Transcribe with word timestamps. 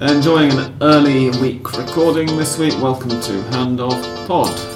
Enjoying 0.00 0.50
an 0.58 0.76
early 0.80 1.30
week 1.40 1.72
recording 1.78 2.26
this 2.36 2.58
week. 2.58 2.74
Welcome 2.82 3.20
to 3.20 3.42
Hand 3.52 3.78
of 3.78 3.92
Pod. 4.26 4.73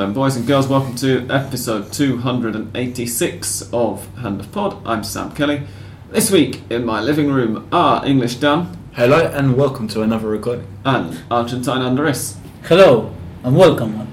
Gentlemen, 0.00 0.14
boys 0.14 0.34
and 0.34 0.46
girls, 0.46 0.66
welcome 0.66 0.94
to 0.94 1.26
episode 1.28 1.92
286 1.92 3.68
of 3.70 4.06
Hand 4.16 4.40
of 4.40 4.50
Pod. 4.50 4.78
I'm 4.86 5.04
Sam 5.04 5.30
Kelly. 5.32 5.64
This 6.10 6.30
week 6.30 6.62
in 6.70 6.86
my 6.86 7.02
living 7.02 7.30
room 7.30 7.68
are 7.70 8.02
English 8.06 8.36
Dan 8.36 8.74
Hello 8.92 9.26
and 9.26 9.58
welcome 9.58 9.88
to 9.88 10.00
another 10.00 10.26
recording. 10.28 10.66
and 10.86 11.20
Argentine 11.30 11.82
Andres. 11.82 12.38
Hello 12.62 13.14
and 13.44 13.54
welcome. 13.54 13.98
man. 13.98 14.08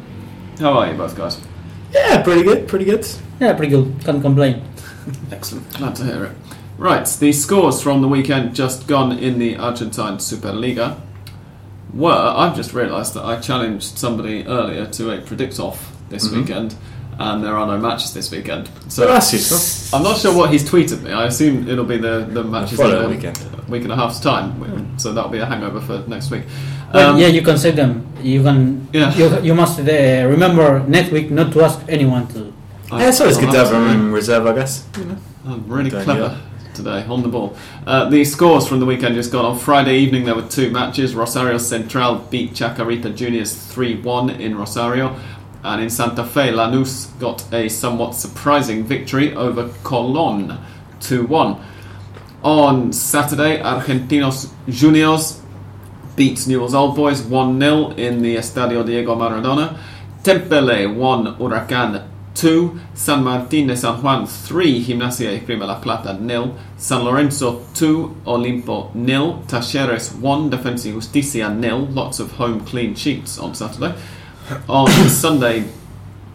How 0.59 0.73
are 0.73 0.91
you 0.91 0.97
both 0.97 1.15
guys? 1.15 1.39
Yeah, 1.93 2.21
pretty 2.21 2.43
good, 2.43 2.67
pretty 2.67 2.83
good. 2.83 3.07
Yeah, 3.39 3.53
pretty 3.53 3.71
good. 3.71 3.95
Can't 4.03 4.21
complain. 4.21 4.63
Excellent. 5.31 5.71
Glad 5.77 5.95
to 5.95 6.03
hear 6.03 6.25
it. 6.25 6.31
Right, 6.77 7.07
the 7.07 7.31
scores 7.31 7.81
from 7.81 8.01
the 8.01 8.09
weekend 8.09 8.55
just 8.55 8.87
gone 8.87 9.17
in 9.17 9.39
the 9.39 9.55
Argentine 9.55 10.17
Superliga 10.17 10.99
were. 11.93 12.11
I've 12.11 12.55
just 12.55 12.73
realised 12.73 13.13
that 13.15 13.25
I 13.25 13.37
challenged 13.39 13.97
somebody 13.97 14.45
earlier 14.45 14.85
to 14.85 15.11
a 15.11 15.17
predict 15.21 15.59
off 15.59 15.91
this 16.09 16.27
Mhm. 16.27 16.37
weekend, 16.37 16.75
and 17.19 17.43
there 17.43 17.55
are 17.57 17.65
no 17.67 17.77
matches 17.77 18.13
this 18.13 18.31
weekend. 18.31 18.69
So 18.87 19.03
So 19.03 19.07
that's. 19.07 19.93
I'm 19.93 20.03
not 20.03 20.17
sure 20.17 20.33
what 20.35 20.49
he's 20.51 20.63
tweeted 20.69 21.01
me. 21.03 21.11
I 21.11 21.25
assume 21.25 21.67
it'll 21.67 21.85
be 21.85 21.97
the, 21.97 22.27
the 22.31 22.43
matches 22.43 22.77
following 22.77 22.97
in 22.99 23.05
a 23.05 23.09
weekend. 23.09 23.39
week 23.67 23.83
and 23.83 23.91
a 23.91 23.95
half's 23.95 24.19
time. 24.19 24.93
So 24.97 25.13
that'll 25.13 25.29
be 25.31 25.39
a 25.39 25.45
hangover 25.45 25.81
for 25.81 26.03
next 26.07 26.31
week. 26.31 26.43
Well, 26.93 27.11
Um, 27.11 27.17
yeah, 27.19 27.27
you 27.27 27.41
can 27.41 27.57
save 27.57 27.75
them. 27.75 28.05
You 28.23 28.41
can. 28.43 28.87
Yeah. 28.93 29.13
You, 29.15 29.39
you 29.41 29.53
must 29.55 29.79
uh, 29.79 29.83
remember 30.27 30.83
next 30.87 31.11
week 31.11 31.29
not 31.31 31.51
to 31.53 31.63
ask 31.63 31.79
anyone 31.89 32.27
to. 32.27 32.53
I- 32.91 33.01
yeah, 33.01 33.09
it's 33.09 33.19
always 33.19 33.37
good 33.37 33.51
to 33.51 33.57
have 33.57 33.67
to, 33.67 33.73
them 33.73 33.87
in 33.89 34.11
reserve, 34.13 34.45
I 34.47 34.53
guess. 34.53 34.85
You 34.97 35.05
know. 35.05 35.17
I'm 35.45 35.63
really 35.67 35.89
Don't 35.89 36.03
clever 36.03 36.37
today 36.77 37.03
on 37.09 37.23
the 37.23 37.27
ball. 37.27 37.57
Uh, 37.85 38.07
the 38.07 38.23
scores 38.23 38.67
from 38.67 38.79
the 38.79 38.85
weekend 38.85 39.15
just 39.15 39.31
gone 39.31 39.43
on 39.43 39.57
Friday 39.57 39.97
evening. 39.97 40.23
There 40.23 40.35
were 40.35 40.47
two 40.47 40.69
matches. 40.71 41.15
Rosario 41.15 41.57
Central 41.57 42.19
beat 42.29 42.53
Chacarita 42.53 43.13
Juniors 43.13 43.53
3 43.53 44.01
1 44.01 44.29
in 44.29 44.57
Rosario. 44.57 45.19
And 45.63 45.81
in 45.81 45.89
Santa 45.89 46.23
Fe, 46.23 46.51
Lanús 46.51 47.19
got 47.19 47.51
a 47.51 47.67
somewhat 47.67 48.13
surprising 48.15 48.85
victory 48.85 49.35
over 49.35 49.67
Colón 49.83 50.57
2 51.01 51.25
1. 51.25 51.65
On 52.43 52.93
Saturday, 52.93 53.59
Argentinos 53.61 54.53
Juniors 54.69 55.41
beat 56.15 56.47
Newell's 56.47 56.75
Old 56.75 56.95
Boys 56.95 57.21
1 57.23 57.59
0 57.59 57.89
in 57.97 58.21
the 58.21 58.35
Estadio 58.35 58.85
Diego 58.85 59.15
Maradona. 59.15 59.77
Temperley 60.23 60.93
won 60.93 61.35
Huracan 61.37 62.06
2, 62.39 62.79
San 62.93 63.23
Martín 63.23 63.67
de 63.67 63.75
San 63.75 64.01
Juan 64.01 64.27
3, 64.27 64.85
Gimnasia 64.85 65.31
y 65.31 65.35
Esgrima 65.35 65.65
La 65.65 65.81
Plata 65.81 66.17
0, 66.19 66.53
San 66.77 67.03
Lorenzo 67.03 67.65
2, 67.73 68.23
Olimpo 68.25 68.91
0, 68.93 69.43
Talleres 69.47 70.13
1, 70.13 70.49
Defensa 70.49 70.87
y 70.87 70.93
Justicia 70.93 71.55
0, 71.59 71.87
lots 71.91 72.19
of 72.19 72.31
home 72.39 72.63
clean 72.65 72.95
sheets 72.95 73.39
on 73.39 73.55
Saturday. 73.55 73.93
On 74.67 74.87
Sunday 75.09 75.65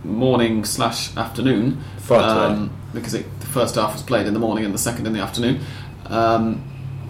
morning 0.05 0.65
slash 0.65 1.17
afternoon, 1.17 1.83
um, 2.11 2.71
because 2.93 3.15
it, 3.15 3.41
the 3.41 3.47
first 3.47 3.77
half 3.77 3.93
was 3.93 4.03
played 4.03 4.27
in 4.27 4.35
the 4.35 4.41
morning 4.41 4.65
and 4.65 4.75
the 4.75 4.79
second 4.79 5.07
in 5.07 5.13
the 5.13 5.21
afternoon. 5.21 5.61
Um, 6.07 6.65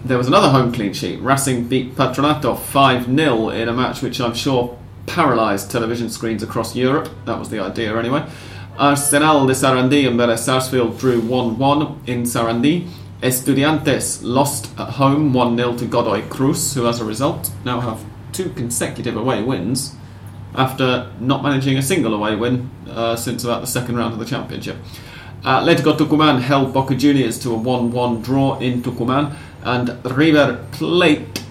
there 0.05 0.17
was 0.17 0.27
another 0.27 0.49
home 0.49 0.71
clean 0.71 0.93
sheet. 0.93 1.19
Racing 1.21 1.67
beat 1.67 1.95
Patronato 1.95 2.57
5 2.57 3.05
0 3.05 3.49
in 3.49 3.69
a 3.69 3.73
match 3.73 4.01
which 4.01 4.19
I'm 4.21 4.33
sure 4.33 4.77
paralysed 5.05 5.71
television 5.71 6.09
screens 6.09 6.43
across 6.43 6.75
Europe. 6.75 7.09
That 7.25 7.39
was 7.39 7.49
the 7.49 7.59
idea 7.59 7.97
anyway. 7.97 8.25
Arsenal 8.77 9.45
de 9.45 9.53
Sarandí 9.53 10.07
and 10.07 10.19
Vélez 10.19 10.39
Sarsfield 10.39 10.97
drew 10.97 11.21
1 11.21 11.57
1 11.59 12.01
in 12.07 12.23
Sarandí. 12.23 12.87
Estudiantes 13.21 14.21
lost 14.23 14.71
at 14.79 14.95
home 14.95 15.31
1 15.31 15.57
0 15.57 15.77
to 15.77 15.85
Godoy 15.85 16.27
Cruz, 16.27 16.73
who 16.73 16.87
as 16.87 16.99
a 16.99 17.05
result 17.05 17.51
now 17.63 17.79
have 17.79 18.03
two 18.31 18.49
consecutive 18.49 19.15
away 19.15 19.43
wins 19.43 19.95
after 20.55 21.11
not 21.19 21.43
managing 21.43 21.77
a 21.77 21.81
single 21.81 22.13
away 22.13 22.35
win 22.35 22.69
uh, 22.89 23.15
since 23.15 23.43
about 23.43 23.61
the 23.61 23.67
second 23.67 23.95
round 23.95 24.13
of 24.13 24.19
the 24.19 24.25
championship. 24.25 24.77
Atletico 25.43 25.95
Tucumán 25.95 26.41
held 26.41 26.73
Boca 26.73 26.95
Juniors 26.95 27.37
to 27.39 27.51
a 27.51 27.57
1 27.57 27.91
1 27.91 28.21
draw 28.21 28.57
in 28.59 28.81
Tucumán, 28.81 29.35
and 29.63 30.03
River 30.03 30.65
Plate, 30.71 31.43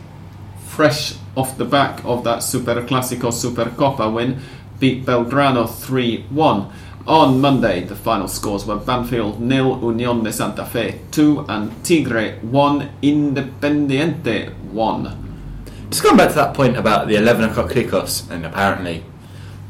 fresh 0.67 1.15
off 1.37 1.57
the 1.57 1.65
back 1.65 2.05
of 2.05 2.25
that 2.25 2.43
Super 2.43 2.83
Clásico 2.83 3.31
Supercopa 3.31 4.13
win, 4.13 4.41
beat 4.81 5.07
Belgrano 5.07 5.69
3 5.69 6.27
1. 6.31 6.73
On 7.07 7.41
Monday, 7.41 7.83
the 7.83 7.97
final 7.97 8.29
scores 8.29 8.65
were 8.65 8.77
Banfield 8.77 9.41
nil, 9.41 9.77
Unión 9.81 10.23
de 10.23 10.33
Santa 10.33 10.65
Fe 10.65 11.01
2, 11.11 11.47
and 11.49 11.85
Tigre 11.85 12.39
1, 12.43 12.91
Independiente 13.03 14.55
1. 14.71 15.89
Just 15.91 16.05
going 16.05 16.17
back 16.17 16.29
to 16.29 16.37
that 16.37 16.55
point 16.55 16.77
about 16.77 17.09
the 17.09 17.17
11 17.17 17.51
o'clock 17.51 17.71
kickoffs 17.71 18.31
and 18.31 18.47
apparently 18.47 19.03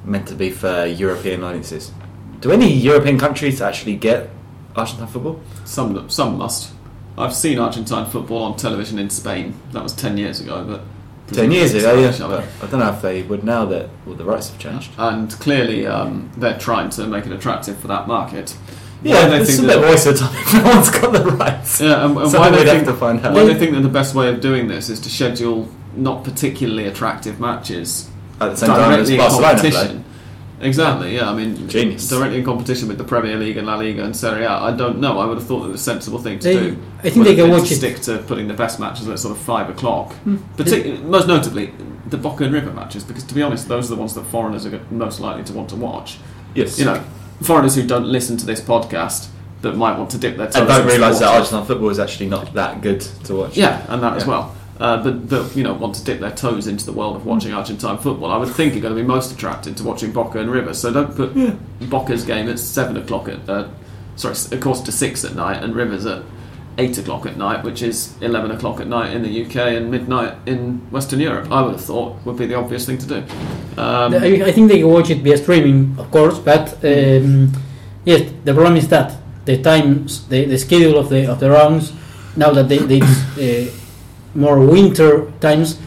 meant 0.04 0.28
to 0.28 0.34
be 0.34 0.50
for 0.50 0.84
European 0.84 1.42
audiences. 1.42 1.90
Do 2.40 2.52
any 2.52 2.70
European 2.70 3.18
countries 3.18 3.62
actually 3.62 3.96
get 3.96 4.28
Argentine 4.76 5.06
football? 5.06 5.40
Some, 5.64 6.10
some 6.10 6.36
must. 6.36 6.74
I've 7.16 7.34
seen 7.34 7.58
Argentine 7.58 8.10
football 8.10 8.42
on 8.42 8.56
television 8.56 8.98
in 8.98 9.08
Spain. 9.08 9.54
That 9.72 9.82
was 9.82 9.94
10 9.94 10.18
years 10.18 10.38
ago, 10.38 10.64
but. 10.64 10.82
10 11.32 11.50
years 11.52 11.74
ago, 11.74 11.98
yeah. 11.98 12.46
I 12.62 12.66
don't 12.66 12.80
know 12.80 12.90
if 12.90 13.02
they 13.02 13.22
would 13.22 13.44
now 13.44 13.64
that 13.66 13.88
all 14.06 14.14
the 14.14 14.24
rights 14.24 14.50
have 14.50 14.58
changed. 14.58 14.90
And 14.98 15.30
clearly, 15.40 15.86
um, 15.86 16.30
they're 16.36 16.58
trying 16.58 16.90
to 16.90 17.06
make 17.06 17.26
it 17.26 17.32
attractive 17.32 17.78
for 17.78 17.88
that 17.88 18.06
market. 18.06 18.56
Yeah, 19.02 19.26
they 19.28 19.40
it's 19.40 19.56
think 19.56 19.62
that- 19.62 19.74
bit 19.74 19.78
of 19.78 19.84
a 19.84 19.92
waste 19.92 20.06
of 20.06 20.18
time 20.18 20.62
no 20.64 20.70
one's 20.70 20.90
got 20.90 21.12
the 21.12 21.24
rights. 21.24 21.80
Yeah, 21.80 22.04
and, 22.06 22.16
and 22.16 22.30
So 22.30 22.38
why 22.38 22.50
they 22.50 22.58
have 22.58 22.68
think 22.68 22.84
to 22.86 22.94
find 22.94 23.24
out. 23.26 23.34
why 23.34 23.44
they 23.44 23.54
think 23.54 23.72
that 23.72 23.80
the 23.80 23.88
best 23.88 24.14
way 24.14 24.28
of 24.28 24.40
doing 24.40 24.68
this 24.68 24.88
is 24.88 25.00
to 25.00 25.10
schedule 25.10 25.68
not 25.96 26.22
particularly 26.24 26.86
attractive 26.86 27.40
matches 27.40 28.08
At 28.40 28.50
the 28.50 28.56
same 28.56 28.68
time 28.68 29.00
as 29.00 29.10
Barcelona 29.10 29.58
play. 29.60 30.01
Competition. 30.62 30.68
Exactly. 30.68 31.16
Yeah, 31.16 31.30
I 31.30 31.34
mean, 31.34 31.68
Genius. 31.68 32.08
directly 32.08 32.38
in 32.38 32.44
competition 32.44 32.88
with 32.88 32.98
the 32.98 33.04
Premier 33.04 33.36
League 33.36 33.56
and 33.56 33.66
La 33.66 33.76
Liga 33.76 34.04
and 34.04 34.14
Serie 34.16 34.44
A. 34.44 34.50
I 34.50 34.72
don't 34.72 35.00
know. 35.00 35.18
I 35.18 35.26
would 35.26 35.38
have 35.38 35.46
thought 35.46 35.64
that 35.64 35.72
the 35.72 35.78
sensible 35.78 36.18
thing 36.18 36.38
to 36.40 36.48
They- 36.48 36.54
do. 36.70 36.76
I 36.98 37.02
think 37.02 37.16
would 37.16 37.26
they 37.26 37.34
have 37.36 37.46
can 37.46 37.50
watch 37.58 37.68
to 37.68 37.74
it. 37.74 37.78
stick 37.78 38.00
to 38.02 38.18
putting 38.18 38.48
the 38.48 38.54
best 38.54 38.78
matches 38.80 39.08
at 39.08 39.18
sort 39.18 39.32
of 39.36 39.42
five 39.42 39.68
o'clock. 39.68 40.12
Hmm. 40.24 40.36
Partic- 40.56 41.02
most 41.04 41.26
notably, 41.28 41.72
the 42.08 42.16
Boca 42.16 42.44
and 42.44 42.52
River 42.54 42.70
matches, 42.72 43.02
because 43.04 43.24
to 43.24 43.34
be 43.34 43.42
honest, 43.42 43.68
those 43.68 43.90
are 43.90 43.94
the 43.94 44.00
ones 44.00 44.14
that 44.14 44.24
foreigners 44.26 44.64
are 44.66 44.80
most 44.90 45.20
likely 45.20 45.42
to 45.44 45.52
want 45.52 45.68
to 45.70 45.76
watch. 45.76 46.18
Yes. 46.54 46.78
You 46.78 46.84
know, 46.84 47.00
foreigners 47.42 47.74
who 47.74 47.82
don't 47.86 48.06
listen 48.06 48.36
to 48.36 48.46
this 48.46 48.60
podcast 48.60 49.28
that 49.62 49.76
might 49.76 49.96
want 49.96 50.10
to 50.10 50.18
dip 50.18 50.36
their 50.36 50.46
toes. 50.46 50.56
and 50.56 50.68
don't 50.68 50.86
realise 50.86 51.18
that 51.20 51.26
watching. 51.26 51.38
Argentine 51.40 51.64
football 51.66 51.88
is 51.90 51.98
actually 51.98 52.26
not 52.28 52.52
that 52.54 52.80
good 52.82 53.00
to 53.24 53.34
watch. 53.34 53.56
Yeah, 53.56 53.80
and 53.88 54.02
that 54.02 54.16
as 54.16 54.26
well. 54.26 54.54
Uh, 54.82 55.00
but 55.00 55.30
that 55.30 55.54
you 55.54 55.62
know 55.62 55.72
want 55.72 55.94
to 55.94 56.02
dip 56.02 56.18
their 56.18 56.32
toes 56.32 56.66
into 56.66 56.84
the 56.84 56.90
world 56.90 57.14
of 57.14 57.24
watching 57.24 57.52
Argentine 57.52 57.96
football, 57.98 58.32
I 58.32 58.36
would 58.36 58.48
think 58.48 58.74
are 58.74 58.80
going 58.80 58.96
to 58.96 59.00
be 59.00 59.06
most 59.06 59.30
attracted 59.30 59.76
to 59.76 59.84
watching 59.84 60.10
Boca 60.10 60.40
and 60.40 60.50
River. 60.50 60.74
So 60.74 60.92
don't 60.92 61.14
put 61.14 61.32
Boca's 61.88 62.24
game 62.24 62.48
at 62.48 62.58
seven 62.58 62.96
o'clock 62.96 63.28
at 63.28 63.48
uh, 63.48 63.68
sorry, 64.16 64.34
a 64.50 64.60
quarter 64.60 64.84
to 64.86 64.90
six 64.90 65.24
at 65.24 65.36
night, 65.36 65.62
and 65.62 65.76
Rivers 65.76 66.04
at 66.04 66.24
eight 66.78 66.98
o'clock 66.98 67.26
at 67.26 67.36
night, 67.36 67.62
which 67.62 67.80
is 67.80 68.20
eleven 68.22 68.50
o'clock 68.50 68.80
at 68.80 68.88
night 68.88 69.14
in 69.14 69.22
the 69.22 69.44
UK 69.44 69.56
and 69.76 69.88
midnight 69.88 70.34
in 70.46 70.78
Western 70.90 71.20
Europe. 71.20 71.52
I 71.52 71.62
would 71.62 71.74
have 71.74 71.84
thought 71.84 72.16
would 72.26 72.36
be 72.36 72.46
the 72.46 72.56
obvious 72.56 72.84
thing 72.84 72.98
to 72.98 73.06
do. 73.06 73.18
Um, 73.80 74.14
I, 74.14 74.46
I 74.46 74.50
think 74.50 74.68
they 74.68 74.80
can 74.80 74.88
watch 74.88 75.10
it 75.10 75.18
via 75.18 75.36
streaming, 75.36 75.94
of 75.96 76.10
course, 76.10 76.40
but 76.40 76.72
um, 76.84 77.52
yes, 78.04 78.32
the 78.42 78.52
problem 78.52 78.74
is 78.76 78.88
that 78.88 79.14
the 79.44 79.62
times, 79.62 80.26
the, 80.26 80.44
the 80.44 80.58
schedule 80.58 80.98
of 80.98 81.08
the 81.08 81.30
of 81.30 81.38
the 81.38 81.50
rounds, 81.50 81.92
now 82.34 82.50
that 82.50 82.68
they, 82.68 82.78
they 82.78 83.00
uh, 83.70 83.81
more 84.34 84.58
winter 84.60 85.30
times, 85.40 85.78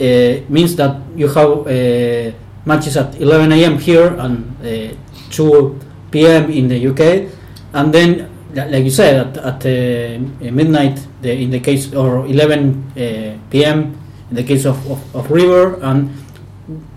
uh, 0.00 0.40
means 0.48 0.76
that 0.76 0.96
you 1.16 1.28
have 1.28 1.66
uh, 1.66 2.32
matches 2.64 2.96
at 2.96 3.20
11 3.20 3.52
a.m. 3.52 3.78
here 3.78 4.08
and 4.18 4.56
uh, 4.64 4.94
2 5.30 5.78
p.m. 6.10 6.50
in 6.50 6.68
the 6.68 6.88
UK, 6.88 7.30
and 7.74 7.92
then, 7.92 8.28
like 8.54 8.84
you 8.84 8.90
said, 8.90 9.36
at, 9.36 9.36
at 9.38 9.66
uh, 9.66 10.50
midnight, 10.52 11.00
the, 11.22 11.32
in 11.32 11.50
the 11.50 11.60
case 11.60 11.92
or 11.94 12.26
11 12.26 12.92
uh, 12.96 13.38
p.m. 13.50 13.96
in 14.30 14.36
the 14.36 14.42
case 14.44 14.64
of, 14.66 14.76
of, 14.90 15.16
of 15.16 15.30
River, 15.30 15.78
and 15.82 16.10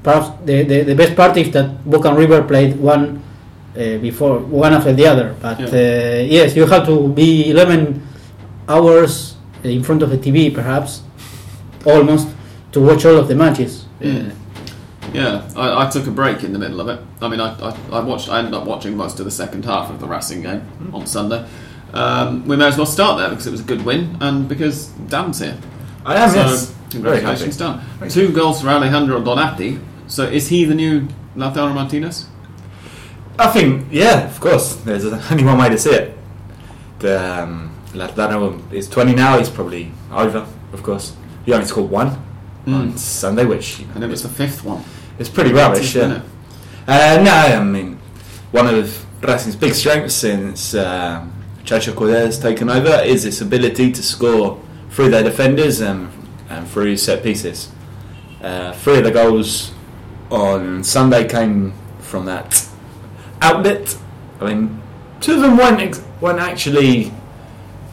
perhaps 0.03 0.29
the, 0.45 0.63
the, 0.63 0.83
the 0.83 0.95
best 0.95 1.15
part 1.15 1.35
is 1.37 1.51
that 1.51 1.83
Boca 1.89 2.09
and 2.09 2.17
River 2.17 2.43
played 2.43 2.77
one 2.77 3.21
uh, 3.75 3.97
before 3.99 4.39
one 4.39 4.73
after 4.73 4.93
the 4.93 5.05
other. 5.07 5.35
But 5.41 5.59
Yeah. 5.59 5.67
uh, 5.67 6.23
yes, 6.23 6.55
you 6.55 6.65
have 6.65 6.85
to 6.85 7.07
be 7.09 7.49
11 7.51 8.01
hours 8.67 9.34
in 9.69 9.83
front 9.83 10.01
of 10.01 10.09
the 10.09 10.17
TV, 10.17 10.53
perhaps 10.53 11.01
almost, 11.85 12.27
to 12.71 12.79
watch 12.81 13.05
all 13.05 13.17
of 13.17 13.27
the 13.27 13.35
matches. 13.35 13.85
Uh, 14.03 14.29
Yeah, 15.13 15.47
I, 15.55 15.85
I 15.85 15.89
took 15.89 16.07
a 16.07 16.11
break 16.11 16.43
in 16.43 16.51
the 16.51 16.59
middle 16.59 16.81
of 16.81 16.87
it. 16.89 16.99
I 17.21 17.29
mean, 17.29 17.39
I, 17.39 17.53
I, 17.61 17.77
I 17.91 17.99
watched. 18.01 18.27
I 18.29 18.39
ended 18.39 18.53
up 18.53 18.65
watching 18.65 18.97
most 18.97 19.19
of 19.19 19.25
the 19.25 19.31
second 19.31 19.63
half 19.63 19.89
of 19.89 19.99
the 19.99 20.07
Racing 20.07 20.41
game 20.41 20.61
on 20.93 21.05
Sunday. 21.07 21.45
Um, 21.93 22.45
we 22.47 22.55
may 22.57 22.67
as 22.67 22.75
well 22.77 22.85
start 22.87 23.19
there 23.19 23.29
because 23.29 23.47
it 23.47 23.51
was 23.51 23.61
a 23.61 23.63
good 23.63 23.85
win 23.85 24.17
and 24.19 24.49
because 24.49 24.87
Dan's 25.07 25.39
here. 25.39 25.57
I 26.05 26.15
am, 26.17 26.29
so 26.29 26.35
yes. 26.35 26.75
Congratulations. 26.91 27.57
Dan. 27.57 27.81
Two 28.09 28.31
goals 28.33 28.61
for 28.61 28.67
Alejandro 28.69 29.21
Donatti. 29.21 29.79
So 30.07 30.23
is 30.23 30.49
he 30.49 30.65
the 30.65 30.75
new 30.75 31.07
Lautaro 31.35 31.73
Martinez? 31.73 32.27
I 33.39 33.47
think, 33.51 33.87
yeah, 33.91 34.27
of 34.27 34.39
course. 34.39 34.75
There's 34.77 35.05
only 35.05 35.43
one 35.43 35.57
way 35.57 35.69
to 35.69 35.77
see 35.77 35.91
it. 35.91 36.17
The, 36.99 37.43
um, 37.43 37.64
Lautaro 37.95 38.59
is 38.71 38.87
20 38.89 39.15
now. 39.15 39.37
He's 39.37 39.49
probably 39.49 39.91
over, 40.11 40.45
of 40.73 40.83
course. 40.83 41.15
He 41.45 41.53
only 41.53 41.65
scored 41.65 41.89
one 41.91 42.07
on 42.67 42.91
Mm. 42.93 42.97
Sunday, 42.97 43.45
which 43.45 43.79
you 43.79 43.85
know, 43.87 43.91
And 43.95 44.03
it 44.03 44.09
was 44.09 44.23
the 44.23 44.29
fifth 44.29 44.63
one. 44.63 44.83
it's 45.19 45.29
pretty 45.29 45.53
rubbish. 45.53 45.95
Isn't 45.95 46.11
Yeah. 46.11 46.17
it? 46.87 47.19
Uh, 47.19 47.23
no, 47.23 47.31
I 47.31 47.63
mean, 47.63 47.97
one 48.51 48.67
of 48.67 49.05
Racing's 49.21 49.55
big 49.55 49.73
strengths 49.73 50.13
since 50.15 50.73
uh, 50.75 51.23
Chacho 51.63 51.93
Coudet's 51.95 52.37
taken 52.37 52.69
over 52.69 53.01
is 53.03 53.25
its 53.25 53.41
ability 53.41 53.91
to 53.91 54.03
score 54.03 54.59
through 54.91 55.09
their 55.09 55.23
defenders 55.23 55.81
and, 55.81 56.09
and 56.49 56.67
through 56.67 56.97
set 56.97 57.23
pieces. 57.23 57.69
Uh, 58.43 58.71
three 58.73 58.97
of 58.99 59.03
the 59.03 59.11
goals 59.11 59.71
on 60.31 60.83
Sunday 60.83 61.27
came 61.27 61.73
from 61.99 62.25
that 62.25 62.67
outlet. 63.41 63.97
I 64.41 64.45
mean, 64.53 64.81
two 65.21 65.35
of 65.35 65.41
them 65.41 65.57
weren't, 65.57 65.81
ex- 65.81 66.01
weren't 66.21 66.39
actually 66.39 67.11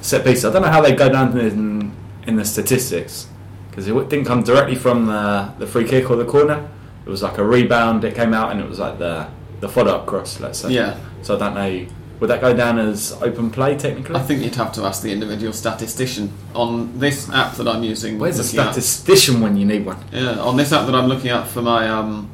set 0.02 0.24
pieces. 0.24 0.44
I 0.44 0.52
don't 0.52 0.62
know 0.62 0.68
how 0.68 0.82
they 0.82 0.94
go 0.94 1.08
down 1.08 1.38
in, 1.38 1.92
in 2.26 2.36
the 2.36 2.44
statistics 2.44 3.28
because 3.70 3.88
it 3.88 3.94
didn't 4.10 4.26
come 4.26 4.42
directly 4.42 4.74
from 4.74 5.06
the, 5.06 5.52
the 5.58 5.66
free 5.66 5.84
kick 5.88 6.10
or 6.10 6.16
the 6.16 6.26
corner. 6.26 6.68
It 7.06 7.08
was 7.08 7.22
like 7.22 7.38
a 7.38 7.44
rebound. 7.44 8.04
It 8.04 8.14
came 8.14 8.34
out 8.34 8.52
and 8.52 8.60
it 8.60 8.68
was 8.68 8.78
like 8.78 8.98
the 8.98 9.28
the 9.60 9.68
follow 9.68 9.94
up 9.96 10.06
cross. 10.06 10.40
Let's 10.40 10.58
say. 10.58 10.70
Yeah. 10.72 10.98
So 11.22 11.36
I 11.36 11.38
don't 11.38 11.54
know. 11.54 11.86
Would 12.20 12.28
that 12.30 12.40
go 12.40 12.54
down 12.54 12.78
as 12.78 13.12
open 13.20 13.50
play 13.50 13.76
technically? 13.76 14.14
I 14.14 14.22
think 14.22 14.42
you'd 14.44 14.54
have 14.54 14.72
to 14.74 14.84
ask 14.84 15.02
the 15.02 15.10
individual 15.12 15.52
statistician 15.52 16.32
on 16.54 16.96
this 17.00 17.28
app 17.30 17.56
that 17.56 17.66
I'm 17.66 17.82
using. 17.82 18.18
Where's 18.20 18.36
the 18.36 18.44
looking 18.44 18.60
at- 18.60 18.64
statistician 18.74 19.40
when 19.40 19.56
you 19.56 19.64
need 19.64 19.84
one? 19.84 19.98
Yeah, 20.12 20.38
on 20.38 20.56
this 20.56 20.72
app 20.72 20.86
that 20.86 20.94
I'm 20.94 21.08
looking 21.08 21.30
at 21.30 21.48
for 21.48 21.62
my 21.62 21.88
um, 21.88 22.30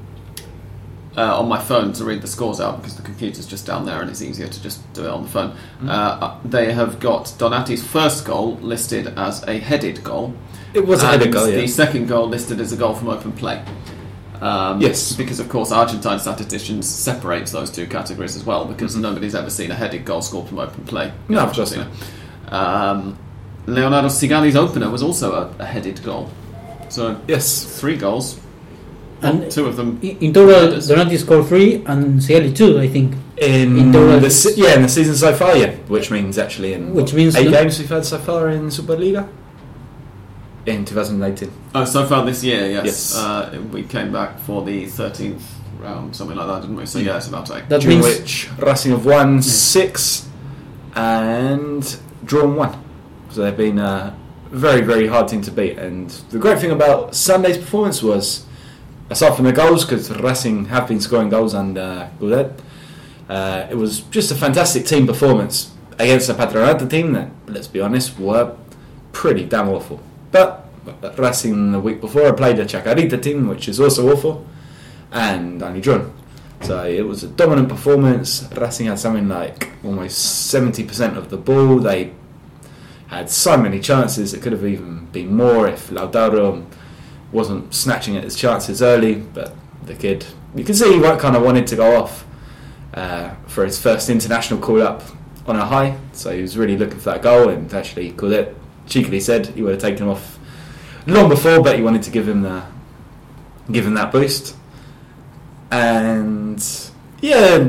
uh, 1.17 1.39
on 1.41 1.49
my 1.49 1.59
phone 1.59 1.93
to 1.95 2.05
read 2.05 2.23
the 2.23 2.27
scores 2.29 2.61
out 2.61 2.77
because 2.79 2.97
the 2.97 3.03
computer's 3.03 3.47
just 3.47 3.67
down 3.67 3.85
there 3.87 4.01
and 4.01 4.11
it's 4.11 4.23
easier 4.23 4.47
to 4.49 4.63
just 4.63 4.81
do 4.93 5.05
it 5.05 5.11
on 5.11 5.23
the 5.25 5.29
phone. 5.29 5.57
Mm. 5.81 5.89
Uh, 5.89 6.37
they 6.45 6.73
have 6.73 7.01
got 7.01 7.25
Donatti's 7.39 7.83
first 7.85 8.25
goal 8.25 8.57
listed 8.57 9.09
as 9.19 9.43
a 9.49 9.59
headed 9.59 10.05
goal. 10.05 10.35
It 10.75 10.87
was 10.87 11.03
a 11.03 11.07
headed 11.09 11.33
goal. 11.33 11.49
yeah. 11.49 11.61
The 11.61 11.67
second 11.69 12.07
goal 12.09 12.29
listed 12.29 12.61
as 12.61 12.73
a 12.73 12.77
goal 12.77 12.95
from 12.95 13.09
open 13.09 13.33
play. 13.33 13.65
Um, 14.41 14.81
Yes. 14.81 15.15
because 15.17 15.41
of 15.41 15.49
course 15.49 15.73
Argentine 15.73 16.21
statisticians 16.21 16.89
separates 16.89 17.51
those 17.51 17.71
two 17.71 17.87
categories 17.89 18.37
as 18.37 18.45
well 18.45 18.65
because 18.67 18.95
nobody's 18.95 19.35
ever 19.35 19.51
seen 19.51 19.73
a 19.73 19.75
headed 19.75 20.05
goal 20.05 20.23
scored 20.23 20.47
from 20.49 20.61
open 20.61 20.85
play. 20.85 21.13
in 21.29 21.37
I've 21.37 21.53
just 21.53 21.73
seen 21.73 21.83
it. 21.83 22.53
Um, 22.53 23.19
Leonardo 23.67 24.09
Sigali's 24.09 24.55
opener 24.57 24.89
was 24.91 25.03
also 25.03 25.33
a, 25.35 25.63
a 25.63 25.65
headed 25.65 26.03
goal. 26.05 26.31
So 26.89 27.21
Yes. 27.27 27.65
three 27.81 27.97
goals, 27.97 28.39
and 29.23 29.51
two 29.51 29.67
of 29.67 29.77
them. 29.77 29.99
in 30.03 30.17
in 30.21 30.33
total, 30.33 30.79
Donatti 30.79 31.19
scored 31.19 31.47
three 31.47 31.77
and 31.87 32.21
Sigali 32.21 32.55
two, 32.55 32.79
I 32.81 32.89
think. 32.89 33.15
In, 33.39 33.79
In 33.79 33.93
total- 33.93 34.21
the 34.21 34.31
se- 34.31 34.55
yeah, 34.57 34.75
in 34.75 34.83
the 34.83 34.89
season 34.89 35.15
so 35.15 35.33
far, 35.33 35.57
yeah, 35.57 35.73
which 35.89 36.11
means 36.11 36.39
actually 36.39 36.73
in 36.73 36.93
Which 36.95 37.13
what, 37.13 37.15
means 37.15 37.37
eight 37.37 37.45
no- 37.51 37.53
games 37.63 37.79
we've 37.79 37.89
had 37.89 38.05
so 38.05 38.19
far 38.19 38.49
in 38.51 38.69
Superliga 38.69 39.29
in 40.67 40.85
2018. 40.85 41.51
Oh, 41.75 41.85
so 41.85 42.05
far 42.07 42.25
this 42.27 42.43
year, 42.45 42.69
yes. 42.71 42.85
Yes. 42.85 43.17
Uh, 43.17 43.61
we 43.73 43.83
came 43.85 44.13
back 44.13 44.39
for 44.41 44.65
the 44.65 44.87
13th 44.87 45.41
round, 45.81 46.15
something 46.17 46.37
like 46.37 46.47
that, 46.47 46.61
didn't 46.63 46.77
we? 46.77 46.85
So, 46.87 46.99
yeah, 46.99 47.17
it's 47.17 47.29
about 47.29 47.51
eight. 47.53 47.69
That 47.69 47.81
during 47.81 48.01
means 48.01 48.19
which 48.21 48.51
Racing 48.59 48.91
have 48.93 49.07
won 49.07 49.41
six 49.41 50.29
and 50.95 51.97
drawn 52.25 52.57
one. 52.57 52.77
So 53.31 53.43
they've 53.43 53.57
been 53.57 53.79
a 53.79 54.17
very, 54.51 54.81
very 54.83 55.07
hard 55.07 55.29
team 55.29 55.43
to 55.43 55.51
beat. 55.51 55.79
And 55.79 56.11
the 56.31 56.39
great 56.39 56.59
thing 56.59 56.71
about 56.73 57.15
Sunday's 57.15 57.57
performance 57.59 58.03
was, 58.03 58.45
aside 59.11 59.35
from 59.35 59.45
the 59.45 59.53
goals, 59.53 59.85
because 59.85 60.11
Racing 60.11 60.67
have 60.67 60.89
been 60.89 61.01
scoring 61.01 61.29
goals 61.29 61.55
under 61.55 62.11
Coudet, 62.19 62.61
uh, 63.29 63.67
it 63.71 63.75
was 63.77 64.01
just 64.01 64.31
a 64.31 64.35
fantastic 64.35 64.87
team 64.87 65.07
performance 65.07 65.73
against 65.99 66.29
a 66.29 66.35
Patronato 66.35 66.89
team 66.89 67.13
that, 67.13 67.31
let's 67.47 67.69
be 67.69 67.81
honest, 67.81 68.19
were 68.19 68.57
pretty 69.13 69.45
damn 69.45 69.69
awful. 69.69 70.01
But 70.31 70.65
Racing 71.19 71.73
the 71.73 71.81
week 71.81 72.01
before 72.01 72.27
I 72.29 72.33
played 72.33 72.59
a 72.59 72.65
Chacarita 72.65 73.21
team, 73.21 73.49
which 73.49 73.69
is 73.69 73.79
also 73.79 74.11
awful, 74.11 74.47
and 75.13 75.63
only 75.63 75.81
drawn. 75.81 76.13
So 76.63 76.85
it 76.85 77.03
was 77.03 77.23
a 77.23 77.29
dominant 77.29 77.69
performance. 77.69 78.49
Racing 78.57 78.87
had 78.87 78.99
something 78.99 79.29
like 79.29 79.71
almost 79.85 80.53
70% 80.53 81.17
of 81.17 81.31
the 81.31 81.37
ball. 81.37 81.79
They 81.79 82.13
had 83.09 83.31
so 83.31 83.57
many 83.57 83.81
chances. 83.81 84.35
It 84.35 84.43
could 84.43 84.53
have 84.53 84.65
even 84.65 85.07
been 85.07 85.35
more 85.35 85.69
if 85.69 85.91
Lautaro 85.91 86.65
wasn't 87.33 87.75
snatching 87.75 88.17
at 88.17 88.25
his 88.25 88.37
chances 88.37 88.83
early. 88.83 89.17
But 89.17 89.55
the 89.85 89.95
kid, 89.95 90.27
you 90.55 90.65
can 90.65 90.75
see 90.75 90.93
he 90.93 91.01
kind 91.01 91.37
of 91.37 91.43
wanted 91.43 91.67
to 91.69 91.77
go 91.77 92.01
off 92.01 92.27
uh, 92.95 93.35
for 93.47 93.65
his 93.65 93.81
first 93.81 94.11
international 94.11 94.61
call 94.61 94.83
up 94.83 95.03
on 95.47 95.57
a 95.57 95.65
high. 95.65 95.97
So 96.13 96.35
he 96.35 96.43
was 96.43 96.57
really 96.57 96.77
looking 96.77 96.99
for 96.99 97.11
that 97.11 97.23
goal. 97.23 97.49
And 97.49 97.73
actually, 97.73 98.13
Coudet 98.13 98.55
cheekily 98.87 99.21
said 99.21 99.47
he 99.49 99.63
would 99.63 99.73
have 99.73 99.81
taken 99.81 100.05
him 100.05 100.11
off 100.11 100.39
long 101.07 101.29
before, 101.29 101.63
but 101.63 101.77
he 101.77 101.83
wanted 101.83 102.03
to 102.03 102.11
give 102.11 102.29
him 102.29 102.43
the 102.43 102.65
give 103.71 103.87
him 103.87 103.95
that 103.95 104.13
boost. 104.13 104.57
And 105.71 106.65
yeah, 107.21 107.69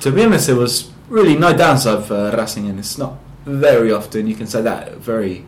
to 0.00 0.12
be 0.12 0.22
honest, 0.22 0.46
there 0.46 0.56
was 0.56 0.90
really 1.08 1.36
no 1.36 1.56
downside 1.56 2.04
for 2.04 2.30
Racing, 2.36 2.68
and 2.68 2.78
it's 2.78 2.98
not 2.98 3.16
very 3.46 3.90
often 3.90 4.26
you 4.26 4.34
can 4.34 4.46
say 4.46 4.60
that 4.62 4.96
very 4.96 5.46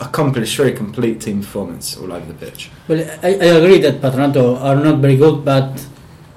accomplished, 0.00 0.56
very 0.56 0.72
complete 0.72 1.20
team 1.20 1.40
performance 1.40 1.96
all 1.96 2.12
over 2.12 2.24
the 2.26 2.34
pitch. 2.34 2.70
Well, 2.86 3.00
I, 3.22 3.28
I 3.28 3.48
agree 3.58 3.78
that 3.80 4.00
Patronato 4.00 4.60
are 4.60 4.76
not 4.76 4.98
very 4.98 5.16
good, 5.16 5.44
but 5.44 5.84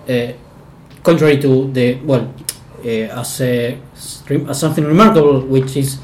uh, 0.10 0.34
contrary 1.04 1.40
to 1.42 1.72
the 1.72 1.96
well, 2.04 2.34
uh, 2.84 2.88
as, 3.22 3.42
a, 3.42 3.78
as 4.50 4.60
something 4.60 4.83
remarkable, 4.83 5.42
which 5.42 5.78
is 5.78 6.00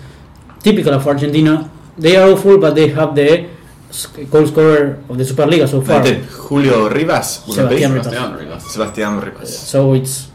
typical 0.61 0.93
of 0.93 1.07
Argentina, 1.07 1.69
they 1.97 2.15
are 2.15 2.29
awful, 2.31 2.57
but 2.59 2.75
they 2.75 2.89
have 2.89 3.15
the 3.15 3.47
sc- 3.89 4.29
goal 4.29 4.45
scorer 4.45 5.01
of 5.09 5.17
the 5.17 5.23
Superliga 5.23 5.67
so 5.67 5.81
far. 5.81 6.03
They 6.03 6.15
did. 6.15 6.25
Julio 6.25 6.89
Rivas, 6.89 7.45
would 7.47 7.57
it 7.57 7.69
be? 7.69 7.75
Sebastián 7.81 8.37
Ribas. 8.37 8.63
Sebastián 8.63 9.19
Ribas. 9.19 9.21
Sebastián 9.21 9.21
Ribas. 9.21 9.47
So 9.49 9.93
it's 9.93 10.29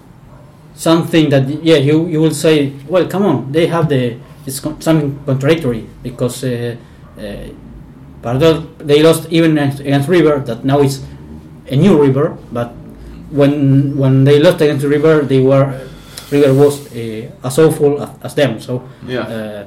something 0.74 1.28
that 1.30 1.48
yeah, 1.62 1.76
you 1.76 2.06
you 2.08 2.20
will 2.20 2.34
say, 2.34 2.72
well, 2.88 3.06
come 3.06 3.22
on, 3.24 3.52
they 3.52 3.66
have 3.68 3.88
the 3.88 4.18
it's 4.46 4.58
con- 4.58 4.80
something 4.80 5.18
contradictory 5.24 5.86
because 6.02 6.42
uh, 6.42 6.48
uh, 6.48 6.76
Pardot, 8.22 8.78
they 8.78 9.02
lost 9.02 9.26
even 9.30 9.58
against 9.58 9.80
against 9.80 10.08
River, 10.08 10.38
that 10.46 10.64
now 10.64 10.80
is 10.80 11.02
a 11.70 11.76
new 11.76 12.00
River, 12.00 12.36
but 12.52 12.70
when 13.30 13.96
when 13.96 14.24
they 14.24 14.38
lost 14.38 14.60
against 14.60 14.84
River, 14.86 15.22
they 15.22 15.40
were 15.42 15.74
River 16.30 16.54
was 16.54 16.86
uh, 16.94 17.30
as 17.44 17.58
awful 17.58 18.00
as, 18.02 18.10
as 18.22 18.34
them. 18.34 18.60
So 18.60 18.82
Yeah. 19.06 19.20
uh, 19.26 19.64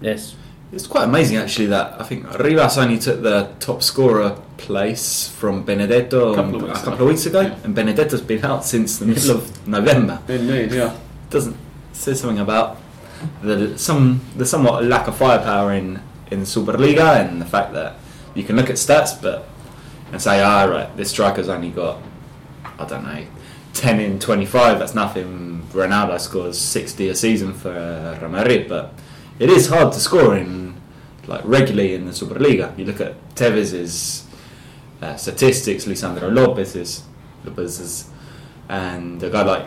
yes, 0.00 0.34
It's 0.72 0.86
quite 0.88 1.04
amazing 1.04 1.36
actually 1.36 1.66
that 1.68 2.00
I 2.00 2.04
think 2.04 2.24
Ribas 2.40 2.78
only 2.78 2.98
took 2.98 3.20
the 3.22 3.48
top 3.60 3.82
scorer 3.82 4.36
place 4.56 5.28
from 5.28 5.62
Benedetto 5.64 6.32
A 6.32 6.34
couple 6.34 6.56
of 6.56 6.62
weeks 6.62 6.78
couple 6.80 6.94
ago. 6.94 7.04
of 7.04 7.08
weeks 7.10 7.26
ago, 7.26 7.40
Yeah. 7.42 7.64
and 7.64 7.74
Benedetto's 7.74 8.22
been 8.22 8.42
out 8.44 8.64
since 8.64 8.96
the 8.98 9.04
middle 9.06 9.36
of 9.36 9.42
November. 9.68 10.18
Indeed, 10.28 10.72
yeah. 10.72 10.92
Doesn't 11.30 11.56
say 11.92 12.14
something 12.14 12.40
about 12.40 12.78
the 13.42 13.76
some 13.76 14.20
the 14.38 14.46
somewhat 14.46 14.84
lack 14.84 15.06
of 15.08 15.14
firepower 15.16 15.72
in 15.76 16.00
in 16.32 16.40
the 16.40 16.46
Superliga 16.46 17.20
and 17.20 17.40
the 17.40 17.46
fact 17.46 17.72
that 17.74 17.96
you 18.34 18.42
can 18.42 18.56
look 18.56 18.70
at 18.70 18.76
stats 18.76 19.20
but 19.20 19.48
and 20.10 20.20
say, 20.20 20.42
ah, 20.42 20.64
right, 20.64 20.96
this 20.96 21.10
striker's 21.10 21.48
only 21.48 21.70
got 21.70 21.98
I 22.78 22.86
don't 22.86 23.04
know. 23.04 23.24
10 23.74 24.00
in 24.00 24.18
25, 24.18 24.78
that's 24.78 24.94
nothing. 24.94 25.66
Ronaldo 25.72 26.20
scores 26.20 26.58
60 26.58 27.08
a 27.08 27.14
season 27.14 27.54
for 27.54 27.70
uh, 27.70 28.66
but 28.68 28.94
it 29.38 29.48
is 29.48 29.68
hard 29.68 29.92
to 29.92 30.00
score 30.00 30.36
in 30.36 30.80
like 31.26 31.42
regularly 31.44 31.94
in 31.94 32.06
the 32.06 32.12
Superliga. 32.12 32.76
You 32.78 32.84
look 32.84 33.00
at 33.00 33.14
Tevez's 33.34 34.26
uh, 35.00 35.16
statistics, 35.16 35.86
Lisandro 35.86 36.32
Lopez's, 36.32 37.04
Lopez's, 37.44 38.10
and 38.68 39.22
a 39.22 39.30
guy 39.30 39.42
like 39.42 39.66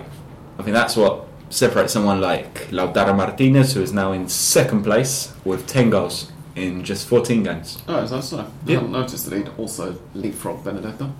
I 0.60 0.64
think 0.64 0.74
that's 0.74 0.96
what 0.96 1.28
separates 1.50 1.94
someone 1.94 2.22
like 2.22 2.70
Lautaro 2.70 3.16
Martinez, 3.16 3.74
who 3.74 3.82
is 3.82 3.94
now 3.94 4.12
in 4.12 4.28
second 4.30 4.84
place 4.84 5.34
with 5.44 5.68
10 5.68 5.90
goals 5.90 6.32
in 6.56 6.84
just 6.84 7.08
14 7.08 7.44
games. 7.44 7.82
Oh, 7.88 7.98
is 8.00 8.12
that 8.12 8.24
so? 8.24 8.40
I 8.40 8.46
Yeah. 8.66 8.76
hadn't 8.76 8.92
noticed 8.92 9.30
that 9.30 9.36
he'd 9.38 9.50
also 9.58 9.96
leapfrogged 10.16 10.64
Benedetto. 10.64 11.12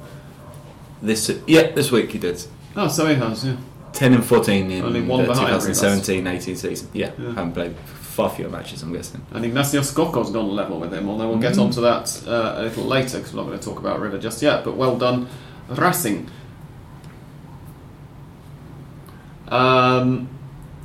This 1.02 1.30
yeah, 1.46 1.72
this 1.72 1.92
week 1.92 2.12
he 2.12 2.18
did. 2.20 2.42
Oh, 2.76 2.88
so 2.88 3.06
he 3.08 3.16
has, 3.16 3.46
yeah. 3.46 3.56
10 3.94 4.14
and 4.14 4.24
14 4.26 4.72
in 4.72 4.84
Only 4.84 5.02
one 5.02 5.22
the 5.22 5.28
behind 5.28 5.62
2017-18 5.62 6.56
season. 6.58 6.90
Yeah, 6.94 7.12
Yeah. 7.18 7.28
haven't 7.36 7.54
played 7.54 7.76
far 7.86 8.30
fewer 8.30 8.50
matches, 8.50 8.82
I'm 8.84 8.92
guessing. 8.94 9.22
And 9.34 9.46
Ignacio 9.46 9.82
Scocco's 9.82 10.30
gone 10.32 10.50
level 10.56 10.80
with 10.80 10.94
him, 10.94 11.08
although 11.10 11.28
we'll 11.30 11.38
get 11.38 11.54
Mhm. 11.56 11.64
onto 11.66 11.82
that 11.82 12.22
uh, 12.28 12.56
a 12.58 12.64
little 12.64 12.84
later 12.86 13.18
because 13.18 13.34
we're 13.34 13.42
not 13.42 13.48
going 13.48 13.60
to 13.60 13.66
talk 13.66 13.80
about 13.80 14.00
River 14.00 14.18
just 14.18 14.42
yet. 14.42 14.64
But 14.64 14.76
well 14.78 14.98
done, 14.98 15.28
Racing. 15.70 16.28
Um, 19.48 20.28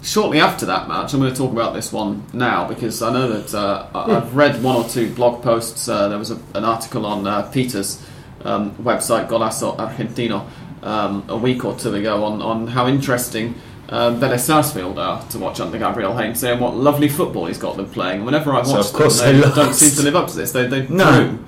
shortly 0.02 0.40
after 0.40 0.66
that 0.66 0.88
match, 0.88 1.12
I'm 1.12 1.20
going 1.20 1.32
to 1.32 1.36
talk 1.38 1.52
about 1.52 1.74
this 1.74 1.92
one 1.92 2.24
now 2.32 2.66
because 2.68 3.02
I 3.02 3.12
know 3.12 3.28
that 3.40 3.54
uh, 3.54 3.86
I've 3.94 4.34
read 4.34 4.62
one 4.62 4.76
or 4.76 4.88
two 4.88 5.12
blog 5.14 5.42
posts. 5.42 5.88
Uh, 5.88 6.08
there 6.08 6.18
was 6.18 6.30
a, 6.30 6.38
an 6.54 6.64
article 6.64 7.04
on 7.06 7.26
uh, 7.26 7.42
Peter's 7.50 8.04
um, 8.44 8.72
website, 8.76 9.28
Golazo 9.28 9.76
Argentino, 9.76 10.46
um, 10.82 11.24
a 11.28 11.36
week 11.36 11.64
or 11.64 11.74
two 11.76 11.94
ago 11.94 12.24
on, 12.24 12.40
on 12.40 12.66
how 12.68 12.86
interesting 12.86 13.54
uh, 13.90 14.10
Vélez 14.12 14.40
Sarsfield 14.40 14.98
are 14.98 15.22
to 15.28 15.38
watch 15.38 15.60
under 15.60 15.78
Gabriel 15.78 16.14
Heinze 16.14 16.44
and 16.44 16.60
what 16.60 16.74
lovely 16.76 17.08
football 17.08 17.46
he's 17.46 17.58
got 17.58 17.76
them 17.76 17.90
playing. 17.90 18.24
Whenever 18.24 18.54
I 18.54 18.62
So, 18.62 18.76
watch 18.76 18.86
of 18.86 18.92
course 18.92 19.20
them, 19.20 19.40
they, 19.40 19.48
they 19.48 19.54
don't 19.54 19.74
seem 19.74 19.96
to 19.98 20.02
live 20.02 20.16
up 20.16 20.28
to 20.28 20.36
this. 20.36 20.52
They, 20.52 20.66
they 20.66 20.86
No. 20.88 21.26
drew, 21.26 21.44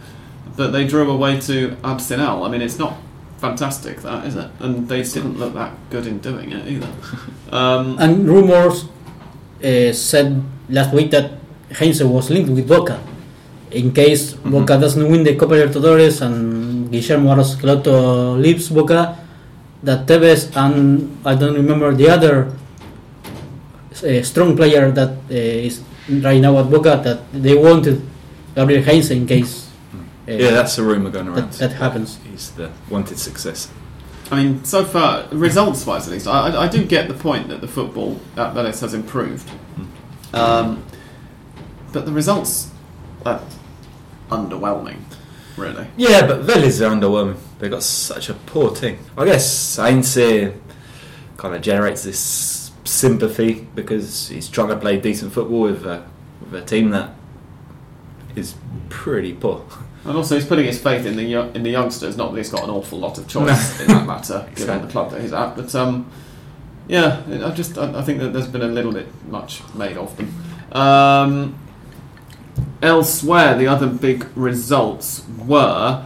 but 0.56 0.70
they 0.72 0.86
drew 0.86 1.10
away 1.10 1.40
to 1.42 1.76
Arsenal. 1.82 2.44
I 2.44 2.50
mean, 2.50 2.60
it's 2.60 2.78
not 2.78 2.94
fantastic, 3.42 3.98
that 4.06 4.22
is 4.30 4.36
it? 4.38 4.48
And 4.62 4.86
they 4.88 5.02
didn't 5.02 5.36
look 5.42 5.52
that 5.58 5.74
good 5.90 6.06
in 6.06 6.18
doing 6.22 6.52
it 6.54 6.64
either. 6.70 6.88
Um, 7.52 7.98
And 8.00 8.24
rumors 8.24 8.88
uh, 9.60 9.92
said 9.92 10.40
last 10.72 10.94
week 10.96 11.10
that 11.12 11.36
Heinze 11.78 12.00
was 12.00 12.30
linked 12.32 12.48
with 12.48 12.64
Boca. 12.66 12.96
In 13.70 13.92
case 13.92 14.32
Mm-hmm. 14.32 14.50
Boca 14.52 14.74
doesn't 14.80 15.04
win 15.10 15.20
the 15.24 15.34
Copa 15.36 15.54
Libertadores 15.60 16.22
and 16.24 16.88
Guillermo 16.90 17.28
Barros 17.28 17.56
Schelotto 17.56 17.96
leaves 18.40 18.70
Boca, 18.72 19.18
that 19.82 20.06
Tevez 20.08 20.48
and 20.56 21.12
I 21.26 21.34
don't 21.34 21.54
remember 21.54 21.92
the 21.92 22.08
other 22.08 22.34
uh, 24.00 24.22
strong 24.22 24.56
player 24.56 24.90
that 24.92 25.10
uh, 25.28 25.66
is 25.68 25.82
right 26.08 26.40
now 26.40 26.56
at 26.58 26.70
Boca 26.70 27.00
that 27.04 27.20
they 27.36 27.52
wanted 27.54 28.00
Gabriel 28.54 28.82
Heinze 28.82 29.10
in 29.12 29.26
case 29.26 29.68
Yeah, 30.26 30.50
that's 30.50 30.78
a 30.78 30.82
rumour 30.84 31.10
going 31.10 31.28
around. 31.28 31.52
that, 31.52 31.70
that 31.70 31.72
happens. 31.72 32.18
He's 32.30 32.50
the 32.52 32.70
wanted 32.88 33.18
success. 33.18 33.70
I 34.30 34.42
mean, 34.42 34.64
so 34.64 34.84
far, 34.84 35.26
results 35.30 35.84
wise 35.84 36.06
at 36.06 36.12
least, 36.12 36.26
I, 36.26 36.48
I, 36.48 36.64
I 36.64 36.68
do 36.68 36.84
get 36.84 37.08
the 37.08 37.14
point 37.14 37.48
that 37.48 37.60
the 37.60 37.68
football 37.68 38.18
at 38.36 38.54
Vélez 38.54 38.80
has 38.80 38.94
improved. 38.94 39.50
Um, 40.32 40.82
but 41.92 42.06
the 42.06 42.12
results 42.12 42.70
are 43.26 43.42
underwhelming, 44.30 45.00
really. 45.58 45.86
Yeah, 45.98 46.26
but 46.26 46.46
Vélez 46.46 46.80
are 46.80 46.94
underwhelming. 46.94 47.38
They've 47.58 47.70
got 47.70 47.82
such 47.82 48.30
a 48.30 48.34
poor 48.34 48.74
team. 48.74 48.98
I 49.18 49.26
guess 49.26 49.76
Heinze 49.76 50.54
kind 51.36 51.54
of 51.54 51.60
generates 51.60 52.04
this 52.04 52.70
sympathy 52.84 53.66
because 53.74 54.28
he's 54.28 54.48
trying 54.48 54.68
to 54.68 54.76
play 54.76 54.98
decent 54.98 55.32
football 55.32 55.62
with 55.62 55.84
a, 55.84 56.06
with 56.40 56.54
a 56.54 56.64
team 56.64 56.90
that 56.90 57.10
is 58.34 58.54
pretty 58.88 59.34
poor. 59.34 59.64
And 60.04 60.16
also, 60.16 60.34
he's 60.34 60.46
putting 60.46 60.64
his 60.64 60.80
faith 60.82 61.06
in 61.06 61.16
the 61.16 61.22
yo- 61.22 61.50
in 61.54 61.62
the 61.62 61.70
youngsters. 61.70 62.16
Not 62.16 62.32
that 62.32 62.38
he's 62.38 62.50
got 62.50 62.64
an 62.64 62.70
awful 62.70 62.98
lot 62.98 63.18
of 63.18 63.28
choice 63.28 63.80
in 63.80 63.86
that 63.88 64.06
matter, 64.06 64.48
given 64.54 64.82
the 64.82 64.88
club 64.88 65.10
that 65.12 65.20
he's 65.20 65.32
at. 65.32 65.54
But 65.54 65.72
um, 65.74 66.10
yeah, 66.88 67.22
I 67.28 67.50
just 67.50 67.78
I, 67.78 67.98
I 67.98 68.02
think 68.02 68.18
that 68.20 68.32
there's 68.32 68.48
been 68.48 68.62
a 68.62 68.66
little 68.68 68.92
bit 68.92 69.06
much 69.28 69.62
made 69.74 69.96
of 69.96 70.16
them. 70.16 70.34
Um, 70.72 71.58
elsewhere, 72.82 73.56
the 73.56 73.68
other 73.68 73.86
big 73.86 74.26
results 74.36 75.24
were 75.46 76.04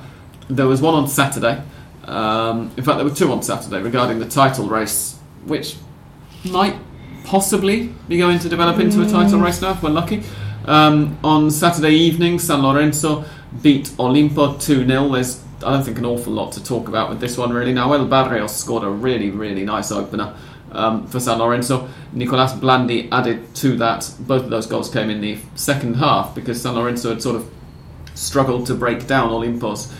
there 0.48 0.66
was 0.66 0.80
one 0.80 0.94
on 0.94 1.08
Saturday. 1.08 1.62
Um, 2.04 2.70
in 2.76 2.84
fact, 2.84 2.98
there 2.98 3.04
were 3.04 3.14
two 3.14 3.32
on 3.32 3.42
Saturday 3.42 3.82
regarding 3.82 4.18
the 4.18 4.28
title 4.28 4.68
race, 4.68 5.18
which 5.44 5.76
might 6.44 6.76
possibly 7.24 7.92
be 8.08 8.18
going 8.18 8.38
to 8.38 8.48
develop 8.48 8.78
into 8.78 9.02
a 9.02 9.08
title 9.08 9.40
race 9.40 9.60
now 9.60 9.72
if 9.72 9.82
we're 9.82 9.90
lucky. 9.90 10.22
Um, 10.66 11.18
on 11.24 11.50
Saturday 11.50 11.94
evening, 11.94 12.38
San 12.38 12.62
Lorenzo 12.62 13.24
beat 13.62 13.86
Olimpo 13.98 14.60
2 14.60 14.86
0. 14.86 15.08
There's, 15.08 15.42
I 15.64 15.72
don't 15.72 15.82
think, 15.82 15.98
an 15.98 16.04
awful 16.04 16.32
lot 16.32 16.52
to 16.52 16.64
talk 16.64 16.88
about 16.88 17.08
with 17.08 17.20
this 17.20 17.36
one, 17.36 17.52
really. 17.52 17.72
Nahuel 17.72 18.08
Barrios 18.08 18.54
scored 18.54 18.84
a 18.84 18.90
really, 18.90 19.30
really 19.30 19.64
nice 19.64 19.90
opener 19.90 20.34
um, 20.72 21.06
for 21.06 21.20
San 21.20 21.38
Lorenzo. 21.38 21.88
Nicolas 22.12 22.52
Blandi 22.52 23.08
added 23.10 23.54
to 23.56 23.76
that. 23.76 24.12
Both 24.20 24.44
of 24.44 24.50
those 24.50 24.66
goals 24.66 24.90
came 24.90 25.10
in 25.10 25.20
the 25.20 25.38
second 25.54 25.94
half 25.94 26.34
because 26.34 26.60
San 26.60 26.74
Lorenzo 26.74 27.10
had 27.10 27.22
sort 27.22 27.36
of 27.36 27.50
struggled 28.14 28.66
to 28.66 28.74
break 28.74 29.06
down 29.06 29.30
Olimpo's 29.30 29.92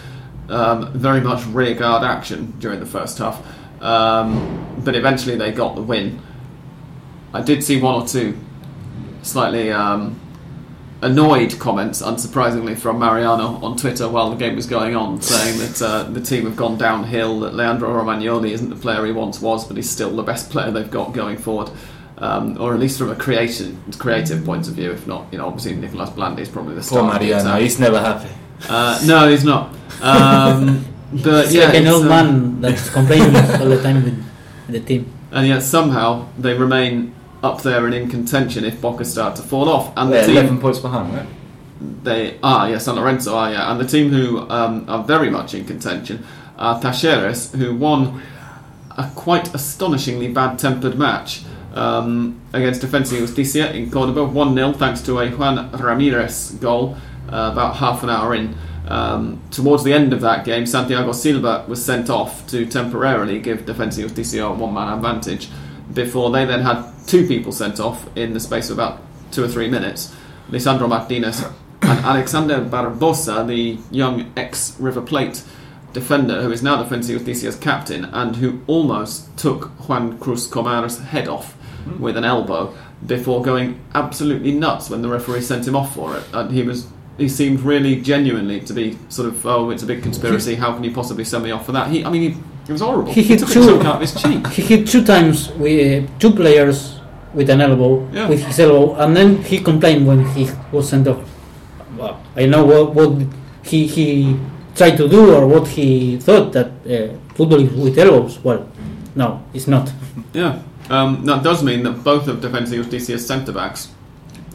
um, 0.49 0.93
very 0.93 1.21
much 1.21 1.45
rearguard 1.47 2.03
action 2.05 2.55
during 2.59 2.81
the 2.81 2.87
first 2.87 3.19
half. 3.19 3.45
Um, 3.83 4.83
but 4.85 4.95
eventually 4.95 5.37
they 5.37 5.53
got 5.53 5.75
the 5.75 5.83
win. 5.83 6.21
I 7.33 7.43
did 7.43 7.63
see 7.63 7.81
one 7.81 8.03
or 8.03 8.07
two 8.07 8.39
slightly 9.23 9.71
um, 9.71 10.19
annoyed 11.03 11.59
comments, 11.59 12.03
unsurprisingly, 12.03 12.77
from 12.77 12.99
Mariano 12.99 13.57
on 13.65 13.77
Twitter 13.77 14.09
while 14.09 14.31
the 14.31 14.37
game 14.37 14.57
was 14.57 14.67
going 14.67 14.97
on, 14.97 15.21
saying 15.21 15.59
that 15.59 15.83
uh, 15.83 16.03
the 16.05 16.21
team 16.21 16.45
have 16.45 16.57
gone 16.57 16.79
downhill, 16.79 17.41
that 17.41 17.55
Leandro 17.55 17.89
Romagnoli 17.91 18.51
isn't 18.51 18.71
the 18.71 18.77
player 18.77 19.05
he 19.05 19.13
once 19.13 19.41
was, 19.41 19.67
but 19.67 19.77
he's 19.77 19.91
still 19.91 20.15
the 20.15 20.23
best 20.23 20.51
player 20.51 20.71
they've 20.71 20.91
got 20.91 21.13
going 21.13 21.37
forward. 21.37 21.71
Um, 22.19 22.57
or 22.59 22.73
at 22.73 22.81
least 22.81 22.99
from 22.99 23.11
a 23.11 23.15
creation, 23.15 23.79
creative 23.99 24.43
point 24.45 24.69
of 24.69 24.75
view, 24.75 24.91
if 24.91 25.07
not, 25.07 25.27
you 25.31 25.37
know, 25.39 25.47
obviously 25.47 25.75
Nicolas 25.77 26.09
Blandi 26.11 26.39
is 26.41 26.49
probably 26.49 26.75
the 26.75 26.81
Poor 26.81 26.89
star. 27.01 27.15
of 27.15 27.21
the 27.21 27.27
Mariano, 27.27 27.61
he's 27.61 27.79
never 27.79 28.01
happy. 28.01 28.31
Uh, 28.71 28.99
no, 29.05 29.29
he's 29.29 29.45
not. 29.45 29.75
Um, 30.01 30.83
but 31.13 31.45
It's 31.45 31.55
yeah, 31.55 31.67
like 31.67 31.75
an 31.75 31.87
old 31.89 32.07
uh, 32.07 32.09
man 32.09 32.61
that's 32.63 32.89
complaining 32.89 33.37
all 33.37 33.69
the 33.69 33.83
time 33.83 34.03
with 34.03 34.25
the 34.69 34.81
team. 34.81 35.13
and 35.31 35.47
yet 35.47 35.61
somehow 35.63 36.27
they 36.39 36.55
remain 36.55 37.15
up 37.43 37.63
there 37.63 37.85
and 37.87 37.95
in 37.95 38.09
contention 38.09 38.65
if 38.65 38.81
Boca 38.81 39.05
start 39.05 39.37
to 39.37 39.43
fall 39.43 39.69
off. 39.69 39.93
And 39.97 40.13
They're 40.13 40.23
the 40.23 40.29
team, 40.29 40.37
11 40.37 40.61
points 40.61 40.79
behind, 40.79 41.15
right? 41.15 41.27
they 41.81 42.39
are, 42.43 42.71
yeah, 42.71 42.79
San 42.79 42.97
Lorenzo 42.97 43.37
are, 43.37 43.53
yeah, 43.53 43.71
and 43.71 43.81
the 43.81 43.87
team 43.87 44.11
who 44.11 44.49
um, 44.51 44.85
are 44.89 45.05
very 45.05 45.31
much 45.31 45.55
in 45.55 45.65
contention 45.65 46.25
are 46.59 46.81
Talleres, 46.81 47.55
who 47.55 47.77
won 47.77 48.23
a 48.97 49.11
quite 49.15 49.55
astonishingly 49.55 50.29
bad-tempered 50.29 50.99
match 50.99 51.43
um, 51.75 52.41
against 52.55 52.81
Defensa 52.81 53.19
Justicia 53.19 53.75
in 53.75 53.91
Cordoba, 53.91 54.21
1-0 54.21 54.77
thanks 54.77 55.03
to 55.03 55.19
a 55.19 55.29
Juan 55.31 55.71
Ramirez 55.73 56.53
goal 56.53 56.97
uh, 57.29 57.51
about 57.53 57.77
half 57.77 58.03
an 58.03 58.11
hour 58.11 58.35
in. 58.35 58.57
Um, 58.89 59.43
towards 59.51 59.83
the 59.83 59.93
end 59.93 60.13
of 60.13 60.21
that 60.21 60.45
game, 60.45 60.65
Santiago 60.65 61.11
Silva 61.11 61.65
was 61.67 61.85
sent 61.85 62.09
off 62.09 62.47
to 62.47 62.65
temporarily 62.67 63.41
give 63.41 63.67
Defensa 63.67 64.01
Justicia 64.01 64.45
a 64.45 64.55
one-man 64.55 64.95
advantage 64.95 65.49
before 65.93 66.31
they 66.31 66.45
then 66.45 66.63
had 66.63 66.93
two 67.07 67.27
people 67.27 67.53
sent 67.53 67.81
off 67.81 68.09
in 68.17 68.35
the 68.35 68.41
space 68.41 68.71
of 68.71 68.79
about 68.79 69.01
two 69.31 69.45
or 69.45 69.49
three 69.49 69.69
minutes. 69.69 70.15
Lisandro 70.51 70.89
Martinez 70.89 71.45
and 71.83 71.99
Alexander 72.05 72.61
Barboza, 72.61 73.45
the 73.47 73.79
young 73.91 74.33
ex 74.37 74.79
River 74.79 75.03
Plate 75.03 75.43
defender 75.93 76.43
who 76.43 76.53
is 76.53 76.63
now 76.63 76.83
y 76.83 76.89
Justicia's 76.89 77.57
captain 77.57 78.05
and 78.05 78.37
who 78.37 78.61
almost 78.67 79.35
took 79.39 79.71
Juan 79.89 80.19
Cruz 80.19 80.47
Komar's 80.47 80.99
head 80.99 81.27
off 81.27 81.55
hmm. 81.85 82.03
with 82.03 82.19
an 82.19 82.25
elbow 82.25 82.75
before 83.07 83.43
going 83.43 83.81
absolutely 83.95 84.53
nuts 84.53 84.91
when 84.91 85.01
the 85.01 85.09
referee 85.09 85.41
sent 85.41 85.67
him 85.67 85.75
off 85.75 85.95
for 85.95 86.17
it. 86.19 86.25
And 86.35 86.51
he 86.51 86.63
was 86.63 86.87
he 87.17 87.31
seemed 87.31 87.61
really 87.61 88.03
genuinely 88.03 88.61
to 88.61 88.75
be 88.75 88.99
sort 89.09 89.29
of 89.29 89.47
oh 89.47 89.71
it's 89.71 89.83
a 89.83 89.87
big 89.87 90.03
conspiracy 90.03 90.55
how 90.63 90.75
can 90.75 90.85
you 90.85 90.93
possibly 90.93 91.25
send 91.25 91.45
me 91.45 91.51
off 91.51 91.65
for 91.65 91.73
that 91.73 91.89
he 91.91 92.05
I 92.05 92.11
mean 92.11 92.33
he, 92.33 92.41
it 92.69 92.73
was 92.73 92.81
horrible 92.81 93.13
He 93.13 93.23
hit 93.23 93.39
took 93.41 93.49
two- 93.51 93.65
chunk 93.67 93.85
out 93.85 93.97
of 93.97 94.01
his 94.01 94.15
cheek 94.23 94.47
He 94.49 94.63
hit 94.63 94.87
two 94.87 95.05
times 95.05 95.51
with 95.53 96.05
uh, 96.05 96.07
two 96.19 96.33
players 96.33 97.01
with 97.35 97.51
an 97.51 97.61
elbow, 97.61 98.09
Yeah. 98.13 98.29
with 98.29 98.43
his 98.43 98.59
elbow, 98.61 98.95
and 98.97 99.15
then 99.17 99.43
he 99.43 99.59
complained 99.61 100.07
when 100.07 100.25
he 100.35 100.49
was 100.73 100.89
sent 100.89 101.07
off. 101.07 101.19
Well, 101.99 102.19
I 102.35 102.47
know 102.47 102.65
what, 102.65 102.95
what 102.95 103.13
he 103.63 103.87
he 103.87 104.37
tried 104.75 104.97
to 104.97 105.07
do 105.09 105.35
or 105.35 105.47
what 105.47 105.67
he 105.69 106.17
thought 106.19 106.53
that 106.53 106.69
uh, 106.89 107.15
football 107.35 107.61
is 107.61 107.71
with 107.73 107.99
elbows. 107.99 108.39
Well, 108.43 108.67
no, 109.15 109.43
it's 109.53 109.67
not. 109.67 109.93
Yeah, 110.33 110.61
um, 110.91 111.25
that 111.27 111.43
does 111.43 111.63
mean 111.63 111.83
that 111.85 112.03
both 112.05 112.27
of 112.29 112.41
Defensa 112.41 112.73
y 112.77 112.83
Justicia's 112.83 113.27
centre 113.27 113.53
backs 113.53 113.89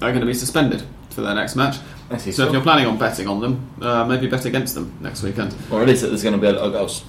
are 0.02 0.10
going 0.12 0.22
to 0.22 0.26
be 0.28 0.34
suspended 0.34 0.82
for 1.10 1.22
their 1.22 1.36
next 1.36 1.56
match. 1.56 1.78
That's 2.10 2.24
his 2.26 2.36
So 2.36 2.46
if 2.48 2.52
you're 2.54 2.62
planning 2.62 2.86
on 2.88 2.98
betting 2.98 3.28
on 3.28 3.40
them, 3.42 3.54
uh, 3.82 4.06
maybe 4.06 4.28
bet 4.28 4.46
against 4.46 4.74
them 4.76 4.92
next 5.02 5.24
weekend. 5.24 5.56
Or 5.72 5.82
at 5.82 5.88
least 5.88 6.02
that 6.02 6.08
there's 6.10 6.24
going 6.24 6.36
to 6.36 6.42
be 6.42 6.48
a 6.48 6.54
lot 6.54 6.66
of 6.68 6.74
goals. 6.74 7.04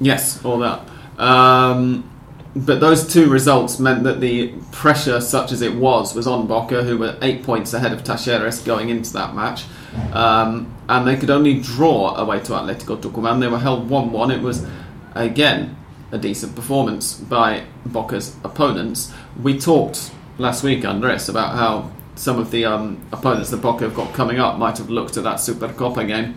Yes, 0.00 0.44
all 0.44 0.58
that. 0.58 0.88
Um, 1.18 2.10
but 2.56 2.80
those 2.80 3.12
two 3.12 3.28
results 3.28 3.80
meant 3.80 4.04
that 4.04 4.20
the 4.20 4.52
pressure, 4.70 5.20
such 5.20 5.50
as 5.50 5.60
it 5.60 5.74
was, 5.74 6.14
was 6.14 6.26
on 6.26 6.46
Boca, 6.46 6.84
who 6.84 6.98
were 6.98 7.16
eight 7.20 7.42
points 7.42 7.74
ahead 7.74 7.92
of 7.92 8.04
Talleres 8.04 8.64
going 8.64 8.90
into 8.90 9.12
that 9.14 9.34
match. 9.34 9.64
Um, 10.12 10.72
and 10.88 11.06
they 11.06 11.16
could 11.16 11.30
only 11.30 11.60
draw 11.60 12.14
away 12.16 12.40
to 12.40 12.52
Atletico 12.52 13.00
Tucumán. 13.00 13.40
They 13.40 13.48
were 13.48 13.58
held 13.58 13.88
1 13.88 14.12
1. 14.12 14.30
It 14.30 14.40
was, 14.40 14.66
again, 15.14 15.76
a 16.12 16.18
decent 16.18 16.54
performance 16.54 17.14
by 17.14 17.64
Boca's 17.86 18.36
opponents. 18.44 19.12
We 19.42 19.58
talked 19.58 20.12
last 20.38 20.62
week, 20.62 20.84
Andres, 20.84 21.28
about 21.28 21.54
how 21.56 21.90
some 22.14 22.38
of 22.38 22.52
the 22.52 22.64
um, 22.64 23.04
opponents 23.10 23.50
that 23.50 23.56
Boca 23.56 23.84
have 23.84 23.94
got 23.94 24.14
coming 24.14 24.38
up 24.38 24.58
might 24.58 24.78
have 24.78 24.90
looked 24.90 25.16
at 25.16 25.24
that 25.24 25.36
Supercopa 25.36 26.06
game 26.06 26.36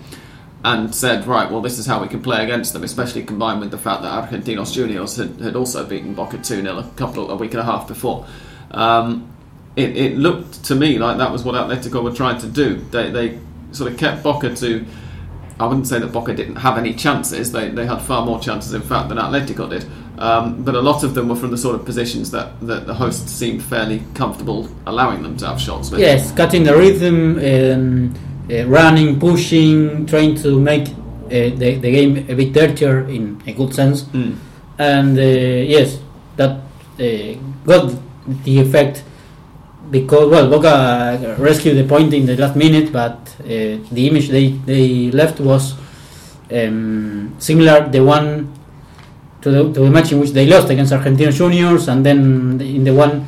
and 0.64 0.94
said, 0.94 1.26
right, 1.28 1.50
well, 1.50 1.62
this 1.62 1.78
is 1.78 1.86
how 1.86 2.02
we 2.02 2.08
can 2.08 2.22
play 2.22 2.44
against 2.44 2.74
them, 2.74 2.84
especially 2.84 3.24
combined 3.24 3.60
with 3.60 3.72
the 3.72 3.78
fact 3.78 4.02
that 4.02 4.30
Argentinos 4.30 4.74
Juniors 4.74 5.16
had, 5.16 5.40
had 5.40 5.56
also 5.56 5.86
beaten 5.86 6.14
Boca 6.14 6.38
2 6.38 6.62
0 6.62 6.78
a 6.78 6.84
couple 6.96 7.30
a 7.30 7.36
week 7.36 7.52
and 7.52 7.62
a 7.62 7.64
half 7.64 7.88
before. 7.88 8.26
Um, 8.72 9.32
it, 9.76 9.96
it 9.96 10.18
looked 10.18 10.64
to 10.66 10.76
me 10.76 10.98
like 10.98 11.20
that 11.20 11.32
was 11.32 11.44
what 11.44 11.56
Atletico 11.56 12.04
were 12.04 12.12
trying 12.12 12.40
to 12.40 12.48
do. 12.48 12.78
They, 12.92 13.12
they 13.12 13.40
sort 13.72 13.92
of 13.92 14.00
kept 14.00 14.24
Boca 14.24 14.56
to. 14.56 14.86
I 15.60 15.66
wouldn't 15.66 15.88
say 15.88 16.00
that 16.00 16.12
Boca 16.12 16.34
didn't 16.34 16.58
have 16.58 16.78
any 16.78 16.94
chances. 16.94 17.52
They, 17.52 17.70
they 17.70 17.86
had 17.86 18.00
far 18.02 18.26
more 18.26 18.40
chances, 18.40 18.74
in 18.74 18.82
fact, 18.82 19.10
than 19.10 19.18
Atletico 19.18 19.70
did. 19.70 19.86
Um, 20.20 20.64
but 20.64 20.74
a 20.74 20.82
lot 20.82 21.04
of 21.04 21.14
them 21.14 21.30
were 21.30 21.36
from 21.36 21.52
the 21.52 21.58
sort 21.58 21.76
of 21.76 21.86
positions 21.86 22.32
that, 22.32 22.60
that 22.62 22.88
the 22.88 22.94
hosts 22.94 23.32
seemed 23.32 23.64
fairly 23.64 24.04
comfortable 24.16 24.68
allowing 24.88 25.22
them 25.22 25.38
to 25.38 25.48
have 25.48 25.62
shots 25.62 25.92
with. 25.92 26.00
Yes, 26.00 26.32
cutting 26.32 26.64
the 26.64 26.76
rhythm, 26.76 27.38
um, 27.38 28.14
running, 28.50 29.20
pushing, 29.20 30.06
trying 30.06 30.36
to 30.36 30.60
make 30.60 30.88
uh, 30.88 31.30
the, 31.30 31.78
the 31.82 31.92
game 31.92 32.26
a 32.30 32.36
bit 32.36 32.54
dirtier 32.54 33.08
in 33.10 33.42
a 33.46 33.54
good 33.54 33.74
sense. 33.74 34.04
Mm. 34.04 34.38
And 34.78 35.18
uh, 35.18 35.22
yes, 35.22 36.00
that 36.36 36.52
uh, 36.52 37.34
got 37.66 37.94
the 38.44 38.60
effect 38.60 39.04
because 39.90 40.30
well, 40.30 40.50
Boca 40.50 41.36
rescued 41.40 41.78
the 41.78 41.88
point 41.88 42.14
in 42.14 42.26
the 42.26 42.36
last 42.38 42.56
minute, 42.56 42.92
but 42.92 43.18
uh, 43.40 43.46
the 43.46 44.08
image 44.08 44.30
they, 44.30 44.50
they 44.50 45.12
left 45.12 45.40
was 45.40 45.76
um, 46.52 47.36
similar 47.40 47.88
the 47.90 48.04
one 48.04 48.54
to 49.42 49.52
the, 49.52 49.64
to 49.74 49.80
the 49.82 49.90
match 49.90 50.12
in 50.12 50.20
which 50.20 50.32
they 50.32 50.46
lost 50.46 50.70
against 50.70 50.94
Argentinos 50.94 51.38
Juniors, 51.38 51.88
and 51.88 52.06
then 52.06 52.60
in 52.62 52.84
the 52.84 52.94
one 52.94 53.26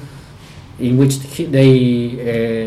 in 0.80 0.98
which 0.98 1.18
they 1.38 1.72
uh, 2.20 2.59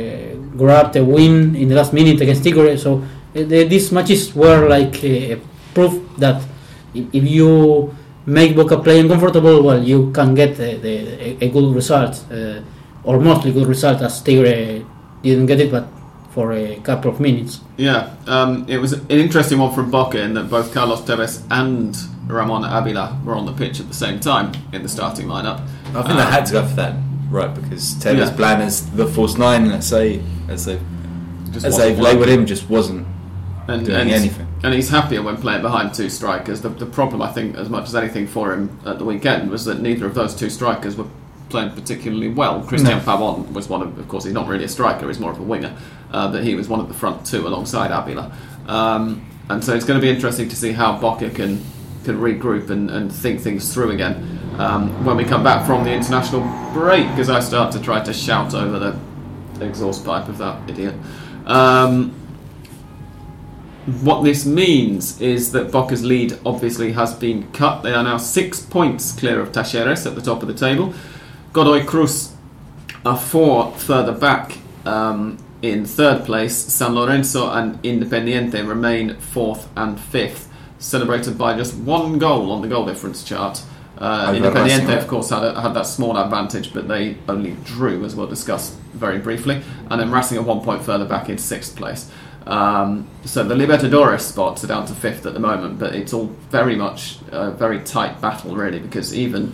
grabbed 0.56 0.96
a 0.96 1.04
win 1.04 1.56
in 1.56 1.68
the 1.68 1.74
last 1.74 1.92
minute 1.92 2.20
against 2.20 2.44
Tigre. 2.44 2.76
So 2.76 2.98
uh, 2.98 3.04
the, 3.32 3.64
these 3.64 3.92
matches 3.92 4.34
were 4.34 4.68
like 4.68 5.02
uh, 5.04 5.36
proof 5.74 6.00
that 6.18 6.42
if, 6.94 7.06
if 7.14 7.24
you 7.24 7.94
make 8.26 8.54
Boca 8.54 8.78
play 8.78 9.00
uncomfortable, 9.00 9.62
well, 9.62 9.82
you 9.82 10.12
can 10.12 10.34
get 10.34 10.56
the, 10.56 10.76
the, 10.76 11.44
a, 11.44 11.46
a 11.46 11.48
good 11.50 11.74
result, 11.74 12.24
uh, 12.30 12.60
or 13.04 13.18
mostly 13.20 13.52
good 13.52 13.66
result, 13.66 14.00
as 14.02 14.22
Tigre 14.22 14.84
didn't 15.22 15.46
get 15.46 15.60
it, 15.60 15.70
but 15.70 15.88
for 16.30 16.52
a 16.52 16.76
couple 16.76 17.10
of 17.10 17.20
minutes. 17.20 17.60
Yeah, 17.76 18.14
um, 18.26 18.64
it 18.68 18.78
was 18.78 18.94
an 18.94 19.10
interesting 19.10 19.58
one 19.58 19.74
from 19.74 19.90
Boca 19.90 20.20
in 20.20 20.34
that 20.34 20.48
both 20.48 20.72
Carlos 20.72 21.02
Tevez 21.02 21.44
and 21.50 21.96
Ramon 22.26 22.62
Abila 22.62 23.22
were 23.24 23.34
on 23.34 23.44
the 23.44 23.52
pitch 23.52 23.80
at 23.80 23.88
the 23.88 23.94
same 23.94 24.18
time 24.18 24.52
in 24.72 24.82
the 24.82 24.88
starting 24.88 25.26
lineup. 25.26 25.60
I 25.94 26.02
think 26.02 26.16
they 26.16 26.24
had 26.24 26.46
to 26.46 26.52
go 26.52 26.66
for 26.66 26.76
that, 26.76 26.94
right? 27.32 27.52
Because 27.54 27.94
Tevez 27.94 28.28
Yeah. 28.28 28.36
Blan 28.36 28.60
as 28.60 28.88
the 28.90 29.06
false 29.06 29.36
nine, 29.38 29.68
let's 29.70 29.86
say, 29.86 30.20
as 30.48 30.66
they 30.66 30.78
Just 31.50 31.66
as 31.66 31.76
they've 31.78 31.98
labelled 31.98 32.28
him, 32.28 32.46
just 32.46 32.68
wasn't 32.70 33.06
and, 33.68 33.84
doing 33.86 34.00
and, 34.00 34.10
anything. 34.10 34.46
and 34.62 34.74
he's 34.74 34.90
happier 34.90 35.22
when 35.22 35.36
playing 35.36 35.62
behind 35.62 35.94
two 35.94 36.08
strikers. 36.08 36.60
The, 36.60 36.68
the 36.68 36.86
problem, 36.86 37.22
I 37.22 37.30
think, 37.32 37.56
as 37.56 37.68
much 37.68 37.84
as 37.88 37.94
anything 37.94 38.26
for 38.26 38.52
him 38.52 38.78
at 38.84 38.98
the 38.98 39.04
weekend 39.04 39.50
was 39.50 39.64
that 39.64 39.80
neither 39.80 40.06
of 40.06 40.14
those 40.14 40.34
two 40.34 40.50
strikers 40.50 40.96
were 40.96 41.06
playing 41.48 41.70
particularly 41.72 42.28
well. 42.28 42.62
Christian 42.62 42.98
No. 42.98 43.00
Pavon 43.04 43.52
was 43.52 43.68
one 43.68 43.82
of, 43.82 43.98
of 43.98 44.08
course, 44.08 44.24
he's 44.24 44.32
not 44.32 44.48
really 44.48 44.64
a 44.64 44.68
striker; 44.68 45.06
he's 45.08 45.20
more 45.20 45.32
of 45.32 45.38
a 45.38 45.42
winger. 45.42 45.74
Uh, 46.10 46.30
but 46.30 46.44
he 46.44 46.54
was 46.54 46.68
one 46.68 46.80
of 46.80 46.88
the 46.88 46.94
front 46.94 47.24
two 47.26 47.46
alongside 47.46 47.90
Abila, 47.90 48.32
um, 48.68 49.24
and 49.48 49.62
so 49.64 49.74
it's 49.74 49.84
going 49.84 49.98
to 49.98 50.02
be 50.06 50.10
interesting 50.10 50.48
to 50.48 50.56
see 50.56 50.72
how 50.72 50.98
Boca 50.98 51.30
can 51.30 51.62
can 52.04 52.18
regroup 52.18 52.68
and, 52.70 52.90
and 52.90 53.12
think 53.12 53.40
things 53.40 53.72
through 53.72 53.90
again 53.90 54.40
um, 54.58 55.04
when 55.04 55.16
we 55.16 55.24
come 55.24 55.42
back 55.42 55.66
from 55.66 55.84
the 55.84 55.92
international 55.92 56.42
break. 56.72 57.08
Because 57.08 57.30
I 57.30 57.40
start 57.40 57.72
to 57.72 57.80
try 57.80 58.02
to 58.02 58.12
shout 58.12 58.54
over 58.54 58.78
the 58.78 58.98
exhaust 59.64 60.04
pipe 60.04 60.28
of 60.28 60.38
that 60.38 60.68
idiot. 60.68 60.94
Um, 61.46 62.14
what 64.02 64.22
this 64.22 64.46
means 64.46 65.20
is 65.20 65.50
that 65.52 65.72
Boca's 65.72 66.04
lead 66.04 66.38
obviously 66.46 66.92
has 66.92 67.14
been 67.14 67.50
cut. 67.52 67.82
They 67.82 67.92
are 67.92 68.04
now 68.04 68.16
six 68.16 68.60
points 68.60 69.12
clear 69.12 69.40
of 69.40 69.50
Talleres 69.50 70.06
at 70.06 70.14
the 70.14 70.22
top 70.22 70.42
of 70.42 70.48
the 70.48 70.54
table. 70.54 70.94
Godoy 71.52 71.84
Cruz 71.84 72.32
are 73.04 73.18
four 73.18 73.72
further 73.72 74.12
back 74.12 74.58
um, 74.84 75.36
in 75.62 75.84
third 75.84 76.24
place. 76.24 76.56
San 76.56 76.94
Lorenzo 76.94 77.50
and 77.50 77.82
Independiente 77.82 78.66
remain 78.66 79.16
fourth 79.16 79.68
and 79.76 79.98
fifth, 79.98 80.48
celebrated 80.78 81.36
by 81.36 81.56
just 81.56 81.74
one 81.74 82.18
goal 82.18 82.52
on 82.52 82.62
the 82.62 82.68
goal 82.68 82.86
difference 82.86 83.24
chart. 83.24 83.62
Uh, 83.98 84.32
Independiente, 84.32 84.96
of 84.98 85.06
course, 85.06 85.30
had, 85.30 85.44
a, 85.44 85.60
had 85.60 85.74
that 85.74 85.86
small 85.86 86.16
advantage, 86.16 86.72
but 86.72 86.88
they 86.88 87.16
only 87.28 87.56
drew, 87.64 88.04
as 88.04 88.16
we'll 88.16 88.26
discuss 88.26 88.70
very 88.94 89.18
briefly. 89.18 89.62
And 89.90 90.00
then 90.00 90.10
Racing 90.10 90.38
are 90.38 90.42
one 90.42 90.60
point 90.60 90.82
further 90.82 91.04
back 91.04 91.28
in 91.28 91.38
sixth 91.38 91.76
place. 91.76 92.10
Um, 92.46 93.08
so 93.24 93.44
the 93.44 93.54
Libertadores 93.54 94.22
spots 94.22 94.64
are 94.64 94.66
down 94.66 94.86
to 94.86 94.94
fifth 94.94 95.26
at 95.26 95.34
the 95.34 95.40
moment, 95.40 95.78
but 95.78 95.94
it's 95.94 96.12
all 96.12 96.26
very 96.50 96.74
much 96.74 97.18
a 97.30 97.50
very 97.50 97.80
tight 97.80 98.20
battle, 98.20 98.56
really, 98.56 98.80
because 98.80 99.14
even 99.14 99.52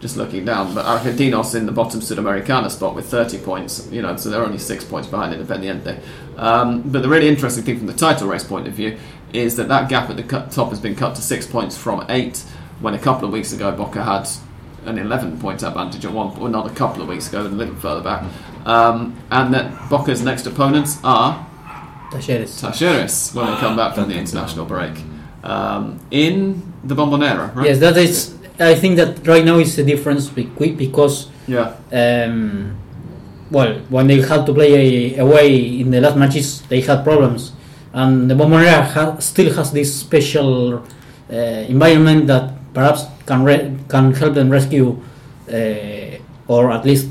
just 0.00 0.16
looking 0.16 0.46
down, 0.46 0.74
but 0.74 0.86
Argentinos 0.86 1.54
in 1.54 1.66
the 1.66 1.72
bottom 1.72 2.00
Sudamericana 2.00 2.70
spot 2.70 2.94
with 2.94 3.06
30 3.06 3.38
points, 3.38 3.86
you 3.92 4.00
know, 4.00 4.16
so 4.16 4.30
they're 4.30 4.42
only 4.42 4.58
six 4.58 4.82
points 4.82 5.06
behind 5.06 5.34
Independiente. 5.34 6.00
Um, 6.38 6.82
but 6.82 7.02
the 7.02 7.08
really 7.08 7.28
interesting 7.28 7.64
thing 7.64 7.76
from 7.76 7.86
the 7.86 7.92
title 7.92 8.26
race 8.26 8.44
point 8.44 8.66
of 8.66 8.72
view 8.72 8.98
is 9.34 9.56
that 9.56 9.68
that 9.68 9.90
gap 9.90 10.08
at 10.08 10.16
the 10.16 10.22
top 10.22 10.70
has 10.70 10.80
been 10.80 10.96
cut 10.96 11.14
to 11.16 11.22
six 11.22 11.46
points 11.46 11.76
from 11.76 12.04
eight, 12.08 12.42
when 12.80 12.94
a 12.94 12.98
couple 12.98 13.26
of 13.26 13.32
weeks 13.32 13.52
ago 13.52 13.72
Boca 13.72 14.02
had 14.02 14.28
an 14.86 14.98
11 14.98 15.38
point 15.40 15.62
advantage 15.62 16.04
at 16.04 16.12
one 16.12 16.28
point, 16.30 16.40
well, 16.42 16.50
not 16.50 16.66
a 16.70 16.74
couple 16.74 17.02
of 17.02 17.08
weeks 17.08 17.28
ago, 17.28 17.42
but 17.44 17.52
a 17.52 17.54
little 17.54 17.74
further 17.76 18.00
back. 18.02 18.24
Um, 18.64 19.16
and 19.30 19.52
that 19.54 19.88
Boca's 19.90 20.22
next 20.22 20.46
opponents 20.46 20.98
are 21.04 21.46
Talleres. 22.10 22.60
Talleres 22.60 23.34
when 23.34 23.46
we 23.50 23.56
come 23.56 23.76
back 23.76 23.94
from 23.94 24.08
the 24.08 24.16
international 24.16 24.64
break. 24.66 24.92
Um, 25.44 25.98
in 26.10 26.62
the 26.84 26.94
Bombonera, 26.94 27.54
right? 27.54 27.66
Yes, 27.66 27.78
that 27.80 27.96
is. 27.96 28.34
I 28.58 28.74
think 28.74 28.96
that 28.96 29.26
right 29.26 29.44
now 29.44 29.58
is 29.58 29.74
the 29.76 29.82
difference 29.84 30.28
bequi- 30.28 30.76
because 30.76 31.28
Yeah. 31.46 31.72
um, 31.92 32.76
well, 33.50 33.74
when 33.88 34.06
they 34.06 34.20
had 34.20 34.44
to 34.46 34.52
play 34.52 35.16
away 35.16 35.80
in 35.80 35.90
the 35.90 36.00
last 36.00 36.16
matches, 36.16 36.62
they 36.68 36.80
had 36.82 37.02
problems, 37.04 37.52
and 37.94 38.30
the 38.30 38.34
Bombonera 38.34 38.82
ha- 38.84 39.18
still 39.18 39.52
has 39.54 39.72
this 39.72 39.94
special 39.94 40.82
uh, 41.32 41.34
environment 41.68 42.26
that 42.26 42.52
perhaps 42.74 43.06
can 43.26 43.44
re- 43.44 43.76
can 43.88 44.12
help 44.14 44.34
them 44.34 44.50
rescue 44.50 44.96
uh, 45.52 46.16
or 46.48 46.70
at 46.72 46.84
least 46.84 47.08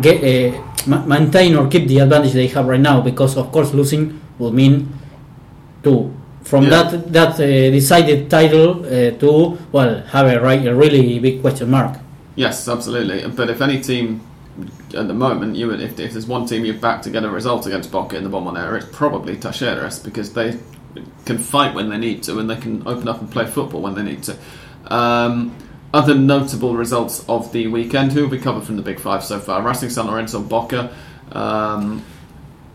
get 0.00 0.22
uh, 0.22 0.62
ma- 0.86 1.04
maintain 1.06 1.54
or 1.56 1.68
keep 1.68 1.86
the 1.88 1.98
advantage 2.00 2.32
they 2.32 2.46
have 2.48 2.66
right 2.66 2.80
now. 2.80 3.00
Because 3.00 3.36
of 3.36 3.50
course, 3.52 3.72
losing 3.74 4.20
will 4.38 4.52
mean 4.52 4.88
to 5.82 6.12
from 6.42 6.64
Yeah. 6.64 6.70
that 6.82 7.12
that 7.12 7.32
uh, 7.40 7.70
decided 7.70 8.30
title 8.30 8.84
uh, 8.84 9.10
to 9.18 9.58
well 9.72 10.02
have 10.12 10.26
a, 10.26 10.40
right, 10.40 10.66
a 10.66 10.74
really 10.74 11.18
big 11.18 11.40
question 11.42 11.70
mark. 11.70 11.96
Yes, 12.36 12.68
absolutely. 12.68 13.26
But 13.28 13.50
if 13.50 13.60
any 13.60 13.80
team 13.80 14.20
at 14.94 15.06
the 15.08 15.14
moment, 15.14 15.56
you 15.56 15.66
would, 15.68 15.80
if, 15.80 15.98
if 16.00 16.12
there's 16.12 16.26
one 16.26 16.46
team 16.46 16.64
you've 16.64 16.80
backed 16.80 17.04
to 17.04 17.10
get 17.10 17.24
a 17.24 17.30
result 17.30 17.66
against 17.66 17.90
Boca 17.92 18.16
in 18.16 18.24
the 18.24 18.30
Bombonera, 18.30 18.76
it's 18.78 18.96
probably 18.96 19.36
Talleres 19.36 20.02
because 20.02 20.32
they 20.32 20.56
can 21.24 21.38
fight 21.38 21.74
when 21.74 21.90
they 21.90 21.98
need 21.98 22.22
to 22.24 22.38
and 22.38 22.48
they 22.48 22.56
can 22.56 22.82
open 22.86 23.08
up 23.08 23.20
and 23.20 23.30
play 23.30 23.46
football 23.46 23.82
when 23.82 23.94
they 23.94 24.02
need 24.02 24.22
to. 24.24 24.36
Um, 24.88 25.56
other 25.94 26.14
notable 26.14 26.76
results 26.76 27.24
of 27.28 27.50
the 27.52 27.66
weekend, 27.68 28.12
who 28.12 28.22
have 28.22 28.30
we 28.30 28.38
covered 28.38 28.64
from 28.64 28.76
the 28.76 28.82
Big 28.82 29.00
Five 29.00 29.24
so 29.24 29.38
far? 29.38 29.62
Racing 29.62 29.88
San 29.90 30.06
Lorenzo, 30.06 30.40
Boca, 30.42 30.94
um, 31.32 32.04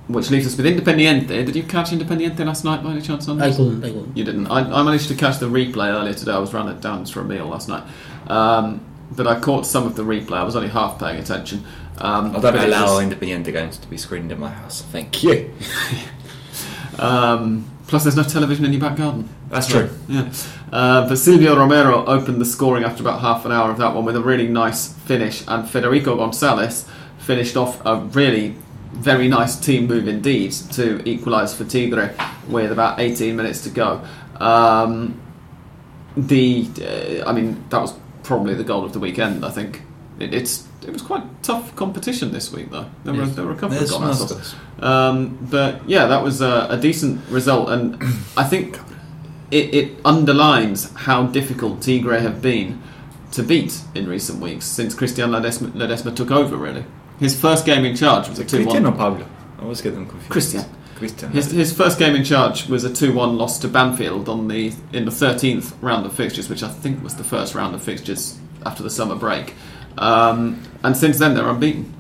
which 0.08 0.32
leaves 0.32 0.48
us 0.48 0.58
with 0.58 0.66
Independiente. 0.66 1.28
Did 1.46 1.56
you 1.56 1.64
catch 1.64 1.92
Independiente 1.92 2.40
last 2.46 2.64
night 2.66 2.84
by 2.84 2.92
any 2.92 3.02
chance? 3.02 3.28
On 3.28 3.40
I 3.42 3.48
this? 3.48 3.58
couldn't. 3.58 3.84
I 3.84 3.90
couldn't. 3.90 4.18
You 4.18 4.24
didn't. 4.24 4.48
I, 4.48 4.60
I 4.62 4.84
managed 4.84 5.08
to 5.10 5.16
catch 5.16 5.38
the 5.40 5.46
replay 5.48 5.90
earlier 5.94 6.14
today. 6.14 6.32
I 6.32 6.40
was 6.40 6.54
running 6.54 6.80
down 6.80 7.06
for 7.06 7.22
a 7.22 7.24
meal 7.24 7.46
last 7.46 7.70
night, 7.70 7.84
um, 8.28 8.84
but 9.12 9.28
I 9.28 9.40
caught 9.40 9.66
some 9.68 9.86
of 9.86 9.96
the 9.96 10.04
replay. 10.04 10.38
I 10.38 10.44
was 10.44 10.56
only 10.56 10.70
half 10.70 10.98
paying 11.00 11.20
attention. 11.20 11.64
Um, 12.00 12.36
I 12.36 12.40
but 12.40 12.52
don't 12.52 12.64
it 12.64 12.68
allow 12.70 12.96
was- 12.98 13.06
Independiente 13.06 13.52
games 13.54 13.78
to 13.78 13.88
be 13.88 13.98
screened 13.98 14.32
in 14.32 14.40
my 14.40 14.50
house. 14.50 14.82
Thank 14.82 15.22
you. 15.24 15.54
um, 17.00 17.70
plus, 17.94 18.06
there's 18.06 18.16
no 18.16 18.24
television 18.24 18.66
in 18.66 18.74
your 18.74 18.82
back 18.82 18.98
garden. 18.98 19.30
That's 19.50 19.68
true. 19.68 19.88
Yeah. 20.08 20.34
Uh, 20.72 21.08
but 21.08 21.16
Silvio 21.16 21.56
Romero 21.56 22.04
opened 22.08 22.42
the 22.42 22.46
scoring 22.46 22.84
after 22.84 23.04
about 23.04 23.22
half 23.22 23.46
an 23.46 23.52
hour 23.52 23.70
of 23.70 23.78
that 23.78 23.94
one 23.94 24.04
with 24.04 24.16
a 24.16 24.20
really 24.20 24.48
nice 24.48 24.92
finish, 24.92 25.44
and 25.48 25.70
Federico 25.70 26.18
Gonzalez 26.18 26.90
finished 27.20 27.56
off 27.56 27.80
a 27.86 27.98
really 27.98 28.56
very 28.94 29.28
nice 29.28 29.56
team 29.60 29.86
move 29.86 30.08
indeed 30.08 30.54
to 30.72 31.08
equalise 31.08 31.54
for 31.54 31.66
Tigre 31.66 32.16
with 32.48 32.72
about 32.72 33.00
18 33.00 33.36
minutes 33.36 33.62
to 33.66 33.70
go. 33.70 34.04
Um, 34.38 35.22
the, 36.18 36.68
uh, 36.82 37.30
I 37.30 37.32
mean, 37.32 37.64
that 37.70 37.80
was 37.80 37.94
probably 38.24 38.56
the 38.56 38.64
goal 38.64 38.84
of 38.84 38.94
the 38.94 39.00
weekend. 39.00 39.46
I 39.46 39.52
think 39.52 39.84
it, 40.20 40.34
it's 40.34 40.68
it 40.86 40.92
was 40.92 41.02
quite 41.02 41.24
tough 41.44 41.76
competition 41.76 42.32
this 42.32 42.52
week 42.52 42.70
though. 42.70 42.90
There 43.04 43.14
were 43.14 43.26
there 43.26 43.46
were 43.46 43.52
a 43.52 43.56
couple 43.56 43.78
There's 43.78 43.92
of 43.92 44.02
Um, 44.80 45.38
but 45.50 45.88
yeah, 45.88 46.08
that 46.08 46.24
was 46.24 46.42
a, 46.42 46.68
a 46.70 46.78
decent 46.78 47.28
result, 47.30 47.70
and 47.70 48.02
I 48.38 48.44
think 48.44 48.80
it, 49.52 49.74
it 49.74 49.92
underlines 50.06 50.92
how 50.94 51.28
difficult 51.28 51.82
Tigre 51.82 52.20
have 52.20 52.42
been 52.42 52.82
to 53.32 53.44
beat 53.44 53.82
in 53.96 54.08
recent 54.08 54.40
weeks 54.40 54.66
since 54.66 54.94
Christian 54.94 55.32
Ledesma, 55.32 55.72
Ledesma 55.72 56.16
took 56.16 56.32
over. 56.32 56.58
Really, 56.58 56.86
his 57.20 57.40
first 57.40 57.66
game 57.66 57.86
in 57.86 57.96
charge 57.96 58.30
was 58.30 58.40
a 58.40 58.46
two 58.46 58.64
Christian 58.64 58.86
or 58.86 58.92
one. 58.92 58.98
Pablo? 58.98 59.28
I 59.60 59.64
always 59.64 59.82
get 59.82 59.96
them 59.96 60.06
confused. 60.06 60.32
Christian. 60.32 60.66
Christian. 60.96 61.32
His, 61.32 61.52
his 61.52 61.74
first 61.76 62.00
game 62.00 62.16
in 62.16 62.24
charge 62.24 62.70
was 62.70 62.86
a 62.86 62.90
2-1 62.90 63.36
loss 63.36 63.60
to 63.60 63.68
Banfield 63.68 64.30
on 64.30 64.48
the 64.48 64.74
in 64.94 65.06
the 65.06 65.12
13th 65.12 65.74
round 65.82 66.06
of 66.06 66.14
fixtures, 66.14 66.50
which 66.50 66.64
I 66.64 66.70
think 66.70 67.04
was 67.04 67.16
the 67.16 67.24
first 67.24 67.56
round 67.56 67.76
of 67.76 67.84
fixtures 67.84 68.38
after 68.66 68.84
the 68.84 68.90
summer 68.90 69.16
break. 69.16 69.54
Um, 69.98 70.64
and 70.84 70.96
since 70.96 71.20
then, 71.20 71.36
they're 71.36 71.50
unbeaten. 71.50 71.94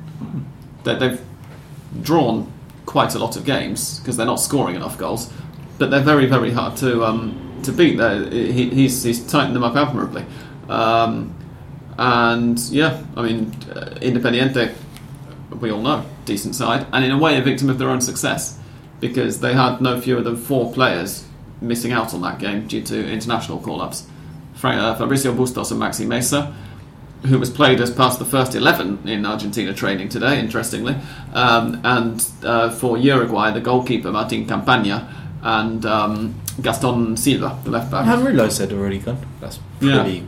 They, 0.83 0.95
they've 0.95 1.21
drawn 2.01 2.51
quite 2.85 3.15
a 3.15 3.19
lot 3.19 3.35
of 3.35 3.45
games 3.45 3.99
because 3.99 4.17
they're 4.17 4.25
not 4.25 4.39
scoring 4.39 4.75
enough 4.75 4.97
goals, 4.97 5.31
but 5.77 5.89
they're 5.89 6.01
very, 6.01 6.25
very 6.25 6.51
hard 6.51 6.77
to 6.77 7.05
um, 7.05 7.61
to 7.63 7.71
beat. 7.71 7.99
He, 8.31 8.69
he's, 8.69 9.03
he's 9.03 9.25
tightened 9.25 9.55
them 9.55 9.63
up 9.63 9.75
admirably. 9.75 10.25
Um, 10.69 11.35
and 11.97 12.59
yeah, 12.69 13.03
I 13.15 13.21
mean, 13.21 13.53
uh, 13.69 13.97
Independiente, 14.01 14.73
we 15.59 15.71
all 15.71 15.81
know, 15.81 16.05
decent 16.25 16.55
side, 16.55 16.87
and 16.91 17.05
in 17.05 17.11
a 17.11 17.17
way, 17.17 17.37
a 17.37 17.41
victim 17.41 17.69
of 17.69 17.77
their 17.77 17.89
own 17.89 18.01
success 18.01 18.59
because 18.99 19.41
they 19.41 19.53
had 19.53 19.81
no 19.81 19.99
fewer 19.99 20.21
than 20.21 20.35
four 20.37 20.71
players 20.73 21.25
missing 21.61 21.91
out 21.91 22.13
on 22.13 22.21
that 22.21 22.39
game 22.39 22.67
due 22.67 22.81
to 22.81 23.11
international 23.11 23.59
call 23.59 23.81
ups. 23.81 24.07
Uh, 24.63 24.95
Fabricio 24.97 25.35
Bustos 25.35 25.71
and 25.71 25.81
Maxi 25.81 26.07
Mesa, 26.07 26.55
who 27.25 27.39
was 27.39 27.49
played 27.49 27.79
as 27.81 27.89
part 27.89 28.13
of 28.13 28.19
the 28.19 28.25
first 28.25 28.55
11 28.55 29.07
in 29.07 29.25
Argentina 29.25 29.73
training 29.73 30.09
today, 30.09 30.39
interestingly, 30.39 30.95
um, 31.33 31.79
and 31.83 32.25
uh, 32.43 32.69
for 32.69 32.97
Uruguay, 32.97 33.51
the 33.51 33.61
goalkeeper 33.61 34.11
Martin 34.11 34.45
Campaña 34.45 35.07
and 35.41 35.85
um, 35.85 36.35
Gaston 36.61 37.15
Silva, 37.17 37.57
the 37.63 37.71
left 37.71 37.87
I 37.93 37.99
back. 38.01 38.05
hadn't 38.05 38.25
realised 38.25 38.59
they'd 38.59 38.73
already 38.73 38.99
gone. 38.99 39.17
That's 39.41 39.59
Yeah. 39.81 40.01
pretty 40.03 40.23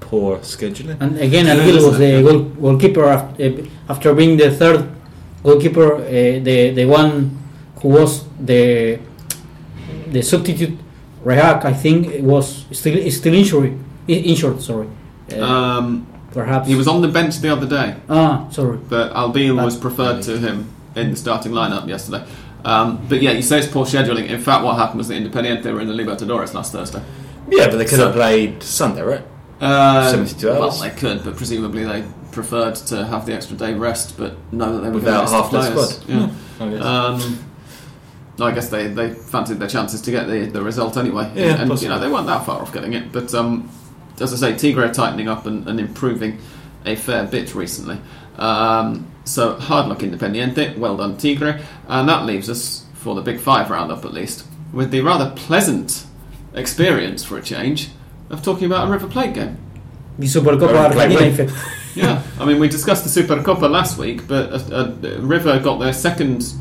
poor 0.00 0.38
scheduling. 0.38 0.96
And 1.00 1.18
again, 1.18 1.46
Yeah, 1.46 1.56
Albil 1.56 1.74
was 1.74 1.84
isn't 2.00 2.02
it? 2.02 2.22
the 2.22 2.30
goal, 2.30 2.42
goalkeeper 2.60 3.04
after, 3.04 3.52
after 3.88 4.14
being 4.14 4.36
the 4.36 4.50
third 4.50 4.88
goalkeeper, 5.42 5.94
uh, 5.96 6.00
the 6.48 6.70
the 6.74 6.84
one 6.86 7.36
who 7.82 7.88
was 7.88 8.24
the 8.40 8.98
the 10.12 10.22
substitute. 10.22 10.78
Rehak, 11.24 11.64
I 11.64 11.72
think, 11.72 12.22
was 12.22 12.64
still 12.72 13.10
still 13.10 13.34
injury 13.34 13.74
injured. 14.06 14.60
Sorry, 14.62 14.86
uh, 15.36 15.42
Um, 15.44 16.06
perhaps 16.38 16.68
he 16.68 16.74
was 16.76 16.86
on 16.86 17.00
the 17.02 17.08
bench 17.08 17.38
the 17.40 17.50
other 17.52 17.66
day. 17.66 17.96
Ah, 18.08 18.46
sorry. 18.50 18.78
but 18.88 19.12
Albil 19.12 19.62
was 19.62 19.76
preferred 19.76 20.22
to 20.22 20.38
him 20.38 20.56
in 20.94 21.10
the 21.10 21.16
starting 21.16 21.52
lineup 21.52 21.88
yesterday. 21.88 22.24
Um, 22.64 23.04
but 23.08 23.20
yeah, 23.22 23.32
you 23.32 23.42
say 23.42 23.58
it's 23.58 23.66
poor 23.68 23.84
scheduling. 23.86 24.28
In 24.28 24.40
fact, 24.40 24.64
what 24.64 24.76
happened 24.76 24.98
was 24.98 25.08
that 25.08 25.14
Independiente 25.20 25.64
were 25.72 25.80
in 25.80 25.88
the 25.88 25.94
Libertadores 25.94 26.54
last 26.54 26.72
Thursday. 26.72 27.02
Yeah, 27.50 27.68
but 27.68 27.78
they 27.78 27.84
could 27.84 27.98
So- 27.98 28.06
have 28.06 28.14
played 28.14 28.62
Sunday, 28.62 29.02
right? 29.02 29.24
Uh, 29.60 30.10
72 30.10 30.46
Well, 30.46 30.70
they 30.70 30.90
could, 30.90 31.24
but 31.24 31.36
presumably 31.36 31.84
they 31.84 32.04
preferred 32.30 32.76
to 32.76 33.04
have 33.06 33.26
the 33.26 33.34
extra 33.34 33.56
day 33.56 33.74
rest, 33.74 34.16
but 34.16 34.36
know 34.52 34.72
that 34.74 34.82
they 34.82 34.88
were 34.88 34.94
Without 34.94 35.26
going 35.26 35.28
to 35.28 35.34
half 35.34 35.50
the 35.50 35.58
players. 35.74 35.90
squad. 35.96 36.08
Yeah. 36.08 36.30
I 36.60 36.68
guess. 36.70 36.84
Um, 36.84 37.44
I 38.40 38.50
guess 38.52 38.68
they, 38.68 38.86
they 38.86 39.10
fancied 39.14 39.58
their 39.58 39.68
chances 39.68 40.00
to 40.02 40.12
get 40.12 40.28
the, 40.28 40.46
the 40.46 40.62
result 40.62 40.96
anyway. 40.96 41.28
Yeah, 41.34 41.60
and 41.60 41.82
you 41.82 41.88
know 41.88 41.98
they 41.98 42.08
weren't 42.08 42.28
that 42.28 42.46
far 42.46 42.60
off 42.62 42.72
getting 42.72 42.92
it. 42.92 43.10
But 43.10 43.34
um, 43.34 43.68
as 44.20 44.32
I 44.32 44.50
say, 44.50 44.56
Tigre 44.56 44.84
are 44.84 44.92
tightening 44.92 45.28
up 45.28 45.46
and, 45.46 45.66
and 45.68 45.78
improving 45.80 46.38
a 46.84 46.96
fair 46.96 47.24
bit 47.26 47.54
recently. 47.54 47.98
Um, 48.36 49.06
so 49.24 49.56
hard 49.56 49.88
luck 49.88 49.98
Independiente, 49.98 50.76
well 50.78 50.96
done 50.96 51.16
Tigre, 51.16 51.60
and 51.88 52.08
that 52.08 52.24
leaves 52.24 52.48
us 52.48 52.84
for 52.94 53.14
the 53.14 53.20
Big 53.20 53.40
Five 53.40 53.70
roundup 53.70 54.04
at 54.04 54.12
least 54.12 54.46
with 54.72 54.90
the 54.90 55.00
rather 55.00 55.30
pleasant 55.34 56.04
experience 56.54 57.24
for 57.24 57.38
a 57.38 57.42
change 57.42 57.90
of 58.30 58.42
talking 58.42 58.66
about 58.66 58.88
a 58.88 58.90
River 58.90 59.08
Plate 59.08 59.34
game. 59.34 59.56
The 60.18 60.26
Supercopa 60.26 60.92
Very 60.92 61.16
Argentina 61.16 61.52
Yeah, 61.94 62.22
I 62.38 62.44
mean, 62.44 62.60
we 62.60 62.68
discussed 62.68 63.02
the 63.02 63.22
Supercopa 63.22 63.68
last 63.68 63.98
week, 63.98 64.28
but 64.28 64.52
uh, 64.52 64.74
uh, 64.74 65.18
River 65.20 65.58
got 65.58 65.78
their 65.78 65.92
second 65.92 66.52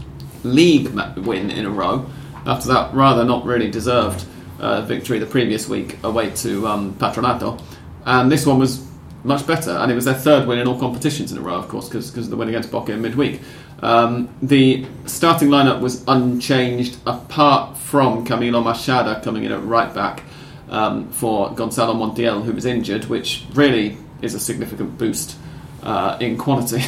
league 0.43 0.87
win 1.17 1.51
in 1.51 1.65
a 1.65 1.69
row 1.69 2.05
after 2.45 2.69
that 2.69 2.93
rather 2.93 3.25
not 3.25 3.43
really 3.45 3.69
deserved 3.69 4.25
uh, 4.59 4.81
victory 4.81 5.19
the 5.19 5.25
previous 5.25 5.67
week 5.67 5.97
away 6.03 6.31
to 6.31 6.67
um, 6.67 6.93
Patronato. 6.95 7.61
And 8.05 8.31
this 8.31 8.45
one 8.45 8.59
was 8.59 8.85
much 9.23 9.45
better, 9.45 9.71
and 9.71 9.91
it 9.91 9.95
was 9.95 10.05
their 10.05 10.13
third 10.13 10.47
win 10.47 10.59
in 10.59 10.67
all 10.67 10.79
competitions 10.79 11.31
in 11.31 11.37
a 11.37 11.41
row, 11.41 11.55
of 11.55 11.67
course, 11.67 11.89
because 11.89 12.17
of 12.17 12.29
the 12.29 12.35
win 12.35 12.47
against 12.49 12.71
Boca 12.71 12.93
in 12.93 13.01
midweek. 13.01 13.41
Um, 13.81 14.29
the 14.41 14.85
starting 15.05 15.49
lineup 15.49 15.81
was 15.81 16.03
unchanged 16.07 16.97
apart 17.05 17.77
from 17.77 18.25
Camilo 18.25 18.63
Mayada 18.63 19.21
coming 19.21 19.43
in 19.43 19.51
at 19.51 19.63
right 19.63 19.93
back 19.93 20.23
um, 20.69 21.09
for 21.11 21.53
Gonzalo 21.53 21.93
Montiel, 21.93 22.43
who 22.43 22.53
was 22.53 22.65
injured, 22.65 23.05
which 23.05 23.45
really 23.53 23.97
is 24.21 24.33
a 24.33 24.39
significant 24.39 24.97
boost 24.97 25.37
uh, 25.83 26.17
in 26.19 26.37
quantity 26.37 26.83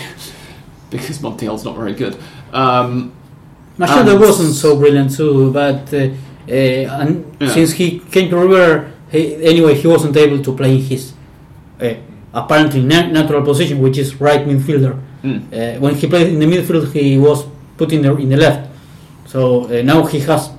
because 0.90 1.20
Montiel's 1.20 1.64
not 1.64 1.76
very 1.76 1.94
good. 1.94 2.18
Um, 2.52 3.14
Mayada 3.78 4.20
wasn't 4.20 4.56
so 4.56 4.76
brilliant 4.78 5.16
too, 5.16 5.54
but 5.54 5.94
uh, 5.94 6.10
and 6.54 7.26
Yeah. 7.40 7.54
since 7.54 7.72
he 7.74 8.00
came 8.12 8.30
to 8.30 8.38
River, 8.38 8.92
he, 9.12 9.36
anyway, 9.46 9.74
he 9.76 9.88
wasn't 9.88 10.16
able 10.18 10.40
to 10.44 10.52
play 10.54 10.78
his 10.80 11.14
uh, 11.82 11.94
apparently 12.34 12.82
na- 12.82 13.08
natural 13.08 13.42
position, 13.42 13.80
which 13.80 13.98
is 13.98 14.20
right 14.22 14.46
midfielder. 14.48 14.96
mm. 15.24 15.40
Uh, 15.52 15.80
when 15.80 15.96
he 15.96 16.08
played 16.08 16.28
in 16.34 16.40
the 16.40 16.46
midfield, 16.46 16.92
he 16.94 17.18
was 17.18 17.46
put 17.78 17.92
in 17.94 18.02
the 18.02 18.16
in 18.18 18.30
the 18.30 18.38
left. 18.38 18.68
So 19.26 19.66
uh, 19.66 19.82
now 19.84 20.04
he 20.06 20.20
has 20.22 20.50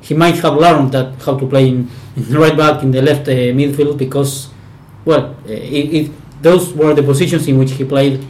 he 0.00 0.14
might 0.14 0.36
have 0.44 0.54
learned 0.56 0.92
that 0.92 1.08
how 1.26 1.34
to 1.38 1.46
play 1.46 1.68
in, 1.68 1.88
in 2.16 2.22
the 2.32 2.38
right 2.38 2.56
back 2.56 2.82
in 2.82 2.90
the 2.90 3.02
left 3.02 3.28
uh, 3.28 3.32
midfield 3.60 3.96
because 3.98 4.48
well 5.04 5.24
uh, 5.48 5.52
it, 5.52 5.86
it, 5.98 6.10
those 6.42 6.72
were 6.72 6.94
the 6.94 7.02
positions 7.02 7.48
in 7.48 7.58
which 7.58 7.72
he 7.72 7.84
played 7.84 8.24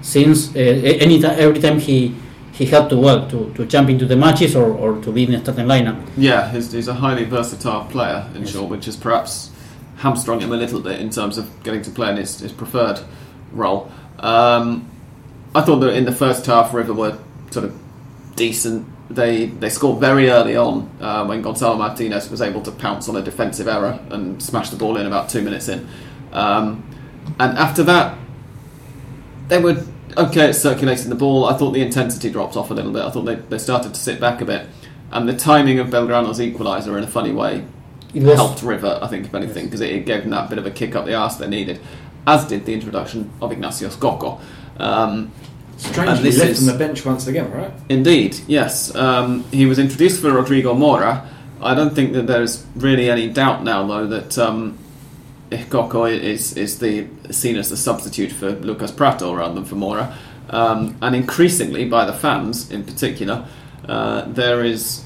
since 0.00 0.50
uh, 0.56 0.58
any 1.04 1.20
ti- 1.20 1.36
every 1.44 1.60
time 1.60 1.78
he 1.78 2.14
he 2.52 2.66
had 2.66 2.88
to 2.90 2.96
well 2.96 3.28
to, 3.30 3.52
to 3.54 3.64
jump 3.66 3.88
into 3.88 4.04
the 4.06 4.16
matches 4.16 4.54
or, 4.54 4.66
or 4.72 5.00
to 5.02 5.10
be 5.10 5.24
in 5.24 5.32
the 5.32 5.38
starting 5.40 5.66
lineup. 5.66 5.98
Yeah, 6.16 6.50
he's, 6.52 6.70
he's 6.72 6.88
a 6.88 6.94
highly 6.94 7.24
versatile 7.24 7.86
player, 7.86 8.28
in 8.34 8.42
Yes. 8.42 8.52
short, 8.52 8.70
which 8.70 8.84
has 8.84 8.96
perhaps 8.96 9.50
hamstrung 9.96 10.40
him 10.40 10.52
a 10.52 10.56
little 10.56 10.80
bit 10.80 11.00
in 11.00 11.10
terms 11.10 11.38
of 11.38 11.62
getting 11.62 11.82
to 11.82 11.90
play 11.90 12.10
in 12.10 12.16
his, 12.16 12.40
his 12.40 12.52
preferred 12.52 13.00
role. 13.52 13.90
Um, 14.18 14.90
I 15.54 15.62
thought 15.62 15.78
that 15.80 15.94
in 15.94 16.04
the 16.04 16.12
first 16.12 16.46
half, 16.46 16.72
River 16.74 16.92
were 16.92 17.18
sort 17.50 17.64
of 17.66 17.78
decent. 18.36 18.86
They 19.10 19.46
they 19.46 19.68
scored 19.68 20.00
very 20.00 20.30
early 20.30 20.56
on 20.56 20.88
uh, 21.00 21.26
when 21.26 21.42
Gonzalo 21.42 21.76
Martinez 21.76 22.30
was 22.30 22.40
able 22.40 22.62
to 22.62 22.70
pounce 22.70 23.08
on 23.08 23.16
a 23.16 23.22
defensive 23.22 23.68
error 23.68 23.98
and 24.10 24.42
smash 24.42 24.70
the 24.70 24.76
ball 24.76 24.96
in 24.96 25.06
about 25.06 25.28
two 25.28 25.42
minutes 25.42 25.68
in. 25.68 25.86
Um, 26.32 26.82
and 27.38 27.58
after 27.58 27.82
that, 27.82 28.16
they 29.48 29.58
were 29.60 29.84
okay 30.16 30.48
at 30.48 30.54
circulating 30.56 31.08
the 31.08 31.14
ball. 31.14 31.44
I 31.46 31.56
thought 31.56 31.72
the 31.72 31.82
intensity 31.82 32.30
dropped 32.30 32.56
off 32.56 32.70
a 32.70 32.74
little 32.74 32.92
bit. 32.92 33.02
I 33.02 33.10
thought 33.10 33.22
they, 33.24 33.34
they 33.36 33.58
started 33.58 33.94
to 33.94 34.00
sit 34.00 34.20
back 34.20 34.40
a 34.40 34.44
bit. 34.44 34.66
And 35.10 35.28
the 35.28 35.36
timing 35.36 35.78
of 35.78 35.88
Belgrano's 35.88 36.38
equaliser 36.38 36.96
in 36.96 37.04
a 37.04 37.06
funny 37.06 37.32
way 37.32 37.64
It 38.14 38.22
was 38.22 38.34
helped 38.34 38.62
River, 38.62 38.98
I 39.02 39.08
think, 39.08 39.26
if 39.26 39.34
anything, 39.34 39.66
because 39.66 39.80
it, 39.82 39.90
it 39.90 40.06
gave 40.06 40.22
them 40.22 40.30
that 40.30 40.48
bit 40.48 40.58
of 40.58 40.66
a 40.66 40.70
kick 40.70 40.94
up 40.96 41.04
the 41.04 41.14
arse 41.14 41.36
they 41.36 41.48
needed, 41.48 41.80
as 42.26 42.46
did 42.46 42.64
the 42.64 42.72
introduction 42.72 43.30
of 43.42 43.52
Ignacio 43.52 43.88
Scocco. 43.90 44.40
Um, 44.78 45.30
Strangely 45.76 46.16
and 46.16 46.24
this 46.24 46.38
left 46.38 46.50
is- 46.52 46.68
on 46.68 46.72
the 46.72 46.78
bench 46.78 47.04
once 47.04 47.26
again, 47.26 47.50
right? 47.50 47.72
Indeed, 47.88 48.38
yes. 48.46 48.94
Um, 48.94 49.44
he 49.50 49.66
was 49.66 49.78
introduced 49.78 50.20
for 50.22 50.30
Rodrigo 50.32 50.74
Mora. 50.74 51.28
I 51.60 51.74
don't 51.74 51.94
think 51.94 52.12
that 52.14 52.26
there's 52.26 52.64
really 52.74 53.10
any 53.10 53.28
doubt 53.28 53.62
now, 53.64 53.86
though, 53.86 54.06
that 54.06 54.38
um, 54.38 54.78
Scocco 55.58 56.04
is 56.04 56.56
is 56.56 56.78
the 56.78 57.06
seen 57.30 57.56
as 57.56 57.70
the 57.70 57.76
substitute 57.76 58.32
for 58.32 58.50
Lucas 58.50 58.90
Pratto 58.90 59.34
rather 59.34 59.54
than 59.54 59.64
for 59.64 59.76
Mora, 59.76 60.16
um, 60.50 60.96
and 61.02 61.14
increasingly 61.14 61.84
by 61.84 62.04
the 62.04 62.12
fans 62.12 62.70
in 62.70 62.84
particular, 62.84 63.46
uh, 63.88 64.22
there 64.26 64.64
is 64.64 65.04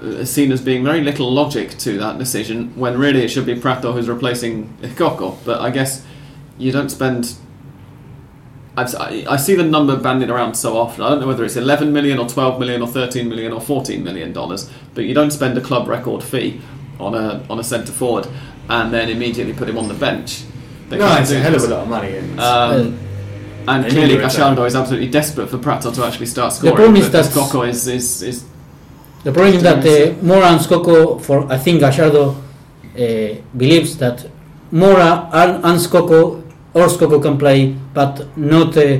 uh, 0.00 0.24
seen 0.24 0.52
as 0.52 0.60
being 0.60 0.84
very 0.84 1.00
little 1.00 1.32
logic 1.32 1.70
to 1.78 1.98
that 1.98 2.18
decision 2.18 2.72
when 2.76 2.98
really 2.98 3.24
it 3.24 3.28
should 3.28 3.46
be 3.46 3.54
Pratto 3.54 3.92
who's 3.92 4.08
replacing 4.08 4.74
Scocco. 4.94 5.38
But 5.44 5.60
I 5.60 5.70
guess 5.70 6.04
you 6.58 6.72
don't 6.72 6.90
spend 6.90 7.34
I've, 8.76 8.92
I 8.96 9.36
see 9.36 9.54
the 9.54 9.62
number 9.62 9.96
bandied 9.96 10.30
around 10.30 10.54
so 10.54 10.76
often. 10.76 11.04
I 11.04 11.10
don't 11.10 11.20
know 11.20 11.28
whether 11.28 11.44
it's 11.44 11.54
11 11.54 11.92
million 11.92 12.18
or 12.18 12.28
12 12.28 12.58
million 12.58 12.82
or 12.82 12.88
13 12.88 13.28
million 13.28 13.52
or 13.52 13.60
14 13.60 14.02
million 14.02 14.32
dollars, 14.32 14.68
but 14.94 15.04
you 15.04 15.14
don't 15.14 15.30
spend 15.30 15.56
a 15.56 15.60
club 15.60 15.86
record 15.86 16.24
fee 16.24 16.60
on 16.98 17.14
a 17.14 17.44
on 17.48 17.58
a 17.58 17.64
centre 17.64 17.92
forward 17.92 18.26
and 18.68 18.92
then 18.92 19.08
immediately 19.08 19.52
put 19.52 19.68
him 19.68 19.78
on 19.78 19.88
the 19.88 19.94
bench. 19.94 20.42
They 20.88 20.98
No, 20.98 21.16
it's 21.16 21.30
a 21.30 21.40
hell 21.40 21.54
of 21.54 21.62
a 21.64 21.68
lot 21.68 21.80
of 21.80 21.88
money. 21.88 22.16
And 22.16 22.40
Um, 22.40 22.98
and 23.66 23.84
They 23.84 23.90
clearly, 23.90 24.16
need. 24.18 24.30
Gallardo 24.30 24.64
is 24.64 24.74
absolutely 24.76 25.08
desperate 25.08 25.48
for 25.48 25.58
Pratto 25.58 25.90
to 25.90 26.04
actually 26.04 26.26
start 26.26 26.52
scoring. 26.52 26.76
The 26.76 26.82
problem 26.82 27.02
is 27.02 27.10
that- 27.10 27.24
Scocco 27.26 27.62
is, 27.62 27.86
is, 27.88 28.22
is 28.22 28.44
The 29.24 29.32
problem 29.32 29.54
is 29.54 29.62
that 29.62 29.84
uh, 29.86 30.12
Mora 30.22 30.48
and 30.52 30.60
Scocco, 30.60 31.18
for 31.18 31.50
I 31.50 31.56
think 31.56 31.80
Gallardo 31.80 32.30
uh, 32.30 32.34
believes 33.56 33.96
that 33.96 34.26
Mora 34.70 35.28
and, 35.32 35.64
and 35.64 35.80
Scocco 35.80 36.42
or 36.74 36.88
Scocco 36.90 37.20
can 37.20 37.38
play, 37.38 37.74
but 37.94 38.26
not 38.36 38.76
uh, 38.76 38.80
uh, 38.80 38.98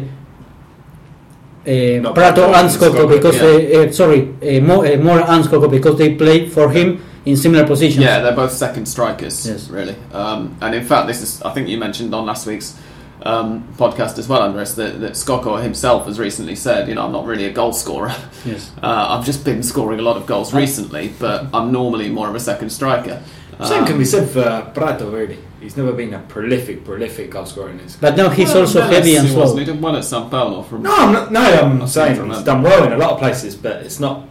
Not 2.01 2.15
Pratto 2.15 2.15
Pratto 2.15 2.45
and 2.47 2.55
and 2.57 2.71
Scocco 2.73 2.93
Scocco, 2.95 3.09
because 3.09 3.37
uh, 3.43 3.49
uh, 3.89 3.93
sorry, 3.93 4.29
uh, 4.43 4.47
uh, 4.47 4.61
Mora 5.03 5.25
and 5.29 5.45
Scocco 5.45 5.69
because 5.69 5.97
they 5.99 6.15
play 6.15 6.49
for 6.49 6.71
him 6.71 6.99
in 7.25 7.37
similar 7.37 7.67
positions. 7.67 8.05
Yeah, 8.05 8.21
they're 8.21 8.35
both 8.37 8.53
second 8.53 8.87
strikers, 8.87 9.47
Yes. 9.47 9.69
really. 9.69 9.97
Um, 10.13 10.57
and 10.61 10.75
in 10.75 10.85
fact, 10.85 11.07
this 11.07 11.23
is 11.23 11.43
I 11.43 11.51
think 11.53 11.69
you 11.69 11.79
mentioned 11.79 12.15
on 12.15 12.27
last 12.27 12.47
week's 12.47 12.79
um, 13.23 13.67
podcast 13.79 14.19
as 14.19 14.29
well, 14.29 14.43
Andres, 14.43 14.75
that, 14.75 15.01
that 15.01 15.17
Scocco 15.17 15.57
himself 15.57 16.05
has 16.07 16.19
recently 16.19 16.57
said, 16.57 16.89
you 16.89 16.95
know, 16.95 17.07
I'm 17.07 17.13
not 17.13 17.25
really 17.25 17.47
a 17.47 17.53
goal 17.53 17.73
scorer. 17.73 18.15
Yes. 18.45 18.71
Uh, 18.83 19.17
I've 19.19 19.25
just 19.25 19.43
been 19.43 19.63
scoring 19.63 19.99
a 19.99 20.03
lot 20.03 20.19
of 20.19 20.27
goals 20.27 20.53
recently, 20.53 21.15
but 21.19 21.47
I'm 21.55 21.73
normally 21.73 22.11
more 22.11 22.29
of 22.29 22.35
a 22.35 22.41
second 22.41 22.69
striker. 22.71 23.23
Same 23.65 23.85
can 23.85 23.95
Um, 23.95 23.99
be 24.01 24.05
said 24.05 24.29
for 24.29 24.71
Pratto, 24.75 25.11
really. 25.11 25.39
He's 25.63 25.79
never 25.79 25.93
been 25.93 26.13
a 26.13 26.19
prolific, 26.19 26.85
prolific 26.85 27.31
goal 27.31 27.47
scorer 27.47 27.71
in 27.71 27.79
his 27.79 27.97
But 27.97 28.17
now 28.19 28.29
he's 28.29 28.49
well, 28.49 28.61
also 28.63 28.83
heavy 28.83 29.17
and 29.17 29.27
he 29.27 29.33
slow. 29.33 29.41
wasn't. 29.43 29.61
He 29.61 29.65
did 29.65 29.81
well 29.81 29.97
at 29.97 30.05
Sao 30.05 30.29
Paulo 30.29 30.63
from. 30.63 30.83
No, 30.83 30.95
I'm 30.95 31.13
not, 31.15 31.33
no, 31.33 31.41
I'm 31.41 31.81
I 31.81 31.87
saying 31.87 32.17
seem 32.17 32.29
he's 32.31 32.43
done 32.43 32.63
well 32.63 32.85
in 32.85 32.93
a 32.93 32.99
lot 32.99 33.13
of 33.13 33.19
places, 33.19 33.57
but 33.57 33.77
it's 33.87 33.99
not 33.99 34.27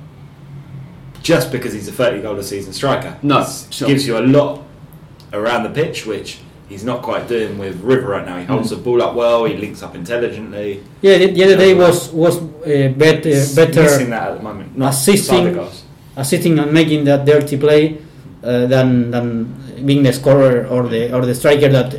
just 1.24 1.52
because 1.52 1.74
he's 1.74 1.88
a 1.88 1.92
30 1.92 2.22
goal 2.22 2.38
a 2.38 2.44
season 2.44 2.74
striker. 2.74 3.18
No, 3.24 3.44
sure. 3.72 3.88
gives 3.88 4.06
you 4.06 4.18
a 4.18 4.26
lot 4.38 4.62
around 5.32 5.64
the 5.64 5.70
pitch, 5.70 6.06
which 6.06 6.40
he's 6.70 6.84
not 6.84 7.02
quite 7.02 7.28
doing 7.28 7.58
with 7.58 7.80
River 7.82 8.10
right 8.10 8.26
now. 8.26 8.38
He 8.38 8.46
holds 8.46 8.70
Hmm. 8.70 8.76
the 8.76 8.82
ball 8.84 9.02
up 9.02 9.16
well, 9.16 9.46
he 9.46 9.56
links 9.58 9.82
up 9.82 9.96
intelligently. 9.96 10.84
Yeah, 11.02 11.18
the, 11.18 11.28
the 11.32 11.44
other 11.46 11.58
day 11.58 11.74
was 11.74 12.10
was 12.12 12.38
uh, 12.38 12.94
better 12.98 13.30
He's 13.30 13.56
better 13.56 13.82
missing 13.84 14.10
that 14.12 14.30
at 14.32 14.38
the 14.38 14.44
moment. 14.44 14.78
Not 14.78 14.94
assisting- 14.94 15.46
beside 15.46 15.54
the 15.54 15.60
goals. 15.60 15.84
assisting 16.18 16.60
and 16.60 16.72
making 16.72 17.06
that 17.06 17.26
dirty 17.26 17.58
play 17.58 17.98
uh, 18.44 18.68
than 18.68 19.10
than 19.12 19.28
being 19.86 20.04
the 20.04 20.14
scorer 20.14 20.68
or 20.68 20.88
the 20.90 21.12
or 21.16 21.26
the 21.26 21.34
striker 21.34 21.70
that 21.70 21.96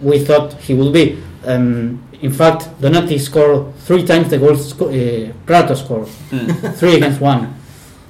we 0.00 0.18
thought 0.24 0.54
he 0.54 0.72
would 0.74 0.92
be. 0.92 1.18
Um, 1.44 2.00
in 2.20 2.32
fact, 2.32 2.68
Donatti 2.80 3.18
scored 3.18 3.74
three 3.86 4.04
times 4.04 4.28
the 4.30 4.38
goals 4.38 4.70
sco- 4.70 4.88
uh, 4.90 5.32
Pratto 5.46 5.74
scored, 5.74 6.08
Mm. 6.30 6.74
three 6.74 6.94
against 6.96 7.20
one. 7.20 7.54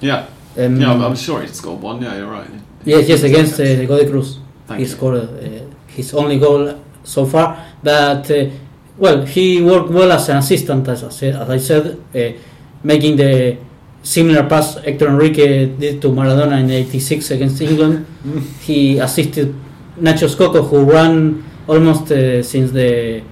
Yeah, 0.01 0.27
Um, 0.59 0.81
yeah, 0.81 0.93
I'm, 0.93 1.03
I'm 1.03 1.17
sure 1.17 1.41
he 1.41 1.49
scored 1.49 1.81
one. 1.81 2.03
Yeah, 2.03 2.17
you're 2.17 2.31
right. 2.31 2.51
Yes, 2.85 3.09
yes, 3.09 3.23
against 3.23 3.55
uh, 3.61 3.65
the 3.65 3.87
Godoy 3.87 4.11
Cruz. 4.11 4.41
Thank 4.67 4.81
he 4.81 4.85
you. 4.85 4.91
scored 4.91 5.17
uh, 5.17 5.75
his 5.87 6.13
only 6.15 6.39
goal 6.39 6.83
so 7.05 7.25
far. 7.27 7.65
But 7.83 8.31
uh, 8.31 8.51
well, 8.97 9.25
he 9.25 9.63
worked 9.63 9.91
well 9.91 10.11
as 10.11 10.29
an 10.29 10.39
assistant, 10.39 10.89
as 10.89 11.05
I 11.05 11.11
said, 11.11 11.37
as 11.37 11.49
I 11.49 11.59
said 11.59 12.03
uh, 12.15 12.39
making 12.83 13.17
the 13.17 13.57
similar 14.03 14.49
pass 14.49 14.75
Hector 14.77 15.09
Enrique 15.09 15.67
did 15.67 16.03
to 16.03 16.09
Maradona 16.09 16.59
in 16.61 16.71
'86 16.71 17.31
against 17.31 17.61
England. 17.61 18.07
he 18.61 18.99
assisted 18.99 19.55
Nacho 19.97 20.29
Scocco, 20.29 20.63
who 20.63 20.85
ran 20.85 21.45
almost 21.69 22.11
uh, 22.11 22.43
since 22.43 22.73
the, 22.73 23.23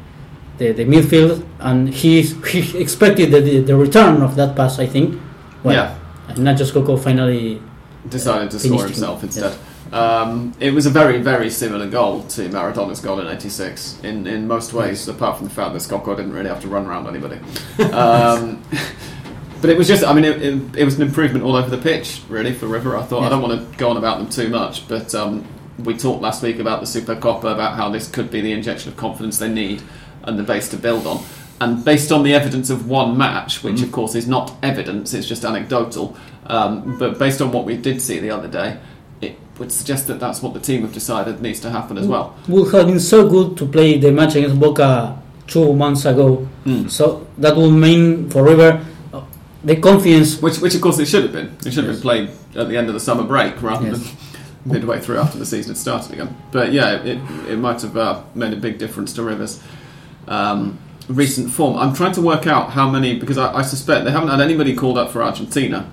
the 0.58 0.72
the 0.72 0.84
midfield, 0.84 1.44
and 1.58 1.88
he 1.88 2.22
he 2.22 2.78
expected 2.84 3.30
the, 3.32 3.40
the, 3.40 3.60
the 3.60 3.76
return 3.76 4.22
of 4.22 4.36
that 4.36 4.54
pass. 4.54 4.78
I 4.78 4.86
think. 4.86 5.20
Well, 5.64 5.74
yeah, 5.74 5.98
and 6.28 6.38
Nacho 6.38 6.66
Scocco 6.66 6.96
finally. 6.96 7.60
decided 8.08 8.50
to 8.50 8.58
score 8.58 8.80
him, 8.80 8.86
himself 8.86 9.22
yes. 9.22 9.36
instead. 9.36 9.58
Um, 9.92 10.52
it 10.58 10.72
was 10.72 10.86
a 10.86 10.90
very, 10.90 11.20
very 11.20 11.48
similar 11.48 11.88
goal 11.88 12.24
to 12.24 12.48
Maradona's 12.48 13.00
goal 13.00 13.20
in 13.20 13.28
'86 13.28 14.00
in 14.02 14.26
in 14.26 14.48
most 14.48 14.72
ways, 14.72 15.06
apart 15.06 15.38
from 15.38 15.46
the 15.46 15.54
fact 15.54 15.72
that 15.74 15.80
Scocco 15.80 16.16
didn't 16.16 16.32
really 16.32 16.48
have 16.48 16.60
to 16.62 16.68
run 16.68 16.86
around 16.86 17.06
anybody. 17.06 17.38
Um, 17.92 18.62
but 19.60 19.70
it 19.70 19.78
was 19.78 19.86
just, 19.86 20.04
I 20.04 20.12
mean, 20.12 20.24
it, 20.24 20.42
it, 20.42 20.76
it 20.78 20.84
was 20.84 20.96
an 20.96 21.02
improvement 21.02 21.44
all 21.44 21.54
over 21.54 21.70
the 21.70 21.80
pitch, 21.80 22.22
really, 22.28 22.52
for 22.52 22.66
River. 22.66 22.96
I 22.96 23.02
thought 23.02 23.22
I 23.22 23.28
don't 23.28 23.42
want 23.42 23.60
to 23.60 23.78
go 23.78 23.90
on 23.90 23.96
about 23.96 24.18
them 24.18 24.28
too 24.28 24.48
much, 24.48 24.88
but 24.88 25.14
um, 25.14 25.46
we 25.78 25.96
talked 25.96 26.20
last 26.20 26.42
week 26.42 26.58
about 26.58 26.80
the 26.80 26.86
Super 26.86 27.14
Copa, 27.14 27.48
about 27.48 27.76
how 27.76 27.88
this 27.88 28.08
could 28.08 28.30
be 28.30 28.40
the 28.40 28.52
injection 28.52 28.90
of 28.90 28.96
confidence 28.96 29.38
they 29.38 29.48
need 29.48 29.82
and 30.24 30.38
the 30.38 30.42
base 30.42 30.68
to 30.70 30.76
build 30.76 31.06
on. 31.06 31.24
And 31.60 31.84
based 31.84 32.12
on 32.12 32.22
the 32.22 32.34
evidence 32.34 32.68
of 32.70 32.88
one 32.88 33.16
match, 33.16 33.62
which 33.64 33.80
of 33.82 33.90
course 33.90 34.14
is 34.14 34.28
not 34.28 34.54
evidence, 34.62 35.14
it's 35.14 35.26
just 35.26 35.44
anecdotal, 35.44 36.14
um, 36.46 36.98
but 36.98 37.18
based 37.18 37.40
on 37.40 37.50
what 37.50 37.64
we 37.64 37.76
did 37.78 38.02
see 38.02 38.18
the 38.18 38.30
other 38.30 38.48
day, 38.48 38.78
it 39.22 39.38
would 39.58 39.72
suggest 39.72 40.06
that 40.08 40.20
that's 40.20 40.42
what 40.42 40.52
the 40.52 40.60
team 40.60 40.82
have 40.82 40.92
decided 40.92 41.40
needs 41.40 41.60
to 41.60 41.70
happen 41.70 41.96
as 41.96 42.06
well. 42.06 42.34
would 42.46 42.70
have 42.74 42.86
been 42.86 43.00
so 43.00 43.26
good 43.28 43.56
to 43.56 43.64
play 43.66 43.98
the 43.98 44.12
match 44.12 44.34
against 44.36 44.60
Boca 44.60 45.16
two 45.46 45.72
months 45.72 46.04
ago. 46.04 46.46
Mm. 46.66 46.90
So 46.90 47.26
that 47.38 47.56
would 47.56 47.70
mean 47.72 48.28
for 48.28 48.44
River 48.44 48.84
uh, 49.14 49.22
the 49.64 49.76
confidence. 49.76 50.42
Which, 50.42 50.58
which 50.58 50.74
of 50.74 50.82
course 50.82 50.98
it 50.98 51.06
should 51.06 51.22
have 51.22 51.32
been. 51.32 51.56
It 51.64 51.72
should 51.72 51.84
have 51.84 51.94
Yes. 51.94 51.96
been 51.96 52.02
played 52.02 52.30
at 52.54 52.68
the 52.68 52.76
end 52.76 52.88
of 52.88 52.94
the 52.94 53.00
summer 53.00 53.22
break 53.24 53.62
rather 53.62 53.86
Yes. 53.86 53.98
than 53.98 54.16
midway 54.74 55.00
through 55.00 55.18
after 55.20 55.38
the 55.38 55.46
season 55.46 55.70
had 55.70 55.78
started 55.78 56.12
again. 56.12 56.36
But 56.52 56.72
yeah, 56.72 57.02
it, 57.02 57.18
it 57.48 57.56
might 57.58 57.80
have 57.80 57.96
uh, 57.96 58.22
made 58.34 58.52
a 58.52 58.56
big 58.56 58.76
difference 58.78 59.14
to 59.14 59.22
Rivers' 59.22 59.62
um, 60.28 60.78
recent 61.08 61.50
form. 61.50 61.76
I'm 61.76 61.94
trying 61.94 62.12
to 62.12 62.22
work 62.22 62.46
out 62.46 62.70
how 62.70 62.88
many 62.90 63.18
because 63.18 63.38
I, 63.38 63.54
I 63.58 63.62
suspect 63.62 64.04
they 64.04 64.10
haven't 64.10 64.28
had 64.28 64.40
anybody 64.40 64.74
called 64.74 64.98
up 64.98 65.10
for 65.10 65.22
Argentina 65.22 65.90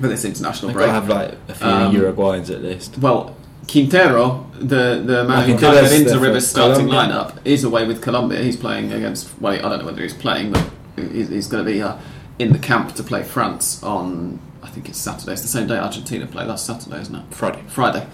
for 0.00 0.08
this 0.08 0.24
international 0.24 0.68
They've 0.68 0.76
break. 0.76 0.86
to 0.88 0.92
have 0.92 1.08
like 1.08 1.34
a 1.48 1.54
few 1.54 1.66
Um, 1.66 1.94
Uruguayans 1.94 2.50
at 2.50 2.62
least. 2.62 2.98
Well, 2.98 3.36
Quintero, 3.70 4.46
the 4.58 5.02
the 5.04 5.24
man 5.24 5.48
who 5.48 5.58
got 5.58 5.92
into 5.92 6.18
Rivers' 6.18 6.46
starting 6.48 6.86
lineup, 6.86 7.38
is 7.44 7.64
away 7.64 7.86
with 7.86 8.00
Colombia. 8.02 8.40
He's 8.42 8.56
playing 8.56 8.92
against. 8.92 9.28
Well, 9.40 9.54
I 9.54 9.68
don't 9.68 9.80
know 9.80 9.86
whether 9.86 10.02
he's 10.02 10.14
playing, 10.14 10.52
but 10.52 10.64
he's, 10.96 11.28
he's 11.28 11.46
going 11.48 11.64
to 11.64 11.70
be 11.70 11.82
uh, 11.82 11.96
in 12.38 12.52
the 12.52 12.58
camp 12.58 12.94
to 12.94 13.02
play 13.02 13.22
France 13.22 13.82
on. 13.82 14.40
I 14.62 14.68
think 14.68 14.88
it's 14.88 14.98
Saturday. 14.98 15.32
It's 15.32 15.42
the 15.42 15.48
same 15.48 15.66
day 15.66 15.76
Argentina 15.78 16.26
play. 16.26 16.46
That's 16.46 16.62
Saturday, 16.62 17.00
isn't 17.00 17.14
it? 17.14 17.34
Friday. 17.34 17.62
Friday, 17.68 18.06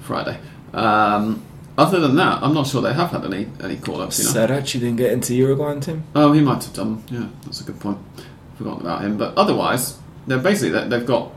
Friday. 0.00 0.38
Um, 0.72 1.42
other 1.78 2.00
than 2.00 2.16
that, 2.16 2.42
I'm 2.42 2.54
not 2.54 2.66
sure 2.66 2.82
they 2.82 2.92
have 2.92 3.10
had 3.10 3.24
any 3.24 3.48
any 3.62 3.76
call 3.76 4.00
ups. 4.00 4.18
You 4.18 4.24
know. 4.26 4.46
Saracchi 4.46 4.78
didn't 4.80 4.96
get 4.96 5.12
into 5.12 5.34
Uruguayan 5.34 5.80
team. 5.80 6.04
Oh, 6.14 6.32
he 6.32 6.40
might 6.40 6.62
have 6.64 6.74
done. 6.74 7.02
Yeah, 7.10 7.28
that's 7.44 7.60
a 7.60 7.64
good 7.64 7.80
point. 7.80 7.98
Forgotten 8.58 8.82
about 8.82 9.02
him. 9.02 9.16
But 9.16 9.36
otherwise, 9.36 9.98
they're 10.26 10.38
basically 10.38 10.70
they- 10.78 10.88
they've 10.88 11.06
got 11.06 11.30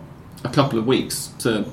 a 0.44 0.50
couple 0.50 0.78
of 0.78 0.86
weeks 0.86 1.30
to 1.40 1.66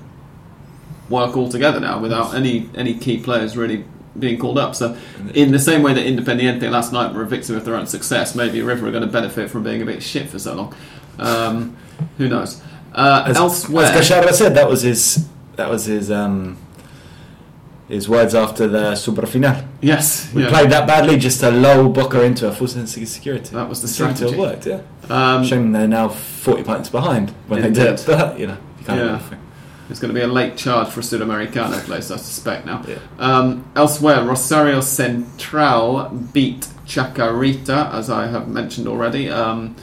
work 1.10 1.36
all 1.36 1.48
together 1.48 1.80
now 1.80 1.98
without 2.00 2.34
any 2.34 2.68
any 2.74 2.94
key 2.94 3.18
players 3.18 3.56
really 3.56 3.84
being 4.18 4.38
called 4.38 4.58
up. 4.58 4.74
So, 4.74 4.96
in 5.34 5.52
the 5.52 5.58
same 5.58 5.82
way 5.82 5.94
that 5.94 6.04
Independiente 6.06 6.70
last 6.70 6.92
night 6.92 7.14
were 7.14 7.22
a 7.22 7.26
victim 7.26 7.56
of 7.56 7.64
their 7.64 7.74
own 7.76 7.86
success, 7.86 8.34
maybe 8.34 8.60
River 8.62 8.86
are 8.86 8.90
going 8.90 9.04
to 9.06 9.10
benefit 9.10 9.50
from 9.50 9.62
being 9.62 9.80
a 9.82 9.86
bit 9.86 10.02
shit 10.02 10.28
for 10.28 10.38
so 10.38 10.54
long. 10.54 10.74
Um, 11.18 11.76
who 12.18 12.28
knows? 12.28 12.60
Uh, 12.94 13.24
As, 13.26 13.36
elsewhere, 13.38 13.86
as 13.86 14.08
Gallardo 14.08 14.32
said, 14.32 14.54
that 14.54 14.68
was 14.68 14.82
his. 14.82 15.26
That 15.56 15.70
was 15.70 15.86
his. 15.86 16.10
Um, 16.10 16.58
his 17.88 18.08
words 18.08 18.34
after 18.34 18.66
the 18.66 18.94
Super 18.94 19.26
Final. 19.26 19.62
yes, 19.80 20.32
We 20.32 20.42
yeah. 20.44 20.48
played 20.48 20.70
that 20.70 20.86
badly 20.86 21.18
just 21.18 21.40
to 21.40 21.50
lull 21.50 21.88
Boca 21.90 22.22
into 22.22 22.48
a 22.48 22.52
full 22.52 22.68
sense 22.68 22.96
of 22.96 23.06
security. 23.08 23.54
That 23.54 23.68
was 23.68 23.80
the 23.82 23.86
It 23.86 23.90
seemed 23.90 24.16
to 24.16 24.24
have 24.24 24.34
strategy. 24.34 24.38
worked, 24.40 24.66
yeah. 25.10 25.34
Um, 25.36 25.44
Shame 25.44 25.72
they're 25.72 25.88
now 25.88 26.08
40 26.08 26.62
points 26.62 26.88
behind 26.88 27.30
when 27.48 27.60
they 27.62 27.68
did 27.70 27.86
Indeed. 27.86 28.00
it, 28.00 28.04
but 28.06 28.38
you 28.38 28.46
know, 28.46 28.56
you 28.78 28.84
can't 28.86 28.98
Yeah. 29.00 29.18
do. 29.30 29.36
There's 29.88 29.98
going 30.00 30.14
to 30.14 30.18
be 30.18 30.24
a 30.24 30.28
late 30.28 30.56
charge 30.56 30.88
for 30.88 31.00
a 31.00 31.02
Sudamericano 31.02 31.78
place, 31.84 32.10
I 32.10 32.16
suspect 32.16 32.64
now. 32.64 32.82
Yeah. 32.88 32.96
Um, 33.18 33.64
elsewhere, 33.76 34.22
Rosario 34.24 34.80
Central 34.80 36.08
beat 36.32 36.68
Chacarita, 36.86 37.92
as 37.92 38.08
I 38.08 38.28
have 38.28 38.48
mentioned 38.48 38.86
already. 38.88 39.28
Um, 39.28 39.76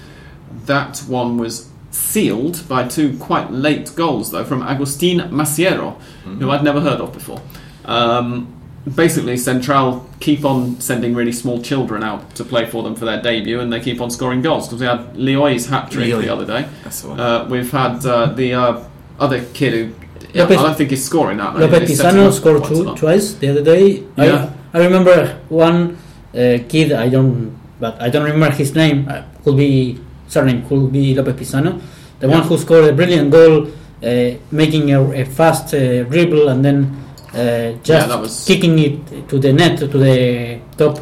that 0.66 1.00
one 1.08 1.38
was 1.38 1.70
sealed 1.92 2.68
by 2.68 2.88
two 2.88 3.18
quite 3.18 3.52
late 3.52 3.92
goals, 3.96 4.32
though, 4.32 4.44
from 4.44 4.64
Agustin 4.64 5.20
Maciero, 5.32 6.00
who 6.24 6.50
I'd 6.50 6.64
never 6.64 6.80
heard 6.82 7.00
of 7.02 7.14
before. 7.14 7.42
Um, 7.86 8.54
basically, 8.96 9.38
Central 9.38 10.08
keep 10.20 10.46
on 10.46 10.80
sending 10.82 11.14
really 11.16 11.32
small 11.32 11.62
children 11.62 12.04
out 12.04 12.36
to 12.36 12.44
play 12.44 12.66
for 12.66 12.84
them 12.84 12.96
for 12.96 13.06
their 13.06 13.22
debut, 13.22 13.60
and 13.60 13.72
they 13.72 13.80
keep 13.80 14.02
on 14.02 14.10
scoring 14.12 14.42
goals. 14.42 14.68
Because 14.68 14.82
we 14.82 14.88
had 14.88 15.16
Leoy's 15.16 15.68
hat 15.68 15.92
trick 15.92 16.08
Leoy. 16.08 16.22
the 16.24 16.30
other 16.34 16.46
day. 16.46 16.68
That's 16.84 17.02
the 17.02 17.10
one. 17.10 17.20
Uh, 17.20 17.48
we've 17.50 17.72
had 17.72 18.06
uh, 18.06 18.28
the 18.28 18.54
uh, 18.54 18.84
other 19.20 19.44
kid 19.54 19.74
who. 19.74 19.96
Yeah, 20.34 20.44
Lopez- 20.44 20.58
I 20.60 20.62
don't 20.64 20.78
think 20.78 20.90
he's 20.92 21.04
scoring 21.04 21.38
that 21.38 21.54
many. 21.56 21.66
Lopez 21.66 21.90
He's 21.90 22.02
Pisano 22.02 22.32
scored 22.32 22.64
two, 22.66 22.96
twice 22.96 23.34
the 23.34 23.50
other 23.50 23.64
day. 23.64 24.04
Yeah. 24.16 24.54
I, 24.74 24.78
I 24.78 24.84
remember 24.86 25.40
one 25.50 25.98
uh, 26.36 26.60
kid. 26.68 26.92
I 26.92 27.10
don't, 27.10 27.58
but 27.80 28.00
I 28.00 28.10
don't 28.10 28.26
remember 28.26 28.56
his 28.56 28.76
name. 28.76 29.08
Uh, 29.10 29.24
could 29.44 29.58
be 29.58 30.00
surname. 30.28 30.68
Could 30.68 30.92
be 30.92 31.16
Lopez 31.16 31.34
Pisano, 31.36 31.82
the 32.20 32.28
Yeah. 32.28 32.34
one 32.38 32.44
who 32.48 32.58
scored 32.60 32.84
a 32.90 32.94
brilliant 32.94 33.32
goal, 33.32 33.72
uh, 34.04 34.38
making 34.52 34.92
a, 34.94 35.02
a 35.14 35.26
fast 35.26 35.74
uh, 35.74 36.04
dribble 36.04 36.50
and 36.50 36.64
then 36.64 36.96
uh, 37.34 37.74
just 37.84 38.08
that 38.08 38.20
was- 38.20 38.46
kicking 38.46 38.78
it 38.80 39.30
to 39.30 39.40
the 39.40 39.54
net 39.54 39.78
to 39.80 39.88
the 39.88 40.60
top 40.78 41.00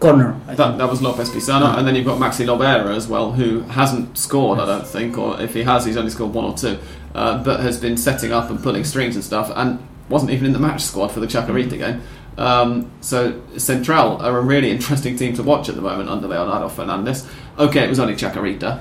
corner. 0.00 0.34
I 0.48 0.54
That, 0.54 0.66
think. 0.68 0.78
that 0.78 0.90
was 0.90 1.00
Lopez 1.02 1.30
Pisano, 1.30 1.78
and 1.78 1.86
then 1.86 1.94
you've 1.94 2.04
got 2.06 2.18
Maxi 2.18 2.44
Lovera 2.46 2.94
as 2.94 3.08
well, 3.08 3.32
who 3.32 3.60
hasn't 3.62 4.18
scored, 4.18 4.58
I 4.60 4.66
don't 4.66 4.86
think, 4.86 5.16
or 5.18 5.40
if 5.40 5.54
he 5.54 5.62
has, 5.62 5.84
he's 5.84 5.96
only 5.96 6.10
scored 6.10 6.34
one 6.34 6.44
or 6.44 6.54
two, 6.56 6.78
uh, 7.14 7.42
but 7.42 7.60
has 7.60 7.78
been 7.80 7.96
setting 7.96 8.32
up 8.32 8.50
and 8.50 8.62
pulling 8.62 8.84
strings 8.84 9.14
and 9.14 9.24
stuff, 9.24 9.50
and 9.54 9.78
wasn't 10.08 10.30
even 10.30 10.46
in 10.46 10.52
the 10.52 10.58
match 10.58 10.82
squad 10.82 11.08
for 11.08 11.20
the 11.20 11.26
Chacarita 11.26 11.78
game. 11.78 12.02
Um, 12.36 12.90
so 13.00 13.40
Central 13.56 14.18
are 14.20 14.36
a 14.38 14.42
really 14.42 14.70
interesting 14.76 15.16
team 15.16 15.34
to 15.34 15.42
watch 15.42 15.68
at 15.68 15.76
the 15.76 15.82
moment 15.82 16.08
under 16.10 16.26
Leonardo 16.28 16.68
Fernandez. 16.68 17.26
Okay, 17.58 17.84
it 17.84 17.88
was 17.88 18.00
only 18.00 18.14
Chacarita. 18.14 18.80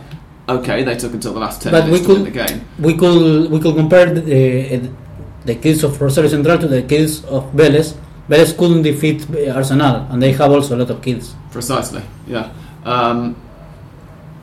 Okay, 0.50 0.84
they 0.84 0.96
took 0.98 1.14
until 1.14 1.34
the 1.34 1.40
last 1.40 1.62
ten 1.62 1.72
But 1.72 1.86
minutes 1.86 2.02
we 2.02 2.16
to 2.16 2.22
win 2.24 2.26
could- 2.34 2.34
the 2.34 2.46
game. 2.54 2.66
we 2.80 2.98
could 2.98 3.50
we 3.52 3.60
could 3.62 3.76
compare 3.76 4.14
the 4.14 4.90
the 5.46 5.56
kids 5.56 5.84
of 5.84 6.00
Rosario 6.02 6.30
Central 6.30 6.58
to 6.58 6.68
the 6.68 6.84
kids 6.84 7.24
of 7.26 7.52
Vélez. 7.54 7.96
Vélez 8.30 8.58
couldn't 8.58 8.84
defeat 8.84 9.28
Arsenal, 9.50 10.08
and 10.10 10.22
they 10.22 10.32
have 10.32 10.52
also 10.52 10.76
a 10.76 10.78
lot 10.78 10.90
of 10.90 11.02
kids. 11.02 11.36
Precisely, 11.52 12.02
yeah. 12.28 12.52
Um, 12.86 13.36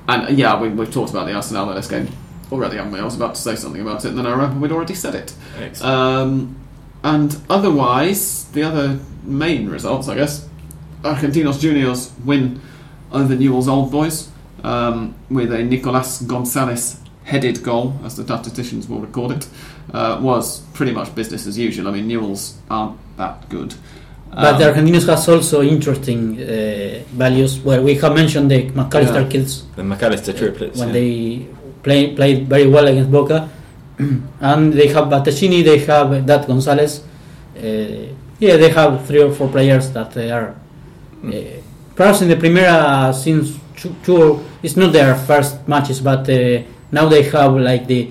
and 0.09 0.37
yeah, 0.37 0.61
we, 0.61 0.69
we've 0.69 0.93
talked 0.93 1.11
about 1.11 1.27
the 1.27 1.35
Arsenal 1.35 1.67
Vélez 1.67 1.89
game 1.89 2.09
already, 2.53 2.77
haven't 2.77 2.93
we? 2.93 2.99
I 2.99 3.05
was 3.05 3.17
about 3.17 3.35
to 3.37 3.41
say 3.41 3.57
something 3.57 3.81
about 3.81 4.05
it, 4.05 4.09
and 4.09 4.19
then 4.19 4.27
I 4.27 4.31
remember 4.31 4.61
we'd 4.61 4.73
already 4.73 4.95
said 4.95 5.15
it. 5.15 5.35
Um, 5.83 6.57
and 7.03 7.37
otherwise, 7.49 8.45
the 8.53 8.63
other 8.63 8.99
main 9.23 9.69
results, 9.69 10.09
I 10.09 10.17
guess, 10.17 10.49
Argentinos 11.03 11.61
Juniors 11.61 12.13
win 12.25 12.61
over 13.13 13.35
Newell's 13.35 13.69
Old 13.69 13.91
Boys 13.91 14.29
um, 14.63 15.15
with 15.31 15.53
a 15.53 15.63
Nicolas 15.63 16.21
Gonzalez 16.23 17.01
headed 17.25 17.63
goal, 17.63 17.99
as 18.05 18.17
the 18.17 18.25
statisticians 18.25 18.89
will 18.89 19.01
record 19.01 19.33
it, 19.33 19.49
uh, 19.93 20.19
was 20.21 20.61
pretty 20.75 20.93
much 20.93 21.15
business 21.15 21.47
as 21.47 21.59
usual. 21.59 21.89
I 21.89 21.93
mean, 21.93 22.09
Newell's 22.09 22.57
aren't 22.71 22.97
that 23.17 23.49
good. 23.49 23.75
But 24.33 24.55
Um, 24.55 24.59
the 24.61 24.65
Argentinos 24.71 25.07
has 25.09 25.29
also 25.29 25.61
interesting 25.63 26.39
uh, 26.41 27.01
values 27.17 27.59
where 27.59 27.83
we 27.83 27.95
have 27.97 28.15
mentioned 28.15 28.51
the 28.51 28.71
McAllister 28.71 29.23
Yeah. 29.25 29.29
kids 29.29 29.65
The 29.77 29.83
McAllister 29.83 30.37
triplets. 30.39 30.79
when 30.79 30.89
yeah. 30.89 30.95
they 30.95 31.47
play 31.83 32.15
played 32.15 32.49
very 32.49 32.69
well 32.69 32.87
against 32.87 33.11
Boca, 33.11 33.49
and 34.41 34.73
they 34.73 34.89
have 34.89 35.07
Battagini, 35.09 35.65
they 35.65 35.79
have 35.79 36.27
that 36.27 36.47
Gonzalez. 36.47 37.03
Uh, 37.57 37.63
yeah, 38.39 38.57
they 38.57 38.71
have 38.71 39.05
three 39.07 39.23
or 39.23 39.33
four 39.33 39.49
players 39.49 39.91
that 39.91 40.13
they 40.13 40.31
are 40.31 40.55
uh, 41.27 41.33
perhaps 41.97 42.23
in 42.23 42.29
the 42.29 42.37
Primera 42.37 43.13
since 43.13 43.59
two, 43.77 43.95
two 44.05 44.41
it's 44.63 44.77
not 44.77 44.93
their 44.93 45.15
first 45.17 45.67
matches, 45.69 46.01
but 46.01 46.29
uh, 46.31 46.63
now 46.93 47.09
they 47.09 47.23
have 47.25 47.57
like 47.57 47.87
the 47.87 48.09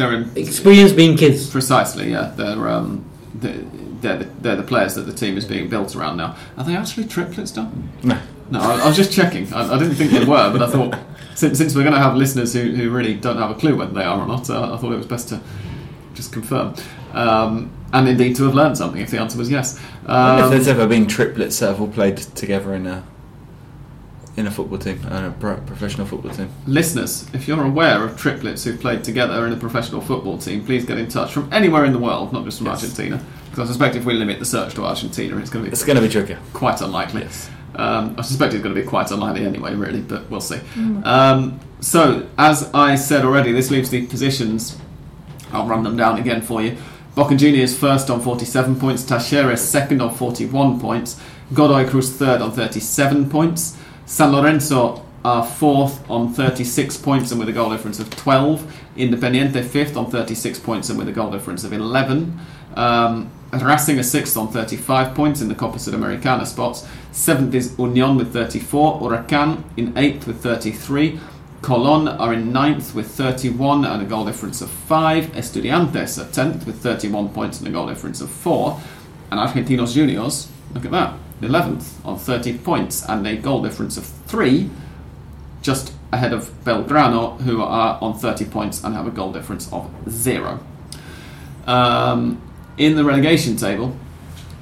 they're 0.00 0.14
in, 0.14 0.30
experience 0.36 0.92
being 0.92 1.16
kids. 1.16 1.48
Precisely, 1.50 2.10
yeah. 2.10 2.32
They're 2.36 2.68
um, 2.68 3.04
they're, 3.34 3.62
they're, 4.00 4.18
the, 4.18 4.24
they're 4.24 4.56
the 4.56 4.62
players 4.62 4.94
that 4.94 5.02
the 5.02 5.12
team 5.12 5.36
is 5.36 5.44
being 5.44 5.68
built 5.68 5.94
around 5.94 6.16
now. 6.16 6.36
Are 6.56 6.64
they 6.64 6.74
actually 6.74 7.06
triplets, 7.06 7.52
Don? 7.52 7.90
No. 8.02 8.18
No, 8.50 8.60
I, 8.60 8.80
I 8.80 8.86
was 8.88 8.96
just 8.96 9.12
checking. 9.12 9.52
I, 9.52 9.74
I 9.74 9.78
didn't 9.78 9.94
think 9.94 10.10
they 10.10 10.24
were, 10.24 10.50
but 10.50 10.62
I 10.62 10.68
thought 10.68 10.98
since, 11.36 11.58
since 11.58 11.74
we're 11.76 11.84
going 11.84 11.94
to 11.94 12.00
have 12.00 12.16
listeners 12.16 12.52
who, 12.52 12.74
who 12.74 12.90
really 12.90 13.14
don't 13.14 13.36
have 13.36 13.50
a 13.50 13.54
clue 13.54 13.76
whether 13.76 13.92
they 13.92 14.02
are 14.02 14.18
or 14.18 14.26
not, 14.26 14.50
uh, 14.50 14.74
I 14.74 14.76
thought 14.78 14.92
it 14.92 14.96
was 14.96 15.06
best 15.06 15.28
to 15.28 15.40
just 16.14 16.32
confirm. 16.32 16.74
Um, 17.12 17.70
and 17.92 18.08
indeed 18.08 18.36
to 18.36 18.44
have 18.44 18.54
learned 18.54 18.76
something 18.76 19.00
if 19.00 19.10
the 19.10 19.20
answer 19.20 19.38
was 19.38 19.50
yes. 19.50 19.80
I 20.06 20.30
wonder 20.30 20.40
if 20.40 20.44
Um, 20.46 20.50
there's 20.50 20.68
ever 20.68 20.86
been 20.88 21.06
triplets 21.06 21.58
that 21.60 21.68
have 21.68 21.80
all 21.80 21.88
played 21.88 22.16
together 22.16 22.74
in 22.74 22.86
a 22.86 23.04
in 24.36 24.46
a 24.46 24.50
football 24.50 24.78
team, 24.78 25.00
uh, 25.10 25.28
a 25.28 25.34
pro- 25.38 25.56
professional 25.60 26.06
football 26.06 26.30
team. 26.32 26.48
Listeners, 26.66 27.26
if 27.34 27.46
you're 27.48 27.62
aware 27.64 28.04
of 28.04 28.16
triplets 28.18 28.64
who've 28.64 28.80
played 28.80 29.02
together 29.04 29.46
in 29.46 29.52
a 29.52 29.56
professional 29.56 30.00
football 30.00 30.38
team, 30.38 30.64
please 30.64 30.84
get 30.84 30.98
in 30.98 31.08
touch 31.08 31.32
from 31.32 31.48
anywhere 31.52 31.84
in 31.84 31.92
the 31.92 31.98
world, 31.98 32.32
not 32.32 32.44
just 32.44 32.58
from 32.58 32.68
Yes. 32.68 32.82
Argentina. 32.82 33.22
Because 33.50 33.68
I 33.68 33.72
suspect 33.72 33.96
if 33.96 34.04
we 34.04 34.14
limit 34.14 34.38
the 34.38 34.44
search 34.44 34.74
to 34.74 34.84
Argentina, 34.84 35.36
it's 35.38 35.50
going 35.50 35.64
to 35.64 35.70
be 35.70 35.72
It's 35.72 35.84
going 35.84 35.96
to 35.96 36.02
be 36.02 36.08
tricky. 36.08 36.36
quite 36.52 36.80
unlikely. 36.80 37.22
Yes. 37.22 37.50
Um, 37.74 38.14
I 38.18 38.22
suspect 38.22 38.54
it's 38.54 38.62
going 38.62 38.74
to 38.74 38.80
be 38.80 38.86
quite 38.86 39.10
unlikely 39.10 39.44
anyway, 39.46 39.74
really, 39.74 40.00
but 40.00 40.28
we'll 40.30 40.40
see. 40.40 40.60
Um, 41.04 41.58
so, 41.80 42.26
as 42.38 42.70
I 42.74 42.94
said 42.94 43.24
already, 43.24 43.52
this 43.52 43.70
leaves 43.70 43.90
the 43.90 44.06
positions. 44.06 44.76
I'll 45.52 45.66
run 45.66 45.82
them 45.82 45.96
down 45.96 46.18
again 46.18 46.42
for 46.42 46.62
you. 46.62 46.76
Boca 47.16 47.34
is 47.34 47.76
first 47.76 48.08
on 48.10 48.20
47 48.20 48.76
points, 48.78 49.02
Talleres 49.04 49.58
second 49.58 50.00
on 50.00 50.14
41 50.14 50.78
points, 50.80 51.20
Godoy 51.52 51.88
Cruz 51.88 52.12
third 52.12 52.40
on 52.40 52.52
37 52.52 53.28
points, 53.28 53.76
San 54.10 54.32
Lorenzo 54.32 55.06
are 55.24 55.46
fourth 55.46 56.10
on 56.10 56.34
36 56.34 56.96
points 56.96 57.30
and 57.30 57.38
with 57.38 57.48
a 57.48 57.52
goal 57.52 57.70
difference 57.70 58.00
of 58.00 58.10
12, 58.10 58.76
Independiente 58.96 59.64
fifth 59.64 59.96
on 59.96 60.10
36 60.10 60.58
points 60.58 60.90
and 60.90 60.98
with 60.98 61.06
a 61.06 61.12
goal 61.12 61.30
difference 61.30 61.62
of 61.62 61.72
11. 61.72 62.36
Um, 62.74 63.30
Racing 63.52 64.00
are 64.00 64.02
sixth 64.02 64.36
on 64.36 64.48
35 64.48 65.14
points 65.14 65.40
in 65.40 65.46
the 65.46 65.54
Copa 65.54 65.78
Sudamericana 65.78 66.44
spots. 66.44 66.88
Seventh 67.12 67.54
is 67.54 67.78
Union 67.78 68.16
with 68.16 68.32
34. 68.32 68.98
Huracan 69.00 69.62
in 69.76 69.96
eighth 69.96 70.26
with 70.26 70.42
33. 70.42 71.20
Colon 71.62 72.08
are 72.08 72.32
in 72.32 72.52
ninth 72.52 72.96
with 72.96 73.06
31 73.12 73.84
and 73.84 74.02
a 74.02 74.04
goal 74.04 74.24
difference 74.24 74.60
of 74.60 74.70
5. 74.70 75.26
Estudiantes 75.34 76.18
are 76.18 76.26
10th 76.26 76.66
with 76.66 76.82
31 76.82 77.28
points 77.28 77.60
and 77.60 77.68
a 77.68 77.70
goal 77.70 77.86
difference 77.86 78.20
of 78.20 78.28
4. 78.28 78.80
And 79.30 79.38
Argentinos 79.38 79.94
Juniors, 79.94 80.50
look 80.74 80.84
at 80.84 80.90
that, 80.90 81.14
11th 81.40 82.04
on 82.04 82.18
30 82.18 82.58
points 82.58 83.06
and 83.08 83.26
a 83.26 83.36
goal 83.36 83.62
difference 83.62 83.96
of 83.96 84.04
3, 84.04 84.70
just 85.62 85.92
ahead 86.12 86.32
of 86.32 86.50
Belgrano, 86.64 87.40
who 87.40 87.62
are 87.62 87.98
on 88.00 88.18
30 88.18 88.46
points 88.46 88.82
and 88.82 88.94
have 88.94 89.06
a 89.06 89.10
goal 89.10 89.32
difference 89.32 89.72
of 89.72 89.90
0 90.08 90.60
um, 91.66 92.40
in 92.76 92.96
the 92.96 93.04
relegation 93.04 93.56
table, 93.56 93.96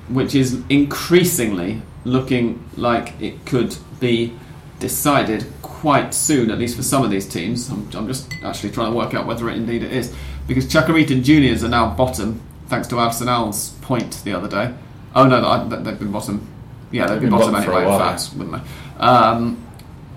which 0.08 0.34
is 0.34 0.62
increasingly 0.68 1.82
looking 2.04 2.64
like 2.76 3.20
it 3.20 3.44
could 3.46 3.76
be 4.00 4.34
decided 4.78 5.46
quite 5.62 6.14
soon, 6.14 6.50
at 6.50 6.58
least 6.58 6.76
for 6.76 6.82
some 6.82 7.04
of 7.04 7.10
these 7.10 7.26
teams. 7.26 7.68
I'm, 7.70 7.88
I'm 7.94 8.06
just 8.06 8.32
actually 8.42 8.70
trying 8.70 8.92
to 8.92 8.96
work 8.96 9.14
out 9.14 9.26
whether 9.26 9.48
it 9.48 9.56
indeed 9.56 9.82
it 9.82 9.92
is, 9.92 10.14
because 10.46 10.66
Chacarita 10.66 11.22
Juniors 11.22 11.64
are 11.64 11.68
now 11.68 11.94
bottom, 11.94 12.40
thanks 12.66 12.88
to 12.88 12.98
Arsenal's 12.98 13.70
point 13.80 14.22
the 14.24 14.32
other 14.32 14.48
day. 14.48 14.74
Oh 15.14 15.26
no, 15.26 15.40
no 15.40 15.82
they've 15.82 15.98
been 15.98 16.12
bottom. 16.12 16.46
Yeah, 16.90 17.06
been, 17.08 17.20
Been 17.20 17.30
bottom, 17.30 17.52
bottom 17.52 17.64
for 17.64 17.72
a 17.72 17.76
anyway, 17.76 17.92
in 17.92 17.98
while. 17.98 17.98
wouldn't 18.36 18.64
they? 18.64 19.00
Um, 19.00 19.64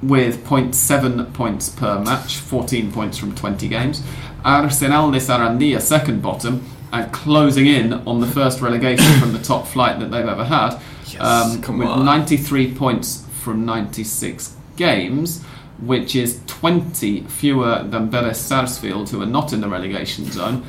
with 0.02 0.44
0.7 0.46 1.34
points 1.34 1.70
per 1.70 2.00
match, 2.00 2.38
14 2.38 2.92
points 2.92 3.18
from 3.18 3.36
20 3.36 3.68
games. 3.68 4.02
Arsenal 4.44 5.12
de 5.12 5.20
Sarandía 5.20 5.80
second 5.80 6.22
bottom 6.22 6.64
and 6.92 7.12
closing 7.14 7.68
in 7.68 7.94
on 8.08 8.20
the 8.20 8.26
first 8.28 8.62
relegation 8.62 9.20
from 9.20 9.32
the 9.34 9.40
top 9.40 9.68
flight 9.68 10.00
that 10.00 10.10
they've 10.12 10.28
ever 10.28 10.44
had, 10.44 10.80
Yes, 11.08 11.22
um, 11.22 11.78
with 11.78 11.88
on. 11.88 12.04
93 12.06 12.74
points 12.74 13.26
from 13.42 13.66
96 13.66 14.56
games, 14.76 15.44
which 15.80 16.16
is 16.16 16.40
20 16.48 17.22
fewer 17.24 17.84
than 17.84 18.10
Vélez 18.10 18.36
Sarsfield, 18.38 19.10
who 19.10 19.22
are 19.22 19.26
not 19.28 19.54
in 19.54 19.62
the 19.62 19.70
relegation 19.70 20.26
zone. 20.32 20.64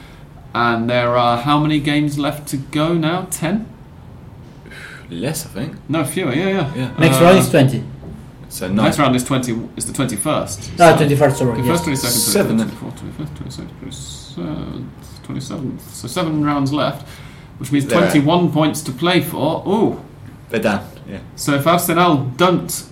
And 0.55 0.89
there 0.91 1.17
are 1.17 1.39
how 1.39 1.59
many 1.59 1.81
games 1.81 2.19
left 2.19 2.47
to 2.49 2.57
go 2.59 2.93
now? 2.95 3.27
10? 3.31 3.67
Less, 5.13 5.45
I 5.47 5.49
think. 5.51 5.77
No, 5.89 6.05
fewer. 6.05 6.33
Yeah, 6.33 6.49
yeah. 6.49 6.73
Yeah. 6.75 6.91
Next 6.99 7.17
Uh, 7.19 7.25
round 7.25 7.39
is 7.39 7.51
20. 7.51 7.83
So 8.49 8.67
nine. 8.69 8.77
Next 8.77 8.99
round 8.99 9.15
is 9.17 9.25
20. 9.25 9.69
Is 9.77 9.85
the 9.87 9.93
21st. 9.93 10.71
Ah, 10.81 10.91
So- 10.93 10.97
21st, 10.97 11.37
sorry. 11.39 11.53
The 11.61 11.67
Yes. 11.67 11.69
first 11.69 11.85
22nd, 11.85 12.21
Seven, 12.21 12.57
23rd, 12.57 12.59
then. 12.59 12.69
24th, 12.69 12.97
25th, 12.97 13.35
26th, 13.39 14.35
27th, 14.37 14.87
27th. 15.27 15.81
So 15.95 16.09
seven 16.09 16.45
rounds 16.45 16.73
left, 16.73 17.07
which 17.59 17.71
means 17.73 17.87
They're- 17.87 17.99
21 17.99 18.51
points 18.53 18.81
to 18.83 18.93
play 18.93 19.21
for. 19.21 19.63
Ooh. 19.67 20.01
They're 20.51 20.61
down. 20.61 20.81
Yeah. 21.09 21.19
So 21.37 21.55
if 21.55 21.67
Arsenal 21.67 22.31
don't 22.37 22.85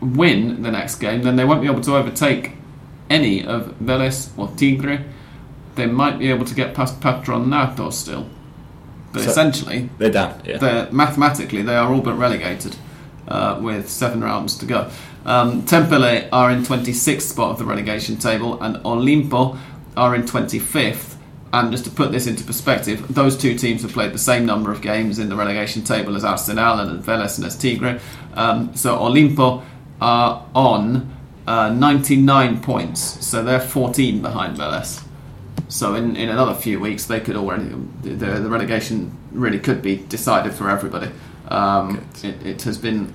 win 0.00 0.62
the 0.62 0.70
next 0.70 0.96
game, 0.96 1.22
then 1.22 1.36
they 1.36 1.44
won't 1.44 1.60
be 1.60 1.66
able 1.68 1.82
to 1.82 1.96
overtake 1.96 2.52
any 3.08 3.44
of 3.44 3.74
Vélez 3.84 4.28
or 4.36 4.48
Tigre. 4.56 5.00
They 5.76 5.86
might 5.86 6.18
be 6.18 6.30
able 6.30 6.44
to 6.46 6.54
get 6.54 6.74
past 6.74 7.00
Patronato 7.00 7.92
still. 7.92 8.26
But 9.12 9.22
So- 9.22 9.30
essentially, 9.30 9.90
They're 9.98 10.10
down. 10.10 10.34
Yeah. 10.44 10.58
they're, 10.58 10.88
mathematically, 10.92 11.62
they 11.62 11.76
are 11.76 11.92
all 11.92 12.00
but 12.00 12.14
relegated 12.18 12.76
uh, 13.28 13.58
with 13.60 13.88
seven 13.88 14.20
rounds 14.22 14.56
to 14.58 14.66
go. 14.66 14.88
Um, 15.26 15.62
Temperley 15.62 16.28
are 16.32 16.50
in 16.50 16.62
26th 16.62 17.22
spot 17.22 17.50
of 17.52 17.58
the 17.58 17.64
relegation 17.64 18.16
table, 18.16 18.60
and 18.62 18.76
Olimpo 18.84 19.56
are 19.96 20.14
in 20.14 20.22
25th. 20.22 21.16
And 21.52 21.72
just 21.72 21.84
to 21.84 21.90
put 21.90 22.12
this 22.12 22.26
into 22.28 22.44
perspective, 22.44 23.04
those 23.12 23.36
two 23.36 23.56
teams 23.58 23.82
have 23.82 23.92
played 23.92 24.12
the 24.12 24.18
same 24.18 24.46
number 24.46 24.70
of 24.70 24.80
games 24.80 25.18
in 25.18 25.28
the 25.28 25.34
relegation 25.34 25.82
table 25.82 26.14
as 26.16 26.24
Arsenal 26.24 26.78
and 26.78 26.98
as 27.00 27.04
Vélez 27.04 27.36
and 27.38 27.46
as 27.46 27.56
Tigre. 27.56 27.98
Um, 28.34 28.74
so 28.76 28.96
Olimpo 28.96 29.62
are 30.00 30.46
on 30.54 31.12
uh, 31.48 31.70
99 31.70 32.60
points, 32.60 33.26
so 33.26 33.42
they're 33.42 33.58
14 33.60 34.22
behind 34.22 34.56
Vélez. 34.56 35.02
So 35.70 35.94
in, 35.94 36.16
in 36.16 36.28
another 36.28 36.54
few 36.54 36.80
weeks, 36.80 37.06
they 37.06 37.20
could 37.20 37.36
already 37.36 37.68
the, 38.02 38.26
the 38.26 38.50
relegation 38.50 39.16
really 39.30 39.58
could 39.58 39.80
be 39.82 39.96
decided 39.96 40.52
for 40.52 40.68
everybody. 40.68 41.10
Um, 41.48 42.04
it, 42.22 42.44
it 42.44 42.62
has 42.62 42.76
been 42.76 43.12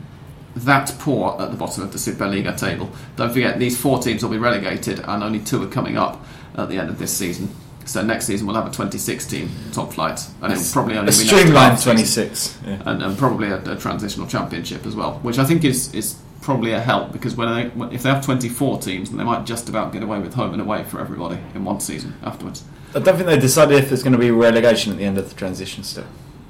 that 0.56 0.96
poor 1.00 1.40
at 1.40 1.52
the 1.52 1.58
bottom 1.58 1.84
of 1.84 1.92
the 1.92 1.98
Superliga 1.98 2.58
table. 2.58 2.90
Don't 3.18 3.32
forget, 3.32 3.60
these 3.60 3.78
four 3.78 4.00
teams 4.00 4.24
will 4.24 4.32
be 4.32 4.38
relegated, 4.38 5.00
and 5.00 5.22
only 5.24 5.40
two 5.40 5.62
are 5.64 5.68
coming 5.68 5.98
up 5.98 6.26
at 6.56 6.70
the 6.70 6.78
end 6.78 6.90
of 6.90 6.98
this 6.98 7.16
season. 7.16 7.50
So 7.86 8.02
next 8.02 8.26
season 8.26 8.48
we'll 8.48 8.56
have 8.56 8.66
a 8.68 8.72
26 8.72 9.28
team 9.28 9.50
top 9.72 9.94
flight, 9.94 10.26
and 10.42 10.52
it 10.52 10.58
will 10.58 10.66
probably 10.72 10.98
only 10.98 11.10
a 11.10 11.12
be 11.12 11.26
streamlined 11.26 11.82
26. 11.82 12.60
Yeah. 12.66 12.82
and, 12.86 13.04
and 13.04 13.18
probably 13.18 13.50
a, 13.50 13.62
a 13.72 13.76
transitional 13.76 14.28
championship 14.28 14.86
as 14.86 14.96
well, 14.96 15.20
which 15.20 15.38
I 15.38 15.46
think 15.46 15.64
is 15.64 15.94
is 15.94 16.16
probably 16.46 16.72
a 16.72 16.80
help 16.80 17.12
because 17.12 17.36
when 17.36 17.48
they 17.50 17.96
if 17.96 18.04
they 18.04 18.10
have 18.10 18.24
24 18.24 18.80
teams, 18.80 19.10
then 19.10 19.18
they 19.18 19.24
might 19.24 19.46
just 19.46 19.68
about 19.68 19.92
get 19.92 20.04
away 20.04 20.20
with 20.20 20.36
home 20.36 20.54
and 20.54 20.62
away 20.62 20.84
for 20.84 21.02
everybody 21.02 21.40
in 21.56 21.66
one 21.66 21.80
season 21.80 22.14
afterwards. 22.24 22.64
I 22.94 23.00
don't 23.00 23.16
think 23.18 23.28
they 23.28 23.40
decided 23.40 23.78
if 23.78 23.90
there's 23.90 24.04
going 24.04 24.14
to 24.14 24.20
be 24.20 24.32
relegation 24.32 24.94
at 24.94 24.98
the 25.00 25.04
end 25.06 25.18
of 25.18 25.28
the 25.28 25.36
transition 25.36 25.84
still. 25.84 26.06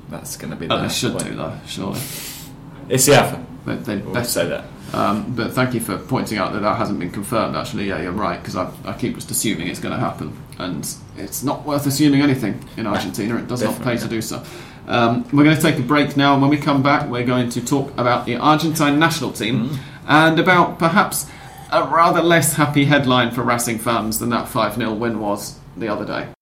That's 0.09 0.37
going 0.37 0.51
to 0.51 0.57
be 0.57 0.67
Oh, 0.69 0.75
the 0.77 0.83
they 0.83 0.89
should 0.93 1.13
point. 1.13 1.23
do 1.29 1.35
though, 1.35 1.57
surely. 1.65 1.99
It's 2.89 3.05
the 3.05 3.15
alpha. 3.15 3.43
But 3.65 3.85
they 3.85 3.97
We'll 3.97 4.13
best 4.13 4.33
say 4.33 4.47
that. 4.47 4.65
Um, 4.93 5.33
but 5.35 5.53
thank 5.53 5.73
you 5.73 5.79
for 5.79 5.97
pointing 5.97 6.37
out 6.37 6.53
that 6.53 6.59
that 6.59 6.77
hasn't 6.77 6.99
been 6.99 7.09
confirmed. 7.09 7.55
Actually, 7.55 7.87
yeah, 7.87 7.99
you're 8.01 8.11
right 8.11 8.39
because 8.39 8.55
I, 8.55 8.71
I 8.85 8.93
keep 8.93 9.15
just 9.15 9.31
assuming 9.31 9.67
it's 9.67 9.79
going 9.79 9.93
to 9.93 9.99
happen, 9.99 10.37
and 10.59 10.87
it's 11.17 11.41
not 11.43 11.65
worth 11.65 11.87
assuming 11.87 12.21
anything 12.21 12.63
in 12.77 12.85
Argentina. 12.85 13.37
It 13.37 13.47
does 13.47 13.63
not 13.63 13.81
pay 13.81 13.97
to 13.97 14.07
do 14.07 14.21
so. 14.21 14.43
Um, 14.87 15.23
we're 15.33 15.43
going 15.43 15.55
to 15.55 15.61
take 15.61 15.79
a 15.79 15.83
break 15.83 16.15
now, 16.15 16.33
and 16.33 16.41
when 16.41 16.51
we 16.51 16.57
come 16.57 16.83
back, 16.83 17.09
we're 17.09 17.25
going 17.25 17.49
to 17.49 17.65
talk 17.65 17.91
about 17.97 18.25
the 18.25 18.35
Argentine 18.35 18.99
national 18.99 19.31
team 19.31 19.79
and 20.07 20.39
about 20.39 20.77
perhaps 20.77 21.27
a 21.71 21.83
rather 21.83 22.21
less 22.21 22.53
happy 22.53 22.85
headline 22.85 23.31
for 23.31 23.41
Racing 23.41 23.79
fans 23.79 24.19
than 24.19 24.29
that 24.29 24.47
5 24.47 24.75
0 24.75 24.93
win 24.93 25.19
was 25.19 25.59
the 25.75 25.87
other 25.87 26.05
day. 26.05 26.34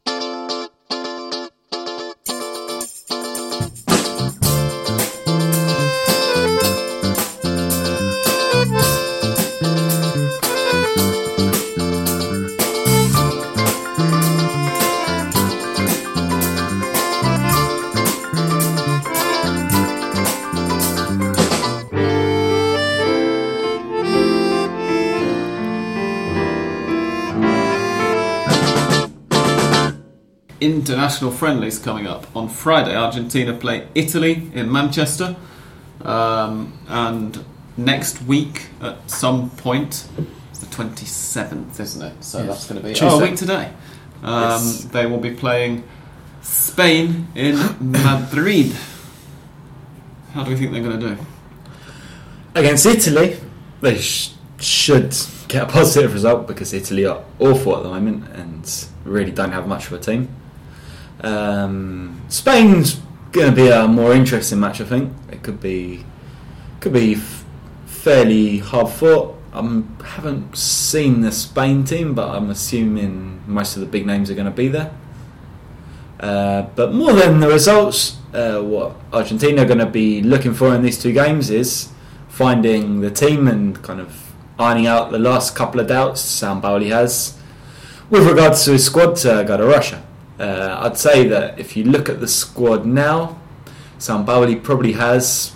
International 31.14 31.32
friendlies 31.38 31.78
coming 31.80 32.08
up 32.08 32.26
on 32.36 32.50
Friday. 32.50 32.96
Argentina 32.96 33.54
play 33.54 33.88
Italy 33.94 34.50
in 34.54 34.72
Manchester, 34.72 35.36
um, 36.02 36.74
and 36.88 37.44
next 37.78 38.22
week 38.24 38.68
at 38.82 39.10
some 39.10 39.52
point, 39.52 40.08
it's 40.50 40.60
the 40.60 40.66
twenty 40.68 41.06
seventh, 41.06 41.80
isn't 41.80 42.02
it? 42.02 42.24
So 42.24 42.40
Yes. 42.40 42.48
that's 42.48 42.68
going 42.68 42.82
to 42.82 42.88
be 42.88 42.94
Tuesday. 42.94 43.08
oh, 43.08 43.20
a 43.20 43.22
week 43.22 43.36
today. 43.36 43.70
Um, 44.24 44.42
Yes. 44.64 44.84
They 44.92 45.06
will 45.06 45.20
be 45.20 45.32
playing 45.32 45.84
Spain 46.42 47.28
in 47.36 47.58
Madrid. 47.80 48.74
How 50.34 50.44
do 50.44 50.50
we 50.50 50.56
think 50.58 50.72
they're 50.72 50.82
going 50.84 51.00
to 51.00 51.10
do? 51.16 51.18
Against 52.56 52.86
Italy, 52.88 53.38
they 53.82 53.98
sh- 54.00 54.32
should 54.60 55.16
get 55.48 55.64
a 55.64 55.66
positive 55.68 56.14
result 56.14 56.48
because 56.48 56.74
Italy 56.74 57.06
are 57.06 57.22
awful 57.40 57.78
at 57.78 57.84
the 57.84 57.90
moment 57.90 58.26
and 58.34 58.88
really 59.06 59.32
don't 59.32 59.52
have 59.52 59.68
much 59.68 59.88
of 59.88 59.94
a 59.94 60.00
team. 60.00 60.30
Um, 61.24 62.22
Spain's 62.28 63.00
going 63.32 63.50
to 63.50 63.56
be 63.56 63.70
a 63.70 63.88
more 63.88 64.14
interesting 64.14 64.60
match, 64.60 64.82
I 64.82 64.86
think. 64.86 65.14
It 65.32 65.44
could 65.44 65.60
be 65.60 66.06
could 66.80 66.94
be 66.94 67.16
f- 67.16 67.46
fairly 67.86 68.58
hard 68.60 68.90
fought. 68.90 69.40
I 69.54 69.84
haven't 70.04 70.58
seen 70.58 71.22
the 71.22 71.32
Spain 71.32 71.86
team, 71.86 72.14
but 72.14 72.30
I'm 72.30 72.50
assuming 72.50 73.42
most 73.48 73.76
of 73.76 73.80
the 73.80 73.86
big 73.86 74.06
names 74.06 74.30
are 74.30 74.34
going 74.34 74.46
to 74.46 74.52
be 74.52 74.68
there. 74.68 74.92
Uh, 76.20 76.64
but 76.76 76.94
more 76.94 77.14
than 77.14 77.40
the 77.40 77.48
results, 77.48 78.18
uh, 78.34 78.62
what 78.62 78.96
Argentina 79.12 79.62
are 79.62 79.66
going 79.66 79.80
to 79.80 79.86
be 79.86 80.22
looking 80.22 80.54
for 80.54 80.74
in 80.74 80.82
these 80.82 81.02
two 81.02 81.14
games 81.14 81.50
is 81.50 81.90
finding 82.30 83.02
the 83.02 83.12
team 83.12 83.48
and 83.48 83.82
kind 83.84 84.02
of 84.02 84.34
ironing 84.58 84.88
out 84.88 85.12
the 85.12 85.20
last 85.20 85.56
couple 85.56 85.80
of 85.80 85.88
doubts 85.88 86.22
Sampaoli 86.22 86.90
has 86.90 87.38
with 88.10 88.28
regards 88.28 88.66
to 88.66 88.72
his 88.72 88.86
squad 88.86 89.16
to 89.18 89.44
go 89.48 89.58
to 89.58 89.66
Russia. 89.66 90.04
Uh, 90.40 90.78
I'd 90.82 90.98
say 90.98 91.28
that 91.28 91.60
if 91.60 91.78
you 91.78 91.84
look 91.84 92.10
at 92.10 92.20
the 92.20 92.28
squad 92.28 92.86
now, 92.86 93.40
Sampaoli 94.00 94.62
probably 94.62 94.94
has, 94.94 95.56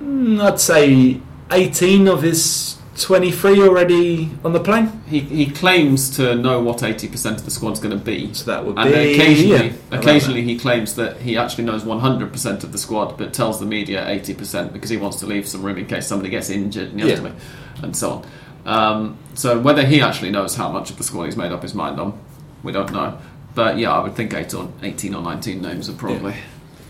mm, 0.00 0.40
I'd 0.40 0.60
say, 0.60 1.20
18 1.50 2.06
of 2.06 2.22
his 2.22 2.76
23 2.98 3.62
already 3.62 4.30
on 4.44 4.52
the 4.52 4.60
plane. 4.60 5.02
He, 5.08 5.20
he 5.20 5.46
claims 5.46 6.14
to 6.16 6.34
know 6.34 6.60
what 6.60 6.78
80% 6.78 7.36
of 7.36 7.44
the 7.44 7.50
squad's 7.50 7.80
going 7.80 7.98
to 7.98 8.04
be. 8.04 8.32
So 8.34 8.44
that 8.44 8.64
would 8.64 8.78
And 8.78 8.92
be 8.92 9.14
occasionally, 9.14 9.68
yeah, 9.68 9.72
occasionally 9.90 10.42
he 10.42 10.58
claims 10.58 10.94
that 10.96 11.16
he 11.18 11.36
actually 11.36 11.64
knows 11.64 11.82
100% 11.82 12.62
of 12.64 12.72
the 12.72 12.78
squad, 12.78 13.16
but 13.16 13.32
tells 13.32 13.58
the 13.58 13.66
media 13.66 14.04
80% 14.04 14.72
because 14.72 14.90
he 14.90 14.96
wants 14.98 15.16
to 15.20 15.26
leave 15.26 15.48
some 15.48 15.62
room 15.62 15.78
in 15.78 15.86
case 15.86 16.06
somebody 16.06 16.28
gets 16.30 16.50
injured 16.50 16.90
and, 16.90 17.00
Yeah. 17.00 17.06
what 17.06 17.18
I 17.18 17.22
mean, 17.22 17.34
and 17.82 17.96
so 17.96 18.10
on. 18.10 18.26
Um, 18.66 19.18
so 19.34 19.58
whether 19.58 19.84
he 19.86 20.02
actually 20.02 20.30
knows 20.30 20.54
how 20.54 20.68
much 20.70 20.90
of 20.90 20.98
the 20.98 21.04
squad 21.04 21.24
he's 21.24 21.36
made 21.36 21.52
up 21.52 21.62
his 21.62 21.74
mind 21.74 21.98
on, 21.98 22.18
we 22.62 22.72
don't 22.72 22.92
know. 22.92 23.16
But 23.54 23.78
yeah, 23.78 23.92
I 23.92 24.00
would 24.02 24.14
think 24.14 24.32
8 24.32 24.54
or 24.54 24.72
18 24.82 25.14
or 25.14 25.22
19 25.22 25.60
names 25.60 25.88
are 25.88 25.94
probably 25.94 26.34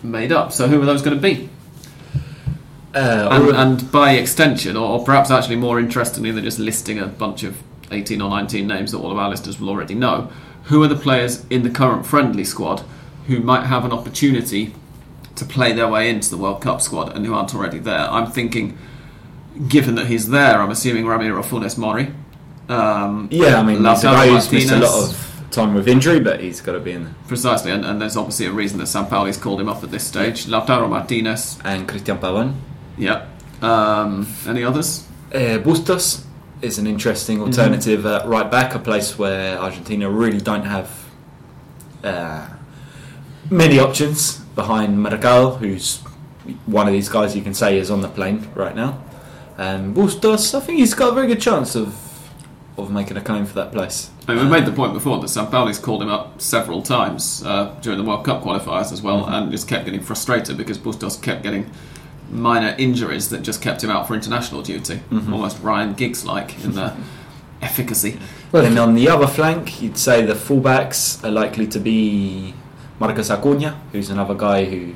made 0.03 0.33
up. 0.33 0.53
So 0.53 0.69
who 0.69 0.81
are 0.81 0.87
those 0.87 1.03
going 1.03 1.17
to 1.17 1.23
be? 1.23 1.49
Uh, 2.95 3.29
And, 3.31 3.57
and 3.57 3.93
by 3.93 4.13
extension, 4.13 4.77
or, 4.77 4.99
or 4.99 5.05
perhaps 5.05 5.31
actually 5.31 5.57
more 5.57 5.79
interestingly 5.79 6.31
than 6.33 6.45
just 6.45 6.59
listing 6.59 6.99
a 6.99 7.07
bunch 7.07 7.43
of 7.45 7.63
18 7.91 8.21
or 8.21 8.31
19 8.31 8.67
names 8.67 8.93
that 8.93 8.99
all 8.99 9.11
of 9.11 9.19
our 9.19 9.29
listeners 9.31 9.61
will 9.61 9.69
already 9.69 9.95
know, 9.95 10.31
who 10.65 10.83
are 10.83 10.89
the 10.89 10.97
players 10.97 11.45
in 11.51 11.63
the 11.63 11.71
current 11.71 12.07
friendly 12.07 12.45
squad 12.45 12.83
who 13.27 13.41
might 13.41 13.65
have 13.67 13.85
an 13.85 13.93
opportunity 13.93 14.75
to 15.37 15.45
play 15.45 15.73
their 15.73 15.89
way 15.89 16.11
into 16.11 16.29
the 16.31 16.37
World 16.37 16.61
Cup 16.61 16.81
squad 16.81 17.15
and 17.17 17.25
who 17.25 17.33
aren't 17.35 17.55
already 17.55 17.79
there? 17.79 18.11
I'm 18.11 18.31
thinking, 18.31 18.77
given 19.69 19.95
that 19.95 20.07
he's 20.07 20.29
there, 20.29 20.61
I'm 20.61 20.71
assuming 20.71 21.07
Ramiro 21.07 21.43
Funes 21.43 21.79
Mori. 21.79 22.13
Um, 22.69 23.29
yeah, 23.31 23.59
I 23.59 23.63
mean, 23.63 23.79
he's 23.79 23.85
Lautaro 23.85 24.29
who's 24.29 24.53
missed 24.53 24.71
a 24.71 24.79
lot 24.79 25.11
of 25.11 25.30
time 25.51 25.75
with 25.75 25.89
injury, 25.89 26.21
but 26.21 26.41
he's 26.41 26.61
got 26.61 26.73
to 26.73 26.81
be 26.81 26.93
in 26.93 27.05
there. 27.05 27.15
Precisely, 27.29 27.71
and, 27.73 27.85
and 27.85 28.01
there's 28.01 28.17
obviously 28.17 28.47
a 28.47 28.53
reason 28.53 28.79
that 28.79 28.85
Sampaoli's 28.87 29.37
called 29.37 29.61
him 29.61 29.69
up 29.69 29.83
at 29.83 29.91
this 29.91 30.05
stage. 30.07 30.47
Lautaro 30.47 30.89
Martinez, 30.89 31.59
And 31.65 31.89
Cristian 31.89 32.19
Pavon. 32.19 32.55
yeah. 32.97 33.27
Um, 33.63 34.27
any 34.47 34.65
others? 34.65 35.07
Uh, 35.35 35.59
Bustos 35.59 36.25
is 36.63 36.79
an 36.79 36.87
interesting 36.87 37.41
alternative 37.43 38.07
at 38.07 38.27
right 38.27 38.51
back, 38.51 38.75
a 38.75 38.79
place 38.79 39.19
where 39.19 39.59
Argentina 39.59 40.09
really 40.09 40.41
don't 40.41 40.65
have 40.65 40.91
uh, 42.03 42.49
many 43.51 43.79
options 43.79 44.39
behind 44.55 45.03
Mercado, 45.03 45.51
who's 45.57 45.99
one 46.67 46.87
of 46.87 46.93
these 46.93 47.09
guys 47.09 47.37
you 47.37 47.43
can 47.43 47.55
say 47.55 47.79
is 47.79 47.91
on 47.91 48.01
the 48.01 48.09
plane 48.09 48.49
right 48.55 48.75
now. 48.75 49.03
And 49.59 49.95
Bustos, 49.95 50.55
I 50.55 50.61
think 50.61 50.79
he's 50.79 50.95
got 50.95 51.11
a 51.11 51.13
very 51.15 51.27
good 51.27 51.41
chance 51.41 51.75
of 51.77 51.95
of 52.79 52.91
making 52.91 53.17
a 53.17 53.21
claim 53.21 53.45
for 53.47 53.55
that 53.55 53.73
place. 53.73 54.11
I 54.29 54.35
mean, 54.35 54.45
we 54.45 54.51
made 54.51 54.65
the 54.65 54.73
point 54.73 54.93
before 54.95 55.19
that 55.21 55.27
Sampaoli's 55.27 55.79
called 55.79 56.03
him 56.03 56.09
up 56.09 56.41
several 56.41 56.83
times 56.83 57.43
uh, 57.45 57.75
during 57.83 57.99
the 57.99 58.05
World 58.05 58.25
Cup 58.25 58.43
qualifiers 58.43 58.93
as 58.93 59.03
well, 59.03 59.27
and 59.27 59.51
just 59.51 59.69
kept 59.69 59.85
getting 59.85 60.01
frustrated 60.01 60.57
because 60.57 60.79
Bustos 60.79 61.17
kept 61.21 61.43
getting 61.43 61.71
minor 62.31 62.75
injuries 62.79 63.29
that 63.31 63.43
just 63.43 63.61
kept 63.61 63.83
him 63.85 63.91
out 63.91 64.07
for 64.07 64.15
international 64.15 64.63
duty, 64.63 65.01
almost 65.13 65.61
Ryan 65.63 65.95
Giggs 65.95 66.25
like 66.25 66.63
in 66.65 66.73
the 66.73 66.97
efficacy. 67.63 68.19
Well, 68.53 68.65
and 68.65 68.79
on 68.79 68.95
the 68.95 69.09
other 69.09 69.27
flank, 69.27 69.83
you'd 69.83 69.99
say 69.99 70.25
the 70.25 70.35
fullbacks 70.35 71.23
are 71.25 71.31
likely 71.31 71.67
to 71.69 71.79
be 71.81 72.55
Marcos 72.99 73.31
Acuna, 73.31 73.81
who's 73.93 74.11
another 74.11 74.35
guy 74.35 74.65
who, 74.65 74.95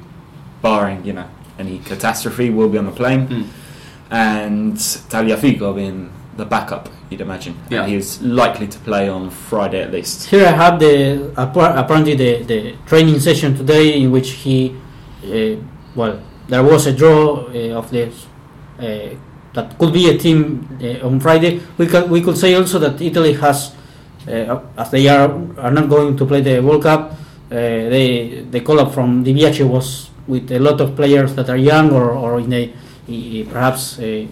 barring 0.63 1.05
you 1.05 1.13
know 1.13 1.29
any 1.59 1.79
catastrophe, 1.81 2.51
will 2.51 2.69
be 2.69 2.79
on 2.79 2.87
the 2.87 2.93
plane, 2.93 3.27
Mm. 3.29 3.47
and 4.11 4.77
Tagliafico 4.77 5.75
being 5.75 6.11
the 6.37 6.45
backup, 6.45 6.89
you'd 7.11 7.21
imagine. 7.21 7.55
And 7.65 7.73
Yeah. 7.73 7.87
he's 7.87 8.21
likely 8.23 8.67
to 8.67 8.79
play 8.79 9.09
on 9.09 9.31
Friday 9.31 9.83
at 9.83 9.93
least. 9.93 10.29
Here 10.31 10.47
I 10.47 10.53
have 10.53 10.79
the 10.79 11.31
apparently 11.37 12.15
the, 12.15 12.43
the 12.43 12.75
training 12.87 13.21
session 13.21 13.57
today 13.57 14.01
in 14.01 14.11
which 14.11 14.31
he, 14.31 14.75
uh, 15.25 15.57
well, 15.95 16.19
there 16.49 16.63
was 16.63 16.87
a 16.87 16.93
draw 16.93 17.47
uh, 17.49 17.79
of 17.79 17.91
this 17.91 18.27
uh, 18.79 18.85
that 19.55 19.79
could 19.79 19.93
be 19.93 20.09
a 20.11 20.19
team 20.19 20.69
uh, 20.83 21.07
on 21.07 21.21
Friday. 21.21 21.61
We 21.79 21.87
could 21.87 22.11
we 22.11 22.21
could 22.21 22.37
say 22.37 22.55
also 22.55 22.79
that 22.81 23.01
Italy 23.01 23.33
has, 23.35 23.73
uh, 24.29 24.59
as 24.77 24.91
they 24.91 25.07
are 25.09 25.31
are 25.59 25.71
not 25.71 25.89
going 25.89 26.17
to 26.17 26.27
play 26.27 26.41
the 26.43 26.61
World 26.61 26.83
Cup, 26.83 27.13
uh, 27.13 27.55
they 27.55 28.45
the 28.51 28.61
call 28.61 28.81
up 28.81 28.93
from 28.93 29.23
Di 29.23 29.33
Biagio 29.33 29.67
was 29.69 30.11
with 30.27 30.51
a 30.53 30.59
lot 30.59 30.81
of 30.81 30.97
players 30.97 31.35
that 31.37 31.49
are 31.49 31.57
young 31.57 31.93
or, 31.93 32.11
or 32.13 32.41
in 32.41 32.53
a 32.53 32.73
perhaps 33.53 33.99
a 34.01 34.27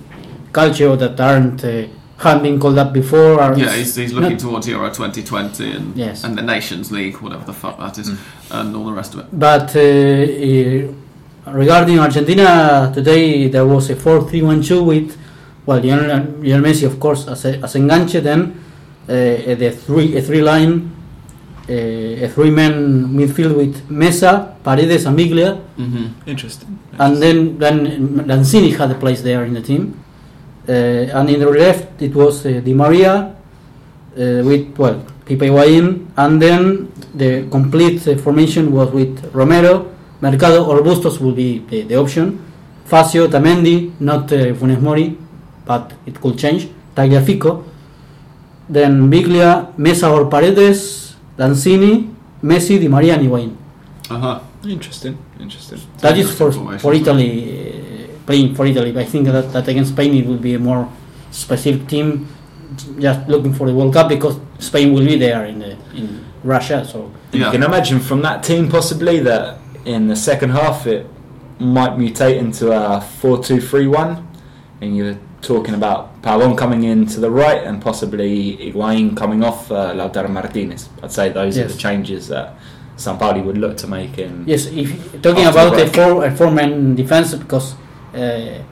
culture 0.53 0.95
that 0.97 1.21
aren't 1.21 1.65
uh, 1.65 1.87
haven't 2.19 2.43
been 2.45 2.61
called 2.61 2.79
up 2.79 2.93
before. 2.93 3.43
Or 3.43 3.57
Yeah, 3.57 3.75
he's, 3.75 3.97
he's 3.97 4.13
looking 4.13 4.33
not- 4.33 4.41
towards 4.41 4.69
Euro 4.69 4.89
2020 4.89 5.73
and, 5.73 5.97
Yes. 5.97 6.25
and 6.25 6.37
the 6.39 6.43
Nations 6.43 6.93
League, 6.93 7.17
whatever 7.21 7.45
the 7.45 7.53
fuck 7.53 7.79
that 7.79 7.99
is, 7.99 8.11
and 8.51 8.77
all 8.77 8.87
the 8.87 8.93
rest 8.93 9.15
of 9.15 9.21
it. 9.21 9.27
But 9.33 9.75
uh, 9.75 9.81
uh, 9.81 11.53
regarding 11.53 11.99
Argentina, 11.99 12.91
today 12.95 13.49
there 13.49 13.67
was 13.67 13.91
a 13.91 13.97
4 13.97 14.29
3 14.29 14.43
1 14.43 14.63
2 14.63 14.83
with, 14.85 15.19
well, 15.67 15.81
Lionel, 15.81 16.27
Lionel 16.41 16.61
Messi, 16.71 16.87
of 16.87 17.01
course, 17.01 17.27
as, 17.29 17.45
a, 17.45 17.59
as 17.59 17.75
enganche, 17.75 18.23
then 18.23 18.63
uh, 19.09 19.55
the 19.57 19.71
three, 19.73 20.17
a 20.17 20.23
three 20.23 20.43
line, 20.43 20.95
uh, 21.69 21.73
a 21.73 22.29
three 22.29 22.51
man 22.51 23.09
midfield 23.09 23.57
with 23.57 23.89
Meza, 23.89 24.55
Paredes, 24.63 25.07
and 25.07 25.19
Biglia. 25.19 25.57
hmm 25.77 26.07
Interesting. 26.27 26.79
And 26.99 27.17
then, 27.21 27.59
then 27.59 27.87
Lanzini 28.27 28.77
had 28.77 28.91
a 28.91 28.95
place 28.95 29.23
there 29.23 29.45
in 29.45 29.55
the 29.55 29.63
team. 29.63 29.99
Uh, 30.69 30.73
and 31.19 31.29
in 31.31 31.41
the 31.41 31.47
left, 31.51 32.01
it 32.01 32.15
was 32.15 32.47
uh, 32.47 32.61
Di 32.61 32.73
Maria 32.73 33.15
uh, 33.15 33.35
with, 34.15 34.77
well, 34.79 35.05
Pipe 35.27 35.41
Higuain. 35.41 36.07
And 36.17 36.41
then 36.41 36.93
the 37.15 37.49
complete 37.51 38.07
uh, 38.07 38.17
formation 38.17 38.73
was 38.73 38.91
with 38.91 39.35
Romero, 39.35 39.91
Mercado, 40.21 40.65
or 40.65 40.83
Bustos 40.83 41.19
will 41.19 41.33
be 41.33 41.59
the, 41.69 41.83
the 41.83 41.97
option. 41.97 42.39
Fazio, 42.85 43.27
Tamendi, 43.29 43.93
not 44.01 44.33
uh, 44.33 44.55
Funes 44.55 44.81
Mori, 44.81 45.17
but 45.65 45.93
it 46.07 46.21
could 46.21 46.39
change. 46.39 46.69
Tagliafico. 46.95 47.65
Then 48.69 49.11
Biglia, 49.11 49.75
Meza 49.77 50.11
or 50.13 50.29
Paredes, 50.31 51.17
Lanzini, 51.37 52.15
Messi, 52.43 52.79
Di 52.79 52.89
Maria, 52.89 53.15
and 53.15 53.27
Higuain. 53.27 53.57
Uh-huh. 54.11 54.41
Interesting. 54.65 55.19
Interesting. 55.41 55.81
That 55.99 56.17
is 56.17 56.33
for, 56.37 56.53
for 56.79 56.95
Italy, 56.95 57.81
uh, 57.81 57.82
playing 58.27 58.55
for 58.55 58.67
Italy. 58.67 58.93
But 58.93 59.03
I 59.03 59.05
think 59.07 59.27
that, 59.27 59.53
that 59.53 59.69
against 59.69 59.93
Spain 59.93 60.15
it 60.15 60.27
will 60.27 60.39
be 60.39 60.55
a 60.55 60.59
more 60.59 60.91
specific 61.31 61.89
team, 61.89 62.29
just 62.99 63.29
looking 63.29 63.53
for 63.53 63.67
the 63.67 63.75
World 63.75 63.95
Cup 63.95 64.09
because 64.09 64.39
Spain 64.59 64.93
will 64.93 65.05
be 65.05 65.17
there 65.19 65.45
in 65.45 65.59
the, 65.59 65.77
in 65.95 66.25
Russia. 66.45 66.85
So 66.85 67.11
Yeah. 67.33 67.47
You 67.47 67.53
can 67.53 67.63
imagine 67.63 68.01
from 68.01 68.23
that 68.23 68.43
team 68.43 68.69
possibly 68.69 69.21
that 69.21 69.59
in 69.85 70.09
the 70.09 70.17
second 70.17 70.51
half 70.51 70.87
it 70.87 71.07
might 71.59 71.93
mutate 71.93 72.37
into 72.37 72.73
a 72.73 73.01
4 73.01 73.43
2 73.43 73.61
3 73.61 73.87
1. 73.87 74.29
And 74.83 74.97
you're 74.97 75.19
talking 75.43 75.75
about 75.75 76.21
Pavon 76.23 76.57
coming 76.57 76.85
in 76.85 77.07
to 77.07 77.21
the 77.21 77.31
right 77.31 77.63
and 77.65 77.81
possibly 77.81 78.57
Higuain 78.57 79.17
coming 79.17 79.43
off 79.45 79.71
uh, 79.71 79.93
Lautaro 79.95 80.29
Martinez. 80.31 80.89
I'd 81.03 81.13
say 81.13 81.29
those 81.29 81.57
are 81.59 81.69
the 81.69 81.77
changes 81.79 82.29
that 82.29 82.57
Sampaoli 82.97 83.45
would 83.45 83.59
look 83.59 83.77
to 83.79 83.87
make 83.87 84.19
in. 84.19 84.45
yes, 84.47 84.67
if 84.67 84.91
talking 85.23 85.47
about 85.47 85.75
the 85.77 85.85
a 85.85 85.91
four 85.91 86.25
a 86.25 86.31
four 86.37 86.51
man 86.51 86.95
defense 86.95 87.35
because. 87.35 87.75
Uh, 88.15 88.63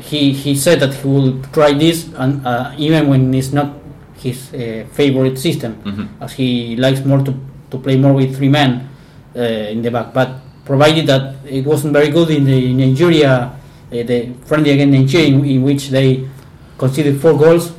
he, 0.00 0.32
he 0.32 0.54
said 0.56 0.80
that 0.80 0.94
he 0.94 1.06
will 1.08 1.40
try 1.52 1.72
this 1.72 2.08
and 2.16 2.46
uh, 2.46 2.72
even 2.78 3.08
when 3.08 3.34
it's 3.34 3.52
not 3.52 3.68
his 4.16 4.52
uh, 4.54 4.84
favorite 4.92 5.38
system 5.38 5.76
Mhm. 5.84 6.08
as 6.20 6.32
he 6.32 6.76
likes 6.76 7.04
more 7.04 7.20
to, 7.22 7.34
to 7.70 7.78
play 7.78 7.96
more 7.96 8.12
with 8.14 8.36
three 8.36 8.48
men 8.48 8.88
uh, 9.36 9.40
in 9.40 9.82
the 9.82 9.90
back. 9.90 10.14
But 10.14 10.40
provided 10.64 11.06
that 11.08 11.34
it 11.44 11.64
wasn't 11.66 11.92
very 11.92 12.08
good 12.08 12.30
in 12.30 12.44
the 12.44 12.72
Nigeria, 12.72 13.32
uh, 13.32 13.52
the 13.90 14.32
friendly 14.46 14.70
against 14.70 14.92
Nigeria, 14.98 15.28
in, 15.28 15.44
in 15.44 15.62
which 15.62 15.88
they 15.90 16.26
conceded 16.78 17.20
four 17.20 17.36
goals, 17.36 17.70
uh, 17.70 17.74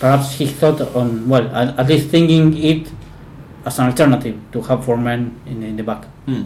perhaps 0.00 0.32
he 0.38 0.46
thought 0.46 0.80
on 0.96 1.28
well, 1.28 1.46
at, 1.54 1.78
at 1.78 1.86
least 1.88 2.08
thinking 2.08 2.56
it 2.56 2.88
as 3.66 3.78
an 3.78 3.86
alternative 3.86 4.38
to 4.52 4.62
have 4.62 4.84
four 4.84 4.96
men 4.96 5.38
in, 5.44 5.62
in 5.62 5.76
the 5.76 5.82
back. 5.82 6.04
Hmm. 6.24 6.44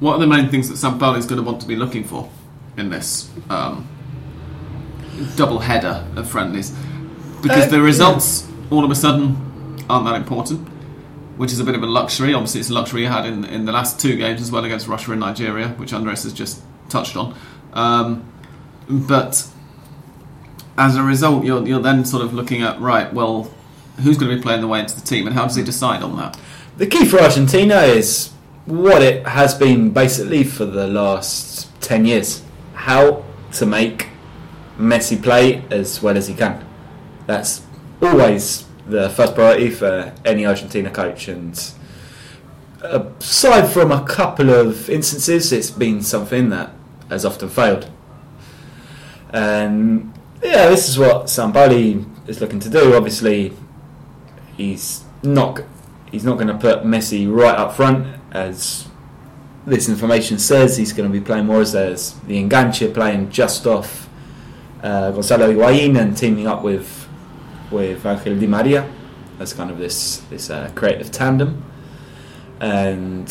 What 0.00 0.14
are 0.14 0.20
the 0.20 0.26
main 0.26 0.48
things 0.48 0.68
that 0.68 0.74
Sampaoli 0.76 1.18
is 1.18 1.26
going 1.26 1.38
to 1.40 1.46
want 1.46 1.60
to 1.60 1.66
be 1.68 1.76
looking 1.76 2.02
for 2.04 2.28
in 2.78 2.90
this 2.90 3.30
um, 3.50 3.86
double 5.36 5.58
header 5.58 6.06
of 6.16 6.28
friendlies? 6.28 6.70
Because 7.42 7.66
Uh, 7.66 7.70
the 7.70 7.82
results 7.82 8.48
all 8.70 8.84
of 8.84 8.90
a 8.90 8.94
sudden 8.94 9.36
aren't 9.88 10.06
that 10.06 10.16
important, 10.16 10.66
which 11.36 11.52
is 11.52 11.60
a 11.60 11.64
bit 11.64 11.74
of 11.74 11.82
a 11.82 11.86
luxury. 11.86 12.34
Obviously, 12.34 12.60
it's 12.60 12.70
a 12.70 12.74
luxury 12.74 13.02
you 13.02 13.08
had 13.08 13.26
in, 13.26 13.44
in 13.44 13.64
the 13.64 13.72
last 13.72 14.00
two 14.00 14.16
games 14.16 14.40
as 14.40 14.50
well 14.50 14.64
against 14.64 14.88
Russia 14.88 15.12
and 15.12 15.20
Nigeria, 15.20 15.68
which 15.70 15.92
Andres 15.92 16.22
has 16.24 16.32
just 16.32 16.62
touched 16.88 17.16
on. 17.16 17.34
Um, 17.72 18.24
but 18.88 19.46
as 20.76 20.96
a 20.96 21.02
result, 21.02 21.44
you're, 21.44 21.66
you're 21.66 21.82
then 21.82 22.04
sort 22.04 22.22
of 22.24 22.32
looking 22.32 22.62
at, 22.62 22.80
right, 22.80 23.12
well, 23.12 23.52
who's 24.02 24.16
going 24.16 24.30
to 24.30 24.36
be 24.36 24.42
playing 24.42 24.60
the 24.60 24.68
way 24.68 24.80
into 24.80 24.94
the 24.94 25.04
team 25.04 25.26
and 25.26 25.34
how 25.34 25.44
does 25.44 25.56
he 25.56 25.62
decide 25.62 26.02
on 26.02 26.16
that? 26.16 26.38
The 26.76 26.86
key 26.86 27.04
for 27.04 27.18
Argentina 27.18 27.80
is 27.80 28.30
what 28.64 29.02
it 29.02 29.26
has 29.26 29.54
been 29.54 29.90
basically 29.90 30.44
for 30.44 30.64
the 30.64 30.86
last 30.86 31.68
10 31.80 32.04
years 32.04 32.42
how 32.78 33.24
to 33.52 33.66
make 33.66 34.08
Messi 34.78 35.20
play 35.20 35.64
as 35.70 36.00
well 36.00 36.16
as 36.16 36.28
he 36.28 36.34
can. 36.34 36.64
That's 37.26 37.62
always 38.00 38.66
the 38.86 39.10
first 39.10 39.34
priority 39.34 39.70
for 39.70 40.14
any 40.24 40.46
Argentina 40.46 40.90
coach. 40.90 41.28
And 41.28 41.60
aside 42.80 43.68
from 43.68 43.90
a 43.90 44.04
couple 44.04 44.50
of 44.50 44.88
instances, 44.88 45.52
it's 45.52 45.70
been 45.70 46.02
something 46.02 46.50
that 46.50 46.72
has 47.10 47.24
often 47.24 47.48
failed. 47.48 47.90
And 49.30 50.14
yeah, 50.42 50.68
this 50.68 50.88
is 50.88 50.98
what 50.98 51.26
Sampaoli 51.26 52.06
is 52.28 52.40
looking 52.40 52.60
to 52.60 52.70
do. 52.70 52.94
Obviously, 52.94 53.52
he's 54.56 55.04
not 55.22 55.60
he's 56.10 56.24
not 56.24 56.36
going 56.36 56.48
to 56.48 56.56
put 56.56 56.84
Messi 56.84 57.30
right 57.30 57.56
up 57.56 57.74
front 57.74 58.06
as 58.30 58.87
this 59.68 59.88
information 59.88 60.38
says. 60.38 60.76
He's 60.76 60.92
going 60.92 61.10
to 61.10 61.12
be 61.12 61.24
playing 61.24 61.46
more 61.46 61.60
as 61.60 61.72
the 61.72 62.42
enganche 62.42 62.92
playing 62.92 63.30
just 63.30 63.66
off 63.66 64.08
uh, 64.82 65.10
Gonzalo 65.10 65.52
Higuain 65.52 65.98
and 65.98 66.16
teaming 66.16 66.46
up 66.46 66.62
with 66.62 67.08
with 67.70 68.04
Angel 68.06 68.38
Di 68.38 68.46
Maria 68.46 68.90
as 69.38 69.52
kind 69.52 69.70
of 69.70 69.78
this 69.78 70.18
this 70.30 70.50
uh, 70.50 70.70
creative 70.74 71.10
tandem. 71.10 71.64
And 72.60 73.28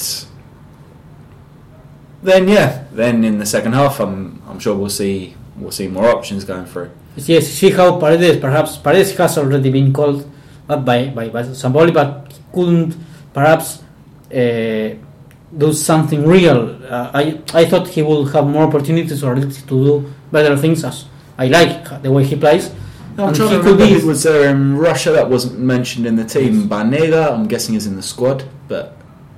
then 2.24 2.48
yeah, 2.48 2.86
then 2.92 3.24
in 3.24 3.40
the 3.40 3.46
second 3.46 3.74
half, 3.74 4.00
I'm 4.00 4.42
I'm 4.48 4.60
sure 4.60 4.76
we'll 4.76 4.90
see 4.90 5.36
we'll 5.58 5.72
see 5.72 5.88
more 5.88 6.10
options 6.10 6.46
going 6.46 6.66
through. 6.66 6.92
Yes, 7.16 7.48
see 7.48 7.72
how 7.72 8.00
Paredes, 8.00 8.38
perhaps 8.38 8.78
Paredes 8.78 9.18
has 9.18 9.38
already 9.38 9.72
been 9.72 9.92
called 9.92 10.30
by 10.68 10.76
by, 10.84 11.30
by 11.30 11.44
Sampaoli, 11.44 11.94
but 11.94 12.32
couldn't 12.54 12.96
perhaps 13.34 13.82
uh, 14.32 14.96
do 15.56 15.72
something 15.74 16.26
real. 16.26 16.78
Uh, 16.89 17.12
I 17.14 17.39
I 17.54 17.66
thought 17.66 17.88
he 17.88 18.02
would 18.04 18.32
have 18.34 18.48
more 18.48 18.64
opportunities 18.64 19.24
or 19.24 19.36
to 19.36 19.45
do 19.68 20.12
better 20.32 20.58
things. 20.58 20.84
As 20.84 21.06
I 21.38 21.48
like 21.48 22.02
the 22.02 22.12
way 22.12 22.24
he 22.26 22.36
plays. 22.36 22.72
I'm 23.18 23.30
And 23.30 23.36
trying 23.36 23.50
he 23.50 23.56
to 23.58 23.62
could 23.64 23.72
remember 23.80 23.95
be- 23.95 24.02
who 24.02 24.08
was 24.08 24.24
there 24.24 24.50
in 24.50 24.78
Russia 24.78 25.12
that 25.12 25.28
wasn't 25.30 25.58
mentioned 25.60 26.06
in 26.06 26.16
the 26.18 26.26
team. 26.26 26.70
Banega, 26.70 27.32
I'm 27.34 27.48
guessing, 27.48 27.74
is 27.76 27.88
in 27.88 27.95
the 27.95 28.04
squad, 28.04 28.43
but 28.68 28.95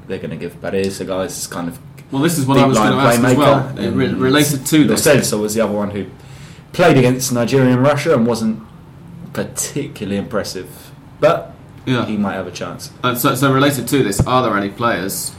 they're 0.07 0.17
going 0.17 0.31
to 0.31 0.35
give 0.35 0.59
Paredes 0.61 0.99
a 0.99 1.05
guy 1.05 1.23
who's 1.23 1.47
kind 1.47 1.69
of 1.69 1.79
Well, 2.11 2.21
this 2.21 2.37
is 2.37 2.45
what 2.45 2.57
I 2.57 2.65
was 2.65 2.77
going 2.77 2.91
to 2.91 2.97
ask 2.97 3.23
as 3.23 3.37
well. 3.37 3.77
It 3.79 3.91
re- 3.91 4.13
related 4.13 4.65
to 4.65 4.77
Lo 4.79 4.87
this. 4.95 5.05
Celso 5.07 5.39
was 5.39 5.53
the 5.55 5.61
other 5.61 5.73
one 5.73 5.91
who 5.91 6.07
played 6.73 6.97
against 6.97 7.31
Nigeria 7.31 7.71
and 7.73 7.81
Russia 7.81 8.13
and 8.15 8.25
wasn't 8.27 8.59
particularly 9.33 10.17
impressive, 10.17 10.67
but 11.19 11.53
Yeah. 11.85 12.05
he 12.05 12.17
might 12.17 12.33
have 12.33 12.47
a 12.47 12.51
chance. 12.51 12.91
And 13.03 13.17
so, 13.17 13.35
so 13.35 13.51
related 13.53 13.87
to 13.87 14.03
this, 14.03 14.19
are 14.25 14.41
there 14.43 14.57
any 14.57 14.69
players 14.69 15.31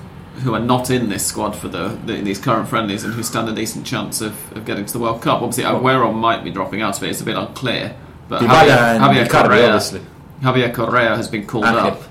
who 0.43 0.55
are 0.55 0.61
not 0.61 0.91
in 0.91 1.09
this 1.09 1.24
squad 1.26 1.53
for 1.57 1.68
the, 1.68 1.88
the 2.07 2.20
these 2.20 2.38
current 2.38 2.68
friendlies 2.68 3.05
and 3.05 3.14
who 3.14 3.22
stand 3.22 3.49
a 3.49 3.55
decent 3.55 3.86
chance 3.86 4.20
of, 4.20 4.34
of 4.57 4.64
getting 4.64 4.84
to 4.86 4.93
the 4.93 4.99
World 4.99 5.22
Cup? 5.22 5.43
Obviously, 5.43 5.64
Aguero 5.64 6.14
might 6.14 6.43
be 6.45 6.51
dropping 6.51 6.82
out 6.82 6.97
of 6.97 7.03
it. 7.03 7.11
It's 7.11 7.20
a 7.20 7.24
bit 7.24 7.36
unclear. 7.36 7.97
But 8.28 8.43
Javier, 8.43 8.99
Javier 9.01 9.28
Correa, 9.28 9.66
obviously. 9.66 10.01
Javier 10.43 10.72
Correa 10.74 11.16
has 11.16 11.28
been 11.28 11.47
called 11.47 11.64
Angel. 11.66 11.80
up. 11.80 12.03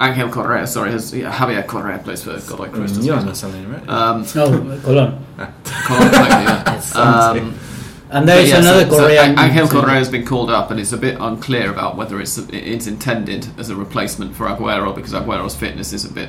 Angel 0.00 0.28
Correa, 0.28 0.66
sorry, 0.66 0.90
has 0.90 1.14
yeah, 1.14 1.32
Javier 1.32 1.64
Correa 1.66 1.98
plays 1.98 2.24
for 2.24 2.32
Godoy 2.40 2.68
Cruz. 2.70 2.98
Mm, 2.98 3.04
Johan 3.06 3.28
or 3.28 3.34
something, 3.34 3.70
right? 3.70 3.88
Um, 3.88 4.22
No, 4.34 4.80
Colon. 4.82 4.82
Colin, 4.82 5.24
thank 6.10 6.94
you, 6.94 7.00
um, 7.00 7.58
And 8.10 8.28
there 8.28 8.36
But 8.38 8.44
is 8.44 8.50
yeah, 8.50 8.58
another 8.58 8.90
so 8.90 8.98
Korean. 9.04 9.38
An- 9.38 9.50
Angel 9.50 9.68
Correa 9.68 9.94
has 9.96 10.08
been 10.08 10.26
called 10.26 10.50
up, 10.50 10.70
and 10.72 10.80
it's 10.80 10.92
a 10.92 10.96
bit 10.98 11.16
unclear 11.20 11.70
about 11.70 11.96
whether 11.96 12.20
it's 12.20 12.38
it's 12.38 12.86
intended 12.88 13.46
as 13.58 13.70
a 13.70 13.76
replacement 13.76 14.34
for 14.34 14.46
Aguero 14.46 14.94
because 14.94 15.12
Aguero's 15.12 15.54
fitness 15.54 15.92
is 15.92 16.04
a 16.04 16.12
bit 16.12 16.28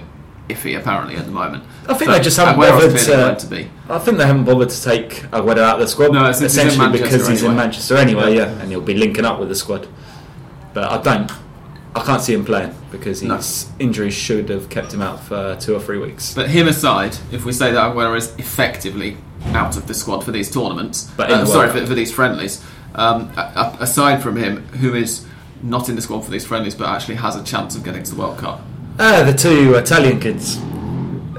iffy 0.50 0.78
apparently 0.78 1.16
at 1.16 1.26
the 1.26 1.32
moment. 1.32 1.64
I 1.88 1.94
think 1.96 2.10
But 2.10 2.18
they 2.18 2.24
just 2.24 2.38
haven't 2.38 2.58
bothered 2.60 2.98
to- 2.98 3.36
to 3.40 3.48
be. 3.48 3.70
I 3.90 4.00
think 4.00 4.18
they 4.18 4.26
haven't 4.28 4.46
bothered 4.46 4.70
to 4.70 4.84
take 4.84 5.24
Aguero 5.32 5.60
out 5.60 5.76
of 5.76 5.80
the 5.82 5.88
squad. 5.88 6.12
No, 6.14 6.26
he's 6.28 6.42
essentially 6.42 6.78
Manchester 6.78 7.06
because 7.18 7.28
he's 7.28 7.44
in. 7.44 7.56
Manchester 7.56 7.98
anyway, 7.98 8.36
Yeah. 8.36 8.44
yeah. 8.46 8.62
and 8.62 8.70
he'll 8.70 8.82
be 8.82 8.94
linking 8.96 9.26
up 9.26 9.40
with 9.40 9.50
the 9.50 9.56
squad. 9.56 9.88
But 10.74 10.92
I 10.92 11.02
don't, 11.02 11.32
I 11.96 12.02
can't 12.04 12.22
see 12.22 12.34
him 12.34 12.44
playing 12.46 12.74
because 12.92 13.24
No. 13.24 13.38
his 13.38 13.68
injuries 13.80 14.14
should 14.14 14.50
have 14.50 14.70
kept 14.70 14.94
him 14.94 15.02
out 15.02 15.24
for 15.24 15.56
two 15.60 15.74
or 15.76 15.80
three 15.80 15.98
weeks. 16.00 16.34
But 16.34 16.50
him 16.50 16.68
aside, 16.68 17.18
if 17.32 17.46
we 17.46 17.52
say 17.52 17.72
that 17.72 17.94
Aguero 17.96 18.16
is 18.18 18.34
effectively 18.38 19.18
out 19.54 19.78
of 19.78 19.88
the 19.88 19.94
squad 19.94 20.24
for 20.24 20.32
these 20.32 20.52
tournaments, 20.52 21.10
But 21.16 21.30
uh, 21.32 21.40
the 21.42 21.46
sorry 21.46 21.70
for, 21.70 21.86
for 21.86 21.94
these 21.94 22.12
friendlies, 22.12 22.62
um, 22.96 23.30
aside 23.80 24.22
from 24.22 24.36
him, 24.38 24.68
who 24.82 24.94
is 24.96 25.26
not 25.64 25.88
in 25.90 25.96
the 25.96 26.02
squad 26.02 26.22
for 26.26 26.32
these 26.32 26.46
friendlies 26.46 26.76
but 26.76 26.88
actually 26.88 27.16
has 27.16 27.36
a 27.36 27.44
chance 27.44 27.76
of 27.76 27.84
getting 27.84 28.04
to 28.04 28.12
the 28.14 28.20
World 28.22 28.38
Cup, 28.38 28.62
Ah, 28.98 29.24
the 29.24 29.34
two 29.34 29.76
Italian 29.76 30.20
kids, 30.20 30.58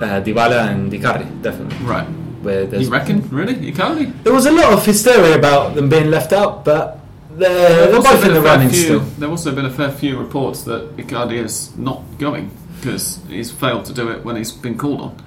uh, 0.00 0.20
Dybala 0.24 0.68
and 0.72 0.92
Icardi, 0.92 1.26
definitely. 1.42 1.76
right? 1.86 2.07
Where 2.42 2.66
there's, 2.66 2.84
You 2.84 2.90
reckon? 2.92 3.26
Really? 3.30 3.54
You 3.59 3.72
can't? 3.72 4.22
there 4.24 4.32
was 4.32 4.46
a 4.46 4.52
lot 4.52 4.72
of 4.72 4.84
hysteria 4.84 5.36
about 5.36 5.74
them 5.74 5.88
being 5.88 6.11
left 6.11 6.32
out, 6.32 6.64
but 6.64 7.00
they're, 7.30 7.90
they're 7.90 8.00
both 8.02 8.24
in 8.24 8.34
the 8.34 8.42
running 8.42 8.68
few- 8.68 8.78
still. 8.82 9.00
There 9.00 9.20
have 9.28 9.30
also 9.30 9.54
been 9.54 9.64
a 9.64 9.70
fair 9.70 9.90
few 9.90 10.18
reports 10.18 10.62
that 10.64 10.96
Icardi 10.96 11.42
is 11.42 11.76
not 11.78 12.02
going 12.18 12.50
because 12.76 13.20
he's 13.28 13.50
failed 13.50 13.86
to 13.86 13.94
do 13.94 14.11
it 14.11 14.22
when 14.24 14.36
he's 14.36 14.52
been 14.52 14.76
called 14.76 15.00
on. 15.00 15.22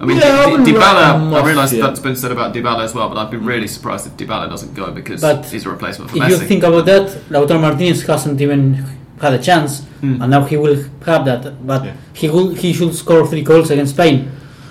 I 0.00 0.04
mean, 0.04 0.18
Yeah, 0.18 0.24
I 0.24 0.44
Di- 0.46 0.50
wouldn't 0.50 0.68
write 0.76 1.14
him 1.14 1.30
Dybala. 1.30 1.42
I 1.42 1.46
realise 1.46 1.72
yet. 1.72 1.82
that's 1.86 2.00
been 2.00 2.16
said 2.16 2.32
about 2.32 2.52
Dybala 2.54 2.84
as 2.84 2.92
well, 2.92 3.08
but 3.08 3.16
I'd 3.18 3.30
be 3.30 3.38
really 3.38 3.68
surprised 3.68 4.06
if 4.06 4.12
Dybala 4.16 4.48
doesn't 4.50 4.74
go 4.74 4.90
because 4.90 5.20
But 5.22 5.46
he's 5.46 5.64
a 5.64 5.70
replacement 5.70 6.10
for 6.10 6.16
If 6.18 6.22
Messi. 6.24 6.30
you 6.30 6.36
think 6.38 6.64
about 6.64 6.84
that, 6.86 7.06
Lautaro 7.30 7.60
Martinez 7.60 8.02
hasn't 8.02 8.40
even 8.40 8.84
had 9.20 9.32
a 9.32 9.38
chance, 9.38 9.82
Mm. 10.02 10.20
and 10.22 10.30
now 10.30 10.44
he 10.44 10.56
will 10.56 10.76
have 11.06 11.24
that. 11.24 11.66
But 11.66 11.84
Yeah. 11.84 11.92
he 12.12 12.28
will, 12.28 12.48
he 12.54 12.72
should 12.72 12.94
score 12.94 13.26
three 13.26 13.42
goals 13.42 13.70
against 13.70 13.94
Spain, 13.94 14.28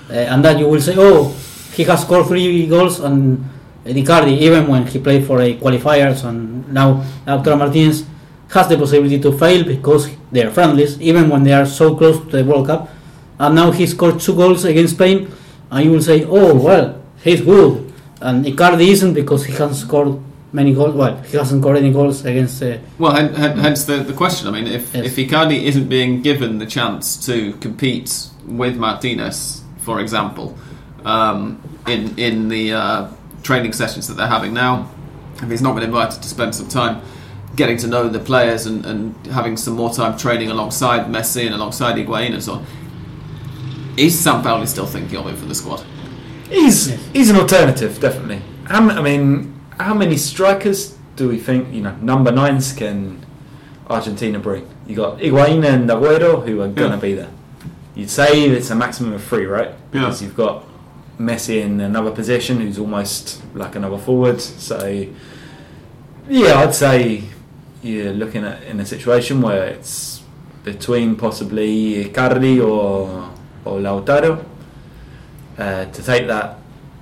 uh, 0.09 0.13
and 0.13 0.43
then 0.45 0.59
you 0.59 0.67
will 0.67 0.81
say, 0.81 0.95
oh, 0.97 1.33
he 1.73 1.83
has 1.83 2.01
scored 2.01 2.25
three 2.27 2.67
goals 2.67 2.99
and 2.99 3.43
Icardi, 3.85 4.37
even 4.39 4.67
when 4.67 4.87
he 4.87 4.97
played 4.99 5.25
for 5.25 5.41
a 5.41 5.55
qualifiers, 5.55 6.23
and 6.23 6.71
now 6.73 7.03
Lautaro 7.27 7.57
Martinez 7.57 8.03
has 8.49 8.67
the 8.67 8.77
possibility 8.77 9.19
to 9.19 9.31
fail 9.31 9.63
because 9.63 10.09
they 10.31 10.43
are 10.43 10.49
friendlies, 10.51 10.99
even 11.01 11.29
when 11.29 11.43
they 11.43 11.53
are 11.53 11.65
so 11.65 11.95
close 11.95 12.17
to 12.19 12.37
the 12.37 12.43
World 12.43 12.67
Cup. 12.67 12.89
And 13.39 13.53
now 13.55 13.71
he 13.71 13.85
scored 13.85 14.19
two 14.19 14.33
goals 14.35 14.63
against 14.65 14.95
Spain, 14.95 15.27
and 15.71 15.85
you 15.85 15.91
will 15.91 16.01
say, 16.01 16.23
oh 16.25 16.55
well, 16.55 16.95
he's 17.23 17.41
good, 17.41 17.91
and 18.21 18.45
Icardi 18.45 18.87
isn't 18.87 19.13
because 19.13 19.45
he 19.45 19.51
hasn't 19.51 19.75
scored 19.75 20.17
many 20.55 20.73
goals. 20.73 20.95
Well, 20.95 21.15
he 21.29 21.37
hasn't 21.37 21.61
got 21.61 21.75
any 21.75 21.91
goals 21.91 22.25
against. 22.25 22.63
Uh, 22.63 22.77
Well, 22.97 23.13
hen- 23.13 23.33
hen- 23.35 23.57
hence 23.59 23.83
the, 23.85 23.97
the 23.97 24.13
question. 24.13 24.47
I 24.47 24.51
mean, 24.51 24.67
if, 24.67 24.93
Yes. 24.95 25.05
if 25.07 25.15
Icardi 25.17 25.63
isn't 25.69 25.87
being 25.89 26.21
given 26.21 26.59
the 26.59 26.65
chance 26.65 27.05
to 27.27 27.35
compete 27.65 28.09
with 28.47 28.75
Martinez, 28.77 29.61
for 29.85 29.99
example, 29.99 30.47
um, 31.03 31.57
in 31.87 32.01
in 32.17 32.49
the 32.49 32.73
uh, 32.73 33.07
training 33.43 33.73
sessions 33.73 34.07
that 34.07 34.15
they're 34.17 34.33
having 34.37 34.53
now, 34.53 34.73
if 35.43 35.49
he's 35.51 35.61
not 35.61 35.75
been 35.75 35.83
invited 35.83 36.21
to 36.21 36.27
spend 36.27 36.55
some 36.55 36.67
time 36.67 36.95
getting 37.55 37.77
to 37.77 37.87
know 37.87 38.09
the 38.09 38.19
players 38.19 38.65
and, 38.65 38.85
and 38.85 39.13
having 39.27 39.57
some 39.57 39.75
more 39.75 39.93
time 39.93 40.17
training 40.17 40.49
alongside 40.51 41.01
Messi 41.07 41.45
and 41.45 41.53
alongside 41.55 41.95
Higuain 41.95 42.33
and 42.33 42.43
so 42.43 42.53
on, 42.53 42.65
is 43.97 44.13
Sampaoli 44.25 44.67
still 44.67 44.85
thinking 44.87 45.17
of 45.17 45.25
him 45.27 45.35
for 45.35 45.45
the 45.45 45.55
squad? 45.55 45.83
He's 46.49 46.87
he's 47.13 47.29
an 47.29 47.35
alternative, 47.37 47.99
definitely. 47.99 48.41
How, 48.65 48.77
m- 48.77 48.89
I 48.89 49.01
mean, 49.01 49.54
how 49.79 49.93
many 49.93 50.17
strikers 50.17 50.95
do 51.15 51.29
we 51.29 51.37
think 51.37 51.73
you 51.73 51.81
know 51.81 51.95
number 52.01 52.31
nines 52.31 52.73
can 52.73 53.25
Argentina 53.89 54.39
bring? 54.39 54.67
You 54.87 54.95
got 54.95 55.19
Higuain 55.19 55.63
and 55.65 55.89
Agüero 55.89 56.45
who 56.45 56.61
are 56.61 56.67
going 56.67 56.91
to 56.91 56.97
Yeah. 56.97 57.01
be 57.01 57.13
there. 57.15 57.29
You'd 57.95 58.09
say 58.09 58.43
it's 58.49 58.69
a 58.71 58.75
maximum 58.75 59.13
of 59.13 59.23
three, 59.23 59.45
right? 59.45 59.69
Yeah. 59.93 60.01
Because 60.01 60.21
you've 60.21 60.35
got 60.35 60.63
Messi 61.19 61.61
in 61.61 61.79
another 61.79 62.11
position 62.11 62.59
who's 62.59 62.77
almost 62.77 63.41
like 63.55 63.75
another 63.75 63.97
forward. 63.97 64.41
So 64.41 65.05
yeah, 66.27 66.59
I'd 66.59 66.75
say 66.75 67.23
you're 67.81 68.13
looking 68.13 68.43
at 68.43 68.63
in 68.63 68.79
a 68.79 68.85
situation 68.85 69.41
where 69.41 69.63
it's 69.65 70.21
between 70.63 71.15
possibly 71.15 72.03
Icardi 72.05 72.59
or 72.59 73.29
or 73.63 73.79
Lautaro 73.79 74.43
uh, 75.57 75.85
to 75.85 76.03
take 76.03 76.27
that 76.27 76.57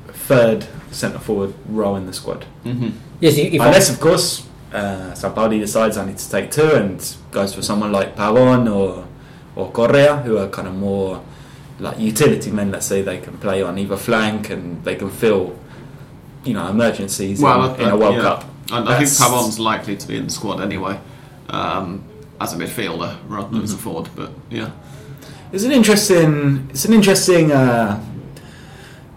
third 0.10 0.66
centre 0.94 1.20
forward 1.20 1.54
role 1.68 1.96
in 1.96 2.06
the 2.06 2.14
squad. 2.14 2.46
hmm 2.64 2.90
Yes, 3.20 3.38
if 3.38 3.54
Unless, 3.54 3.90
of 3.90 4.00
course, 4.00 4.46
uh, 4.74 5.12
Sampaoli 5.16 5.60
decides 5.60 5.98
I 5.98 6.06
need 6.06 6.18
to 6.18 6.30
take 6.30 6.52
two 6.52 6.72
and 6.76 7.00
goes 7.32 7.54
for 7.54 7.62
someone 7.62 7.92
like 7.92 8.16
Pavon 8.16 8.68
or 8.74 9.06
or 9.56 9.72
Correa, 9.72 10.18
who 10.18 10.38
are 10.38 10.48
kind 10.50 10.68
of 10.68 10.76
more 10.76 11.22
like 11.80 12.00
utility 12.00 12.52
men. 12.52 12.72
Let's 12.72 12.86
say 12.88 13.02
they 13.02 13.20
can 13.20 13.38
play 13.38 13.62
on 13.62 13.78
either 13.78 13.98
flank 13.98 14.50
and 14.50 14.84
they 14.84 14.96
can 14.96 15.10
fill, 15.12 15.56
you 16.44 16.54
know, 16.54 16.68
emergencies 16.68 17.40
Well, 17.40 17.76
in, 17.76 17.82
in 17.82 17.90
a 17.90 17.96
World 17.98 18.16
yeah. 18.16 18.22
Cup. 18.22 18.44
I, 18.72 18.76
I 18.80 18.98
think 18.98 19.10
That's- 19.10 19.20
Pavon's 19.22 19.60
likely 19.60 19.96
to 19.96 20.08
be 20.08 20.18
in 20.18 20.24
the 20.26 20.30
squad 20.32 20.60
anyway, 20.62 21.00
um, 21.50 22.04
as 22.42 22.54
a 22.54 22.58
midfielder 22.58 23.18
rather 23.28 23.50
than 23.50 23.62
as 23.64 23.74
a 23.74 23.78
forward. 23.78 24.10
But 24.16 24.32
yeah, 24.50 24.72
It's 25.52 25.64
an 25.64 25.72
interesting. 25.72 26.68
It's 26.72 26.86
an 26.86 26.94
interesting 26.94 27.52
uh, 27.52 28.04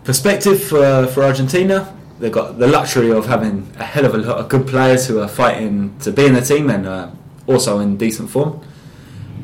perspective 0.07 0.63
for 0.63 1.07
for 1.13 1.23
Argentina. 1.25 1.93
They've 2.19 2.33
got 2.33 2.59
the 2.59 2.67
luxury 2.67 3.11
of 3.11 3.27
having 3.27 3.69
a 3.79 3.85
hell 3.85 4.07
of 4.07 4.15
a 4.15 4.19
lot 4.19 4.39
of 4.39 4.49
good 4.49 4.67
players 4.67 5.07
who 5.07 5.21
are 5.21 5.29
fighting 5.29 5.95
to 6.01 6.11
be 6.13 6.25
in 6.25 6.33
the 6.35 6.41
team 6.41 6.71
and 6.71 6.87
uh, 6.87 7.11
also 7.47 7.79
in 7.81 7.97
decent 7.99 8.31
form. 8.31 8.61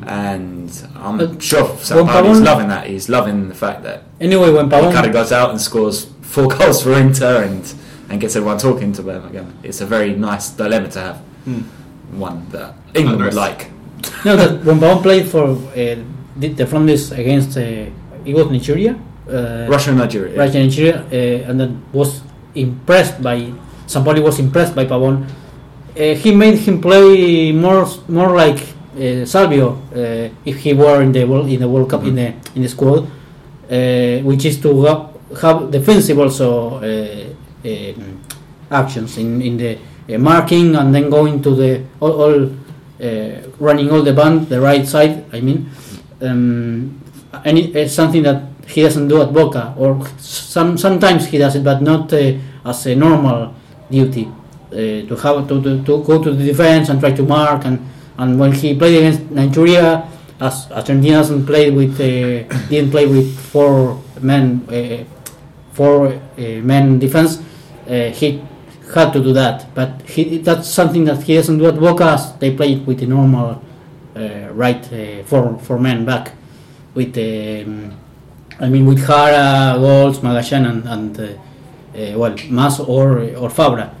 And 0.07 0.69
I'm 0.95 1.19
Uh, 1.19 1.39
sure 1.39 1.63
Juan 1.63 1.77
Sampaoli's 1.77 2.39
Pabon- 2.39 2.45
loving 2.45 2.67
that. 2.69 2.87
He's 2.87 3.07
loving 3.09 3.47
the 3.49 3.55
fact 3.55 3.83
that 3.83 4.03
anyway, 4.19 4.49
when 4.51 4.65
he 4.65 4.71
kind 4.71 4.85
of 4.87 4.93
Pavon, 5.03 5.13
goes 5.13 5.31
out 5.31 5.49
and 5.51 5.61
scores 5.61 6.07
four 6.21 6.47
goals 6.57 6.81
for 6.83 6.93
Inter 6.93 7.43
and 7.43 7.63
and 8.09 8.19
gets 8.21 8.35
everyone 8.35 8.57
talking 8.57 8.91
to 8.93 9.01
them 9.01 9.25
again. 9.25 9.53
It's 9.63 9.81
a 9.81 9.85
very 9.85 10.13
nice 10.15 10.49
dilemma 10.49 10.89
to 10.89 10.99
have. 10.99 11.17
One 12.11 12.45
that 12.51 12.73
England 12.93 13.21
would 13.23 13.33
like. 13.33 13.69
no, 14.25 14.35
that 14.35 14.63
when 14.65 14.79
Pavon 14.79 15.01
played 15.01 15.25
for 15.27 15.43
uh, 15.51 15.95
the, 16.39 16.47
the 16.59 16.65
Flanders 16.65 17.11
against 17.11 17.57
uh, 17.57 17.61
it 18.25 18.33
was 18.33 18.47
Nigeria, 18.49 18.93
uh, 19.29 19.67
Russia 19.69 19.89
and 19.91 19.99
Nigeria. 19.99 20.37
Russia 20.37 20.57
and 20.57 20.69
Nigeria, 20.69 20.97
uh, 21.11 21.49
and 21.49 21.59
then 21.59 21.83
was 21.91 22.21
impressed 22.55 23.21
by 23.21 23.51
Sampaoli 23.87 24.21
was 24.21 24.39
impressed 24.39 24.75
by 24.75 24.85
Pavon. 24.85 25.25
Uh, 25.95 26.15
he 26.15 26.33
made 26.33 26.57
him 26.57 26.81
play 26.81 27.51
more 27.51 27.85
more 28.07 28.35
like 28.35 28.59
uh, 28.95 29.25
Salvio 29.25 29.77
uh, 29.93 30.33
if 30.45 30.57
he 30.57 30.73
were 30.73 31.01
in 31.01 31.11
the 31.11 31.23
world 31.25 31.49
in 31.49 31.59
the 31.59 31.69
World 31.69 31.89
Cup 31.89 32.03
in 32.03 32.15
the 32.15 32.33
in 32.55 32.61
the 32.61 32.69
squad, 32.69 33.03
uh, 33.69 34.19
which 34.23 34.45
is 34.45 34.59
to 34.61 34.85
have, 34.85 35.09
have 35.41 35.71
defensive 35.71 36.17
also 36.19 36.81
uh, 36.81 37.25
um, 37.65 38.21
actions 38.71 39.17
in 39.17 39.41
in 39.41 39.57
the 39.57 39.77
uh, 40.09 40.17
marking 40.17 40.75
and 40.75 40.93
then 40.93 41.09
going 41.09 41.41
to 41.41 41.55
the 41.55 41.83
all, 41.99 42.13
all 42.21 42.49
uh, 43.01 43.31
running 43.59 43.91
all 43.91 44.01
the 44.01 44.13
band 44.13 44.49
the 44.49 44.59
right 44.59 44.87
side. 44.87 45.25
I 45.31 45.41
mean, 45.41 45.69
um, 46.21 46.99
and 47.45 47.57
it, 47.57 47.75
it's 47.75 47.93
something 47.93 48.23
that 48.23 48.52
he 48.67 48.81
doesn't 48.81 49.07
do 49.07 49.21
at 49.21 49.33
Boca, 49.33 49.73
or 49.77 50.05
some 50.17 50.77
sometimes 50.77 51.27
he 51.27 51.37
does 51.37 51.55
it, 51.55 51.63
but 51.63 51.81
not 51.81 52.11
uh, 52.13 52.33
as 52.65 52.85
a 52.85 52.95
normal 52.95 53.53
duty 53.89 54.31
uh, 54.71 54.75
to 54.75 55.15
have 55.21 55.47
to, 55.47 55.61
to, 55.61 55.83
to 55.83 56.03
go 56.03 56.23
to 56.23 56.31
the 56.31 56.45
defense 56.45 56.89
and 56.89 56.99
try 56.99 57.11
to 57.11 57.23
mark. 57.23 57.65
And, 57.65 57.87
and 58.17 58.39
when 58.39 58.51
he 58.51 58.75
played 58.75 58.97
against 58.97 59.31
Nigeria, 59.31 60.07
as 60.39 60.71
Argentina 60.71 61.17
doesn't 61.17 61.45
play 61.45 61.71
with 61.71 61.99
uh, 61.99 62.47
didn't 62.69 62.91
play 62.91 63.05
with 63.05 63.37
four 63.39 64.01
men 64.21 64.65
uh, 64.69 65.03
four 65.73 66.07
uh, 66.07 66.19
men 66.37 66.99
defense, 66.99 67.41
uh, 67.87 68.09
he 68.09 68.43
had 68.93 69.11
to 69.13 69.23
do 69.23 69.33
that. 69.33 69.73
But 69.73 70.01
he, 70.03 70.37
that's 70.39 70.69
something 70.69 71.05
that 71.05 71.23
he 71.23 71.35
doesn't 71.35 71.57
do 71.57 71.67
at 71.67 71.79
Boca. 71.79 72.35
They 72.39 72.55
play 72.55 72.77
with 72.77 72.99
the 72.99 73.07
normal 73.07 73.61
right 74.53 74.85
four 75.25 75.57
four 75.59 75.79
men 75.79 76.05
back 76.05 76.33
with 76.93 77.17
um, 77.17 77.97
I 78.59 78.69
mean 78.69 78.85
with 78.85 79.05
Jara, 79.05 79.77
Goltz, 79.79 80.19
Magallan, 80.19 80.69
and, 80.69 80.87
and 80.87 81.19
uh, 81.19 81.23
uh, 82.13 82.17
well 82.17 82.35
Mas 82.49 82.79
or 82.79 83.19
or 83.35 83.49
Fabra. 83.49 83.91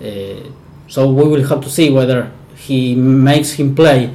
Uh, 0.00 0.50
so 0.88 1.10
we 1.12 1.24
will 1.28 1.46
have 1.48 1.60
to 1.62 1.70
see 1.70 1.90
whether 1.90 2.30
he 2.56 2.94
makes 2.94 3.52
him 3.52 3.74
play 3.74 4.10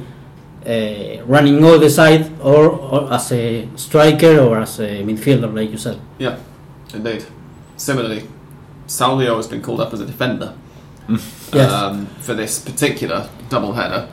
uh, 0.66 1.24
running 1.24 1.64
all 1.64 1.78
the 1.78 1.90
side 1.90 2.30
or, 2.40 2.68
or 2.68 3.12
as 3.12 3.32
a 3.32 3.66
striker 3.76 4.38
or 4.40 4.58
as 4.60 4.78
a 4.80 5.02
midfielder, 5.02 5.52
like 5.54 5.70
you 5.70 5.78
said. 5.78 5.98
yeah, 6.18 6.38
indeed. 6.94 7.24
Similarly, 7.76 8.26
Salvio 8.86 9.36
has 9.36 9.46
been 9.46 9.62
called 9.62 9.80
up 9.80 9.92
as 9.92 10.00
a 10.00 10.06
defender 10.06 10.54
Yes. 11.08 11.72
um, 11.72 12.06
for 12.20 12.34
this 12.34 12.58
particular 12.60 13.28
double 13.48 13.72
header, 13.72 14.08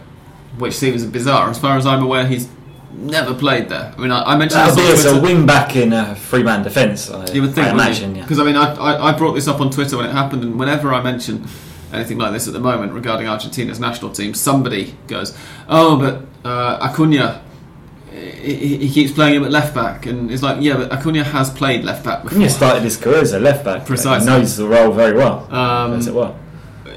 which 0.58 0.74
seems 0.76 1.06
bizarre. 1.06 1.50
As 1.50 1.60
far 1.60 1.78
as 1.78 1.86
I'm 1.86 2.04
aware, 2.04 2.26
he's 2.28 2.48
never 2.92 3.34
played 3.34 3.70
there. 3.70 3.94
I 3.98 4.02
mean, 4.02 4.12
I, 4.12 4.24
I 4.24 4.38
mentioned 4.38 4.62
That'll 4.62 4.76
be 4.76 4.92
as 4.92 5.06
a 5.06 5.20
wing 5.20 5.46
back 5.46 5.76
in 5.76 5.94
a 5.94 6.16
three 6.16 6.44
man 6.44 6.64
defence. 6.64 7.10
I, 7.10 7.26
You 7.32 7.42
would 7.42 7.54
think, 7.54 7.68
I 7.68 7.72
imagine, 7.72 8.16
yeah. 8.16 8.24
Because 8.24 8.40
I 8.40 8.44
mean, 8.44 8.56
I, 8.56 8.74
I, 8.76 9.10
I 9.10 9.18
brought 9.18 9.34
this 9.34 9.48
up 9.48 9.60
on 9.62 9.70
Twitter 9.70 9.98
when 9.98 10.06
it 10.06 10.12
happened, 10.12 10.44
and 10.44 10.60
whenever 10.60 10.94
I 10.94 11.02
mention 11.02 11.48
anything 11.94 12.18
like 12.18 12.34
this 12.34 12.48
at 12.48 12.54
the 12.54 12.60
moment 12.60 12.94
regarding 12.94 13.28
Argentina's 13.28 13.80
national 13.80 14.12
team, 14.12 14.34
somebody 14.34 14.96
goes, 15.08 15.38
"Oh, 15.68 15.98
but 15.98 16.26
uh, 16.48 16.80
Acuna." 16.82 17.42
He, 18.12 18.78
he 18.78 18.90
keeps 18.90 19.12
playing 19.12 19.36
him 19.36 19.44
at 19.44 19.52
left 19.52 19.76
back, 19.76 20.06
and 20.06 20.32
it's 20.32 20.42
like, 20.42 20.62
yeah, 20.62 20.78
but 20.78 20.90
Acuna 20.90 21.22
has 21.22 21.50
played 21.50 21.84
left 21.84 22.06
back 22.06 22.24
before. 22.24 22.40
He 22.40 22.48
started 22.48 22.82
his 22.82 22.96
career 22.96 23.18
as 23.18 23.34
a 23.34 23.40
left 23.42 23.66
back. 23.66 23.86
Precisely. 23.86 24.32
He 24.32 24.38
knows 24.40 24.56
the 24.56 24.66
role 24.66 24.94
very 24.94 25.18
well. 25.18 25.54
Um, 25.54 26.00
it 26.00 26.14
well. 26.14 26.40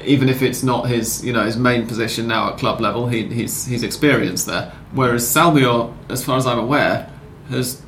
Even 0.03 0.29
if 0.29 0.41
it's 0.41 0.63
not 0.63 0.87
his 0.87 1.23
you 1.25 1.33
know 1.33 1.43
his 1.43 1.57
main 1.57 1.87
position 1.87 2.27
now 2.27 2.51
at 2.51 2.57
club 2.57 2.79
level, 2.81 3.07
he, 3.07 3.23
he's 3.27 3.65
he's 3.65 3.83
experienced 3.83 4.45
there. 4.47 4.71
Whereas 4.93 5.23
Salvio, 5.25 5.93
as 6.09 6.23
far 6.23 6.37
as 6.37 6.45
I'm 6.47 6.59
aware, 6.59 7.09
has 7.49 7.81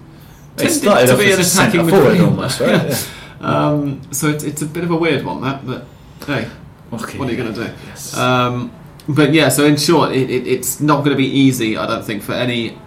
tended 0.57 0.76
started 0.76 1.07
to 1.07 1.18
be 1.18 1.32
an 1.32 1.39
attacking 1.39 1.88
forward 1.88 2.20
almost, 2.20 2.59
right? 2.59 2.89
Yeah. 2.89 2.97
Um, 3.41 4.01
so 4.12 4.28
it's, 4.28 4.43
it's 4.43 4.62
a 4.62 4.68
bit 4.68 4.84
of 4.84 4.91
a 4.91 4.95
weird 4.95 5.26
one 5.26 5.41
that, 5.41 5.66
but 5.66 5.86
hey, 6.28 6.47
Okay. 6.93 7.18
what 7.18 7.28
are 7.28 7.32
you 7.32 7.38
going 7.38 7.53
to 7.53 7.66
do? 7.68 7.74
Yes. 7.88 8.16
Um, 8.16 8.72
but 9.07 9.34
yeah, 9.34 9.49
so 9.49 9.66
in 9.66 9.78
short, 9.78 10.12
it, 10.12 10.30
it, 10.30 10.45
it's 10.45 10.80
not 10.80 10.97
going 10.97 11.09
to 11.12 11.16
be 11.16 11.26
easy, 11.26 11.76
I 11.76 11.88
don't 11.88 12.03
think, 12.05 12.22
for 12.22 12.34
any, 12.34 12.78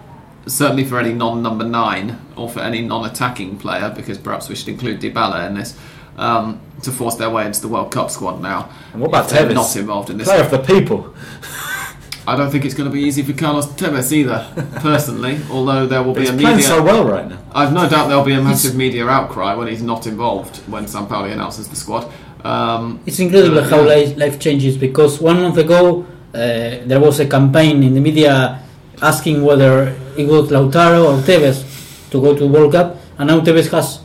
certainly 0.47 0.85
for 0.85 1.01
any 1.01 1.13
non-number 1.13 1.65
nine 1.65 2.21
or 2.37 2.49
for 2.49 2.61
any 2.61 2.83
non-attacking 2.83 3.59
player, 3.59 3.93
because 3.97 4.17
perhaps 4.19 4.49
we 4.49 4.55
should 4.55 4.69
include 4.69 5.01
Dybala 5.01 5.47
in 5.49 5.55
this, 5.55 5.77
um, 6.17 6.61
to 6.83 6.91
force 6.93 7.17
their 7.17 7.31
way 7.31 7.47
into 7.47 7.61
the 7.61 7.69
World 7.69 7.91
Cup 7.93 8.11
squad 8.11 8.41
now. 8.41 8.69
And 8.93 9.01
what 9.01 9.09
about 9.09 9.29
Tevez? 9.29 9.55
Not 9.55 9.75
involved 9.77 10.11
in 10.11 10.19
this. 10.19 10.29
Player 10.29 10.43
of 10.43 10.51
the 10.51 10.59
people. 10.59 11.15
I 12.27 12.37
don't 12.37 12.51
think 12.51 12.65
it's 12.65 12.73
going 12.75 12.89
to 12.89 12.93
be 12.93 13.03
easy 13.03 13.23
for 13.23 13.35
Carlos 13.35 13.67
Tevez 13.67 14.11
either, 14.11 14.47
personally. 14.77 15.39
Although 15.51 15.87
there 15.87 16.03
will 16.03 16.15
be 16.15 16.21
He's 16.23 16.31
a 16.31 16.33
playing 16.33 16.57
media. 16.57 16.63
so 16.69 16.83
well 16.83 17.05
right 17.05 17.29
now. 17.29 17.39
I've 17.53 17.73
no 17.75 17.87
doubt 17.89 18.09
there'll 18.09 18.25
be 18.25 18.33
a 18.33 18.41
massive 18.43 18.75
media 18.75 19.07
outcry 19.07 19.55
when 19.55 19.69
he's 19.69 19.83
not 19.83 20.07
involved 20.07 20.57
when 20.67 20.87
Sampaoli 20.87 21.33
announces 21.33 21.69
the 21.69 21.77
squad. 21.77 22.11
Um, 22.43 23.01
It's 23.05 23.19
incredible 23.21 23.59
Uh, 23.59 23.69
how 23.69 23.81
yeah. 23.83 23.95
life, 23.95 24.17
life 24.17 24.39
changes 24.41 24.77
because 24.79 25.21
one 25.21 25.43
month 25.43 25.59
ago 25.59 26.07
uh, 26.35 26.39
there 26.87 26.99
was 27.01 27.21
a 27.21 27.27
campaign 27.27 27.83
in 27.83 27.93
the 27.95 28.01
media 28.01 28.59
asking 29.03 29.43
whether 29.45 29.95
it 30.17 30.27
was 30.27 30.51
Lautaro 30.51 31.05
or 31.05 31.19
Tevez 31.23 31.63
to 32.11 32.21
go 32.23 32.35
to 32.35 32.47
World 32.47 32.73
Cup, 32.73 32.97
and 33.19 33.29
now 33.29 33.41
Tevez 33.41 33.71
has 33.71 34.01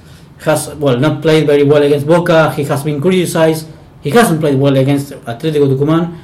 has 0.45 0.73
well 0.75 0.97
not 0.99 1.21
played 1.21 1.45
very 1.47 1.63
well 1.63 1.81
against 1.83 2.07
Boca. 2.07 2.51
He 2.53 2.63
has 2.65 2.83
been 2.83 3.01
criticized. 3.01 3.67
He 4.01 4.09
hasn't 4.11 4.39
played 4.39 4.57
well 4.59 4.75
against 4.77 5.11
Atletico 5.11 5.67
Tucumán, 5.67 6.17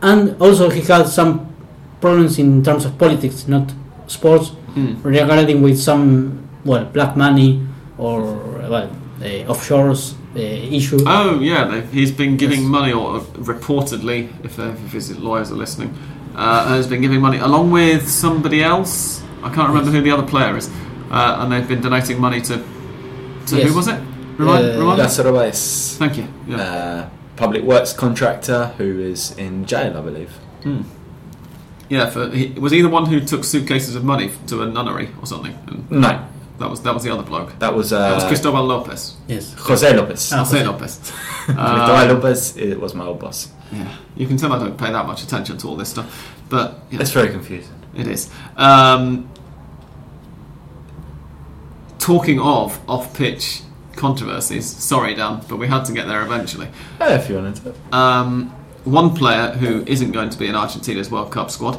and 0.00 0.40
also 0.40 0.70
he 0.70 0.80
had 0.80 1.04
some 1.06 1.52
problems 2.00 2.38
in 2.38 2.62
terms 2.64 2.84
of 2.84 2.96
politics, 2.98 3.46
not 3.46 3.70
sports, 4.06 4.48
hmm. 4.74 5.00
regarding 5.02 5.60
with 5.62 5.78
some 5.78 6.48
well 6.64 6.84
black 6.86 7.16
money 7.16 7.60
or 7.98 8.22
well 8.68 8.90
uh, 9.20 9.24
offshores 9.52 10.14
uh, 10.34 10.38
issue. 10.40 10.98
Oh 11.06 11.38
yeah, 11.40 11.82
he's 11.92 12.10
been 12.10 12.36
giving 12.38 12.60
Yes. 12.62 12.68
money, 12.70 12.92
or 12.92 13.20
reportedly, 13.20 14.28
if, 14.44 14.56
they- 14.56 14.70
if 14.86 14.92
his 14.92 15.16
lawyers 15.18 15.52
are 15.52 15.56
listening, 15.56 15.92
uh, 16.34 16.68
has 16.68 16.86
been 16.86 17.02
giving 17.02 17.20
money 17.20 17.38
along 17.38 17.70
with 17.70 18.08
somebody 18.08 18.62
else. 18.62 19.22
I 19.42 19.52
can't 19.54 19.68
remember 19.68 19.90
who 19.90 20.00
the 20.00 20.10
other 20.10 20.26
player 20.26 20.56
is, 20.56 20.70
uh, 21.10 21.36
and 21.40 21.52
they've 21.52 21.68
been 21.68 21.82
donating 21.82 22.18
money 22.18 22.40
to. 22.42 22.64
To 23.46 23.56
Yes. 23.56 23.68
who 23.68 23.74
was 23.76 23.88
it? 23.88 24.00
Remind, 24.38 24.64
Uh, 24.66 24.78
remind 24.78 24.98
me? 24.98 25.04
Lázaro 25.04 25.32
Baez, 25.34 25.96
Thank 25.98 26.16
you. 26.18 26.26
Yeah. 26.48 26.56
uh, 26.60 27.08
public 27.36 27.62
works 27.64 27.92
contractor 27.92 28.72
who 28.78 29.00
is 29.00 29.34
in 29.36 29.64
jail, 29.66 29.96
I 29.96 30.00
believe. 30.00 30.30
Hmm. 30.62 30.82
Yeah, 31.88 32.08
for, 32.08 32.30
he, 32.30 32.54
was 32.58 32.72
he 32.72 32.80
the 32.80 32.88
one 32.88 33.06
who 33.06 33.20
took 33.20 33.44
suitcases 33.44 33.94
of 33.94 34.04
money 34.04 34.30
to 34.46 34.62
a 34.62 34.66
nunnery 34.66 35.10
or 35.20 35.26
something? 35.26 35.54
And 35.68 35.90
No, 35.90 36.20
that 36.58 36.70
was 36.70 36.80
that 36.82 36.94
was 36.94 37.02
the 37.02 37.12
other 37.12 37.22
bloke. 37.22 37.58
that 37.58 37.74
was, 37.74 37.92
uh, 37.92 37.98
that 37.98 38.14
was 38.14 38.24
Cristobal 38.24 38.64
Lopez. 38.64 39.14
Yes. 39.28 39.54
Jose 39.58 39.92
Lopez. 39.96 40.32
Ah. 40.32 40.38
Jose 40.38 40.64
Lopez. 40.64 41.12
Cristobal 41.44 41.96
Um, 41.96 42.08
Lopez 42.08 42.56
it 42.56 42.80
was 42.80 42.94
my 42.94 43.04
old 43.04 43.18
boss. 43.20 43.48
Yeah, 43.72 43.88
you 44.16 44.26
can 44.26 44.36
tell 44.36 44.52
I 44.52 44.58
don't 44.58 44.76
pay 44.78 44.90
that 44.92 45.06
much 45.06 45.22
attention 45.22 45.56
to 45.58 45.68
all 45.68 45.76
this 45.76 45.88
stuff, 45.90 46.06
but 46.48 46.80
yeah, 46.90 47.00
It's 47.00 47.10
very 47.10 47.28
confusing. 47.28 47.74
it 47.94 48.06
is. 48.06 48.30
Um, 48.56 49.28
talking 52.02 52.40
of 52.40 52.78
off-pitch 52.88 53.62
controversies, 53.96 54.66
sorry 54.68 55.14
Dan, 55.14 55.40
but 55.48 55.56
we 55.56 55.68
had 55.68 55.84
to 55.84 55.92
get 55.92 56.06
there 56.08 56.22
eventually. 56.22 56.68
Yeah, 57.00 57.14
if 57.16 57.28
you 57.28 57.36
wanted 57.36 57.56
to. 57.56 57.96
Um, 57.96 58.50
one 58.84 59.14
player 59.14 59.52
who 59.52 59.84
isn't 59.86 60.10
going 60.12 60.30
to 60.30 60.38
be 60.38 60.48
in 60.48 60.56
Argentina's 60.56 61.10
World 61.10 61.30
Cup 61.30 61.50
squad, 61.50 61.78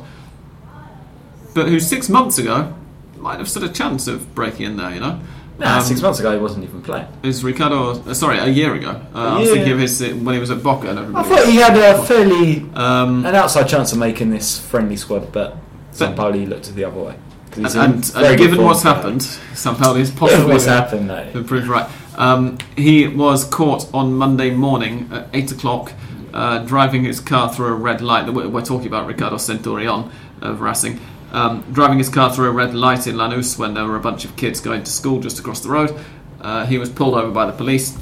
but 1.54 1.68
who 1.68 1.80
six 1.80 2.10
months 2.10 2.38
ago 2.38 2.74
might 3.18 3.38
have 3.40 3.50
stood 3.50 3.64
a 3.64 3.70
chance 3.70 4.08
of 4.08 4.34
breaking 4.34 4.66
in 4.66 4.78
there. 4.78 4.92
You 4.94 5.00
know. 5.02 5.20
Nah, 5.60 5.78
Um, 5.78 5.82
six 5.84 6.02
months 6.02 6.20
ago 6.20 6.32
he 6.34 6.40
wasn't 6.40 6.64
even 6.64 6.82
playing. 6.82 7.08
Is 7.22 7.44
Ricardo? 7.44 7.92
Uh, 7.92 8.14
sorry, 8.14 8.40
a 8.40 8.48
year 8.48 8.74
ago. 8.74 8.90
Uh, 9.14 9.36
I 9.36 9.40
was 9.40 9.50
thinking 9.52 9.74
of 9.74 9.80
his 9.80 10.02
uh, 10.02 10.10
when 10.24 10.34
he 10.34 10.40
was 10.40 10.50
at 10.50 10.64
Boca 10.64 10.90
and 10.90 11.16
I 11.18 11.22
thought 11.24 11.46
he 11.46 11.58
had 11.58 11.78
a 11.78 12.02
fairly 12.06 12.66
um, 12.74 13.26
an 13.26 13.36
outside 13.36 13.68
chance 13.68 13.92
of 13.92 14.00
making 14.00 14.30
this 14.32 14.58
friendly 14.60 14.96
squad, 14.96 15.32
but 15.32 15.58
But- 15.98 16.16
Sampaoli 16.16 16.48
looked 16.48 16.74
the 16.74 16.86
other 16.86 17.00
way. 17.00 17.16
And, 17.58 17.66
and, 17.76 18.12
and 18.16 18.38
given 18.38 18.64
what's 18.64 18.82
for- 18.82 18.90
happened, 18.90 19.22
Sampaoli 19.22 20.00
is 20.02 20.10
Given 20.10 20.20
possibly 20.20 20.54
what's 20.54 20.66
happened, 20.66 21.10
though. 21.10 21.44
proved 21.44 21.68
right. 21.68 21.90
Um, 22.18 22.58
he 22.76 23.08
was 23.08 23.44
caught 23.46 23.92
on 23.94 24.14
Monday 24.14 24.52
morning 24.52 25.10
at 25.12 25.28
eight 25.34 25.52
o'clock, 25.52 25.94
uh, 26.34 26.60
driving 26.60 27.04
his 27.04 27.20
car 27.20 27.54
through 27.54 27.68
a 27.68 27.74
red 27.74 28.02
light. 28.02 28.32
We're, 28.32 28.50
we're 28.50 28.66
talking 28.66 28.88
about 28.88 29.08
Ricardo 29.08 29.38
Centurion 29.38 30.12
of 30.42 30.62
Racing. 30.62 31.00
Um, 31.32 31.64
driving 31.72 31.98
his 31.98 32.10
car 32.10 32.32
through 32.32 32.50
a 32.50 32.52
red 32.52 32.76
light 32.76 33.08
in 33.08 33.16
Lanús 33.16 33.58
when 33.58 33.74
there 33.74 33.86
were 33.86 33.96
a 33.96 34.00
bunch 34.00 34.24
of 34.24 34.36
kids 34.36 34.60
going 34.60 34.84
to 34.84 34.92
school 34.92 35.20
just 35.20 35.40
across 35.40 35.62
the 35.62 35.70
road. 35.70 35.98
Uh, 36.40 36.66
he 36.68 36.78
was 36.78 36.90
pulled 36.90 37.16
over 37.16 37.32
by 37.32 37.48
the 37.48 37.54
police, 37.54 37.98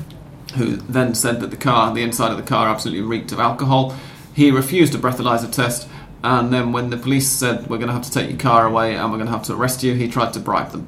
who 0.58 0.76
then 0.76 1.16
said 1.16 1.40
that 1.40 1.50
the 1.50 1.56
car, 1.56 1.94
the 1.94 2.04
inside 2.04 2.32
of 2.32 2.38
the 2.38 2.44
car, 2.44 2.68
absolutely 2.68 3.02
reeked 3.02 3.32
of 3.32 3.40
alcohol. 3.40 3.96
He 4.34 4.52
refused 4.52 4.94
a 4.96 4.98
breathalyzer 4.98 5.50
test, 5.50 5.88
and 6.24 6.54
then 6.54 6.72
when 6.72 6.90
the 6.90 6.98
police 6.98 7.28
said, 7.28 7.70
"We're 7.70 7.78
going 7.78 7.88
to 7.88 7.94
have 7.94 8.04
to 8.04 8.12
take 8.12 8.30
your 8.30 8.40
car 8.40 8.66
away 8.66 8.96
and 8.96 9.12
we're 9.12 9.18
going 9.18 9.28
to 9.28 9.34
have 9.34 9.44
to 9.44 9.54
arrest 9.54 9.84
you," 9.84 9.94
he 9.94 10.08
tried 10.08 10.34
to 10.34 10.40
bribe 10.40 10.72
them. 10.72 10.88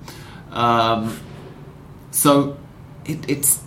Um, 0.52 1.20
so 2.12 2.58
it, 3.06 3.28
it's 3.30 3.62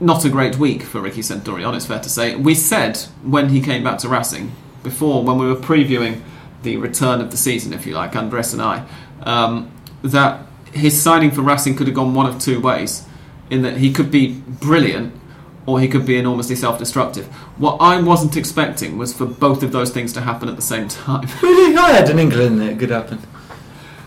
not 0.00 0.24
a 0.24 0.30
great 0.30 0.56
week 0.56 0.82
for 0.82 1.00
Ricky 1.00 1.22
Centurion, 1.22 1.74
it's 1.74 1.86
fair 1.86 2.00
to 2.00 2.08
say. 2.08 2.34
We 2.34 2.54
said 2.54 2.96
when 3.22 3.50
he 3.50 3.60
came 3.60 3.84
back 3.84 3.98
to 3.98 4.08
Racing, 4.08 4.52
before, 4.82 5.22
when 5.22 5.38
we 5.38 5.46
were 5.46 5.56
previewing 5.56 6.22
the 6.62 6.78
return 6.78 7.20
of 7.20 7.30
the 7.30 7.36
season, 7.36 7.72
if 7.72 7.86
you 7.86 7.94
like, 7.94 8.16
Andres 8.16 8.52
and 8.52 8.62
I, 8.62 8.86
um, 9.22 9.70
that 10.02 10.46
his 10.72 11.00
signing 11.00 11.30
for 11.30 11.42
Racing 11.42 11.76
could 11.76 11.86
have 11.86 11.96
gone 11.96 12.14
one 12.14 12.26
of 12.26 12.38
two 12.38 12.60
ways. 12.60 13.06
In 13.50 13.62
that 13.62 13.78
he 13.78 13.92
could 13.92 14.12
be 14.12 14.34
brilliant 14.34 15.19
or 15.70 15.80
he 15.80 15.88
could 15.88 16.04
be 16.04 16.18
enormously 16.18 16.56
self 16.56 16.78
destructive. 16.78 17.26
What 17.56 17.76
I 17.80 18.00
wasn't 18.00 18.36
expecting 18.36 18.98
was 18.98 19.12
for 19.12 19.26
both 19.26 19.62
of 19.62 19.72
those 19.72 19.90
things 19.90 20.12
to 20.14 20.20
happen 20.20 20.48
at 20.48 20.56
the 20.56 20.62
same 20.62 20.88
time. 20.88 21.28
Really, 21.42 21.76
I 21.76 21.92
had 21.92 22.08
an 22.10 22.18
inkling 22.18 22.56
that 22.58 22.70
it 22.70 22.78
could 22.78 22.90
happen. 22.90 23.20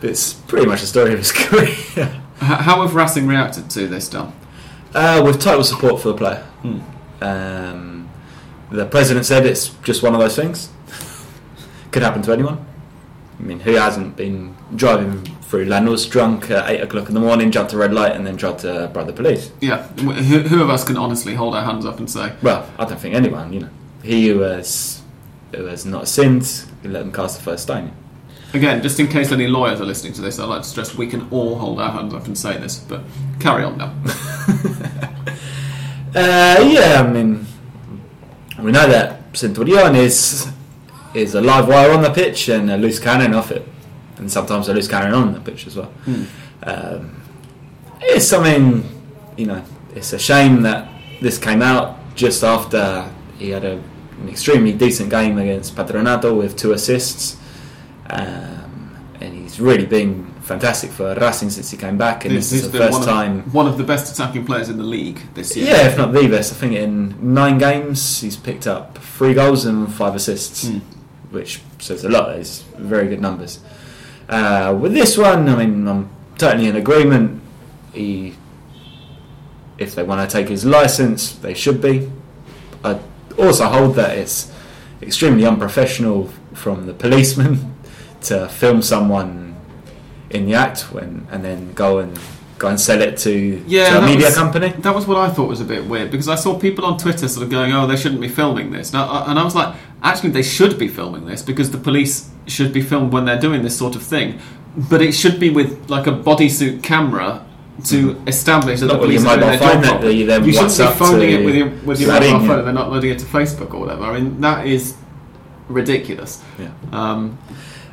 But 0.01 0.09
it's 0.09 0.33
pretty 0.33 0.65
much 0.67 0.81
the 0.81 0.87
story 0.87 1.13
of 1.13 1.19
his 1.19 1.31
career. 1.43 2.21
How 2.39 2.81
have 2.81 2.93
Racing 2.95 3.27
reacted 3.27 3.69
to 3.71 3.87
this, 3.87 4.09
Dom? 4.09 4.33
uh, 4.93 5.21
with 5.25 5.41
total 5.41 5.63
support 5.63 6.01
for 6.01 6.09
the 6.09 6.13
player. 6.15 6.43
Hmm. 6.61 6.79
Um, 7.21 8.09
the 8.69 8.85
president 8.85 9.25
said 9.25 9.45
it's 9.45 9.69
just 9.83 10.03
one 10.03 10.13
of 10.13 10.19
those 10.19 10.35
things. 10.35 10.69
Could 11.91 12.03
happen 12.03 12.21
to 12.23 12.33
anyone. 12.33 12.65
I 13.39 13.43
mean, 13.43 13.59
who 13.61 13.73
hasn't 13.73 14.15
been 14.15 14.55
driving 14.75 15.32
through 15.53 15.67
Lanús 15.67 16.09
drunk 16.09 16.49
at 16.49 16.67
8 16.67 16.81
o'clock 16.81 17.09
in 17.09 17.13
the 17.13 17.19
morning, 17.19 17.51
jumped 17.51 17.73
a 17.73 17.77
red 17.77 17.93
light, 17.93 18.15
and 18.15 18.25
then 18.25 18.37
tried 18.37 18.57
to 18.57 18.89
bribe 18.91 19.05
the 19.05 19.13
police? 19.13 19.51
Yeah, 19.61 19.83
who, 19.99 20.11
who 20.11 20.63
of 20.63 20.71
us 20.71 20.83
can 20.83 20.97
honestly 20.97 21.35
hold 21.35 21.53
our 21.53 21.63
hands 21.63 21.85
up 21.85 21.99
and 21.99 22.09
say, 22.09 22.33
Well, 22.41 22.67
I 22.79 22.85
don't 22.85 22.99
think 22.99 23.13
anyone, 23.13 23.53
you 23.53 23.59
know. 23.59 23.69
He 24.01 24.29
who 24.29 24.39
has, 24.39 25.03
who 25.55 25.65
has 25.65 25.85
not 25.85 26.07
sinned, 26.07 26.65
let 26.83 27.01
them 27.01 27.11
cast 27.11 27.37
the 27.37 27.43
first 27.43 27.61
stone. 27.61 27.91
Again, 28.55 28.81
just 28.81 28.99
in 28.99 29.07
case 29.07 29.31
any 29.31 29.45
lawyers 29.45 29.79
are 29.79 29.85
listening 29.85 30.13
to 30.13 30.21
this, 30.21 30.39
I'd 30.39 30.45
like 30.45 30.63
to 30.63 30.67
stress 30.67 30.95
we 30.95 31.05
can 31.05 31.29
all 31.29 31.59
hold 31.59 31.79
our 31.79 31.91
hands 31.91 32.15
up 32.15 32.25
and 32.25 32.35
say 32.35 32.57
this, 32.57 32.79
but 32.79 33.03
carry 33.39 33.63
on 33.63 33.77
now. 33.77 33.93
Uh, 36.15 36.69
yeah, 36.71 37.03
I 37.03 37.11
mean, 37.11 37.43
we 38.59 38.71
know 38.71 38.87
that 38.87 39.35
Centurion 39.35 39.95
is 39.95 40.47
is 41.15 41.33
a 41.33 41.41
live 41.41 41.67
wire 41.67 41.89
on 41.89 42.03
the 42.03 42.11
pitch 42.11 42.49
and 42.49 42.69
a 42.69 42.77
loose 42.77 42.99
cannon 42.99 43.33
off 43.33 43.49
it, 43.49 43.67
and 44.17 44.31
sometimes 44.31 44.67
a 44.69 44.73
loose 44.73 44.87
carrying 44.87 45.13
on 45.13 45.33
the 45.33 45.39
pitch 45.39 45.67
as 45.67 45.75
well. 45.75 45.91
Hmm. 46.05 46.23
Um, 46.63 47.21
it's 48.01 48.27
something, 48.27 48.83
you 49.37 49.45
know, 49.45 49.63
it's 49.95 50.13
a 50.13 50.19
shame 50.19 50.61
that 50.63 50.87
this 51.21 51.37
came 51.37 51.61
out 51.61 51.97
just 52.15 52.43
after 52.43 53.09
he 53.37 53.49
had 53.51 53.63
a, 53.65 53.73
an 54.21 54.29
extremely 54.29 54.73
decent 54.73 55.09
game 55.09 55.37
against 55.37 55.75
Patronato 55.75 56.37
with 56.37 56.55
two 56.57 56.71
assists, 56.73 57.37
um, 58.09 58.95
and 59.21 59.33
he's 59.33 59.59
really 59.59 59.85
been 59.85 60.25
fantastic 60.41 60.91
for 60.91 61.15
Racing 61.15 61.49
since 61.49 61.71
he 61.71 61.77
came 61.77 61.97
back, 61.97 62.25
and 62.25 62.35
this, 62.35 62.51
He's 62.51 62.65
is 62.65 62.71
the 62.71 62.77
first 62.77 62.99
one 62.99 63.07
time. 63.07 63.39
Of, 63.39 63.53
one 63.53 63.67
of 63.67 63.77
the 63.77 63.83
best 63.83 64.13
attacking 64.13 64.45
players 64.45 64.69
in 64.69 64.77
the 64.77 64.83
league 64.83 65.21
this 65.33 65.55
year. 65.55 65.67
Yeah, 65.67 65.87
if 65.87 65.97
not 65.97 66.11
the 66.11 66.27
best. 66.27 66.51
I 66.51 66.55
think 66.55 66.73
in 66.73 67.33
nine 67.33 67.57
games 67.57 68.19
he's 68.21 68.35
picked 68.35 68.67
up 68.67 68.97
three 68.97 69.33
goals 69.33 69.65
and 69.65 69.91
five 69.91 70.15
assists, 70.15 70.67
Hmm. 70.67 70.79
which 71.31 71.61
says 71.79 72.03
a 72.03 72.09
lot. 72.09 72.29
It's 72.35 72.61
very 72.77 73.07
good 73.07 73.21
numbers. 73.21 73.59
Uh, 74.29 74.75
with 74.79 74.93
this 74.93 75.17
one, 75.17 75.47
I 75.49 75.55
mean, 75.65 75.87
I'm 75.87 76.09
totally 76.37 76.67
in 76.67 76.75
agreement. 76.75 77.41
He, 77.93 78.35
if 79.77 79.95
they 79.95 80.03
want 80.03 80.27
to 80.27 80.33
take 80.37 80.49
his 80.49 80.65
license, 80.65 81.33
they 81.33 81.53
should 81.53 81.81
be. 81.81 82.09
I 82.83 82.99
also 83.37 83.65
hold 83.65 83.95
that 83.95 84.17
it's 84.17 84.51
extremely 85.01 85.45
unprofessional 85.45 86.29
from 86.53 86.85
the 86.85 86.93
policeman 86.93 87.75
to 88.21 88.47
film 88.49 88.81
someone 88.81 89.55
in 90.29 90.45
the 90.45 90.53
act 90.55 90.91
when 90.93 91.27
and 91.31 91.43
then 91.43 91.73
go 91.73 91.99
and 91.99 92.17
go 92.57 92.67
and 92.69 92.79
sell 92.79 93.01
it 93.01 93.17
to, 93.17 93.63
Yeah, 93.67 93.89
to 93.89 93.97
a 93.99 94.01
media 94.05 94.27
was- 94.27 94.35
company. 94.35 94.69
That 94.69 94.95
was 94.95 95.05
what 95.05 95.17
I 95.17 95.29
thought 95.29 95.49
was 95.49 95.59
a 95.61 95.65
bit 95.65 95.85
weird 95.85 96.11
because 96.11 96.29
I 96.29 96.35
saw 96.35 96.57
people 96.57 96.85
on 96.85 96.97
Twitter 96.97 97.27
sort 97.27 97.43
of 97.43 97.49
going, 97.51 97.73
"Oh, 97.73 97.85
they 97.87 97.97
shouldn't 97.97 98.21
be 98.21 98.29
filming 98.29 98.71
this," 98.71 98.93
now, 98.93 99.03
uh, 99.03 99.25
and 99.27 99.37
I 99.37 99.43
was 99.43 99.53
like, 99.55 99.75
"Actually, 100.03 100.31
they 100.31 100.43
should 100.43 100.77
be 100.77 100.87
filming 100.87 101.25
this 101.25 101.41
because 101.41 101.71
the 101.71 101.77
police 101.77 102.29
should 102.47 102.73
be 102.73 102.81
filmed 102.81 103.11
when 103.13 103.25
they're 103.25 103.39
doing 103.39 103.61
this 103.63 103.77
sort 103.77 103.95
of 103.95 104.03
thing, 104.03 104.39
but 104.75 105.01
it 105.01 105.13
should 105.13 105.39
be 105.39 105.49
with 105.49 105.89
like 105.89 106.07
a 106.07 106.11
bodysuit 106.11 106.83
camera 106.83 107.45
to 107.85 108.21
establish 108.27 108.79
that 108.81 108.87
not 108.87 108.93
the 108.93 108.99
police 108.99 109.25
are 109.25 109.37
doing 109.37 109.49
their 109.49 109.59
job 109.59 109.83
properly. 109.83 110.13
you 110.13 110.25
You 110.31 110.53
shouldn't 110.53 110.77
be 110.77 111.05
phoning 111.05 111.29
it 111.31 111.45
with 111.45 111.55
your 111.55 111.69
with 111.85 111.99
your 111.99 112.11
mobile 112.11 112.47
phone 112.47 112.65
they're 112.65 112.73
not 112.73 112.91
loading 112.91 113.11
it 113.11 113.19
to 113.19 113.25
Facebook 113.25 113.73
or 113.73 113.79
whatever. 113.79 114.03
I 114.03 114.19
mean, 114.19 114.41
that 114.41 114.67
is 114.67 114.95
ridiculous. 115.67 116.41
Yeah. 116.59 116.69
Um, 116.91 117.37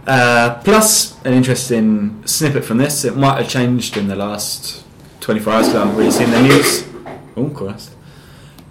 Uh, 0.06 0.58
plus, 0.64 1.22
an 1.24 1.32
interesting 1.34 2.22
snippet 2.24 2.64
from 2.64 2.78
this. 2.78 3.04
It 3.04 3.16
might 3.16 3.36
have 3.36 3.48
changed 3.48 3.98
in 3.98 4.08
the 4.08 4.16
last 4.16 4.82
24 5.20 5.52
hours 5.52 5.66
because 5.66 5.76
I 5.76 5.84
haven't 5.84 5.96
really 5.98 6.10
seen 6.10 6.30
the 6.30 6.42
news. 6.42 6.84
Oh, 7.36 7.50
Christ. 7.50 7.90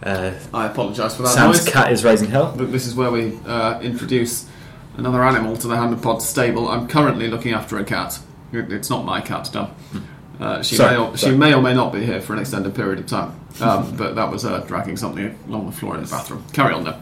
Uh, 0.02 0.32
I 0.54 0.68
apologise 0.68 1.16
for 1.16 1.24
that 1.24 1.30
Sam's 1.30 1.66
noise. 1.66 1.74
cat 1.74 1.92
is 1.92 2.04
raising 2.04 2.30
hell. 2.30 2.54
But 2.56 2.72
this 2.72 2.88
is 2.88 2.96
where 2.96 3.12
we 3.12 3.38
uh, 3.46 3.80
introduce 3.82 4.48
another 4.98 5.24
animal 5.24 5.58
to 5.58 5.68
the 5.68 5.76
Hand 5.76 6.02
Pod 6.02 6.22
stable. 6.22 6.70
I'm 6.70 6.88
currently 6.88 7.28
looking 7.28 7.54
after 7.54 7.78
a 7.78 7.84
cat. 7.84 8.20
It's 8.54 8.90
not 8.90 9.06
my 9.06 9.22
cat, 9.22 9.50
Dom. 9.52 9.76
Uh, 10.40 10.64
she, 10.64 10.76
Sorry, 10.76 10.98
may 10.98 11.04
or, 11.04 11.18
she 11.18 11.32
may 11.32 11.54
or 11.54 11.62
may 11.62 11.74
not 11.74 11.92
be 11.92 12.06
here 12.06 12.22
for 12.22 12.34
an 12.34 12.40
extended 12.40 12.74
period 12.74 13.00
of 13.00 13.08
time. 13.08 13.40
Um, 13.60 13.96
but 13.98 14.16
that 14.16 14.32
was 14.32 14.46
uh, 14.46 14.60
dragging 14.60 14.96
something 14.96 15.38
along 15.48 15.66
the 15.66 15.74
floor 15.74 15.96
in 15.96 16.04
the 16.04 16.10
bathroom. 16.10 16.46
Carry 16.54 16.74
on, 16.74 16.86
though. 16.86 17.00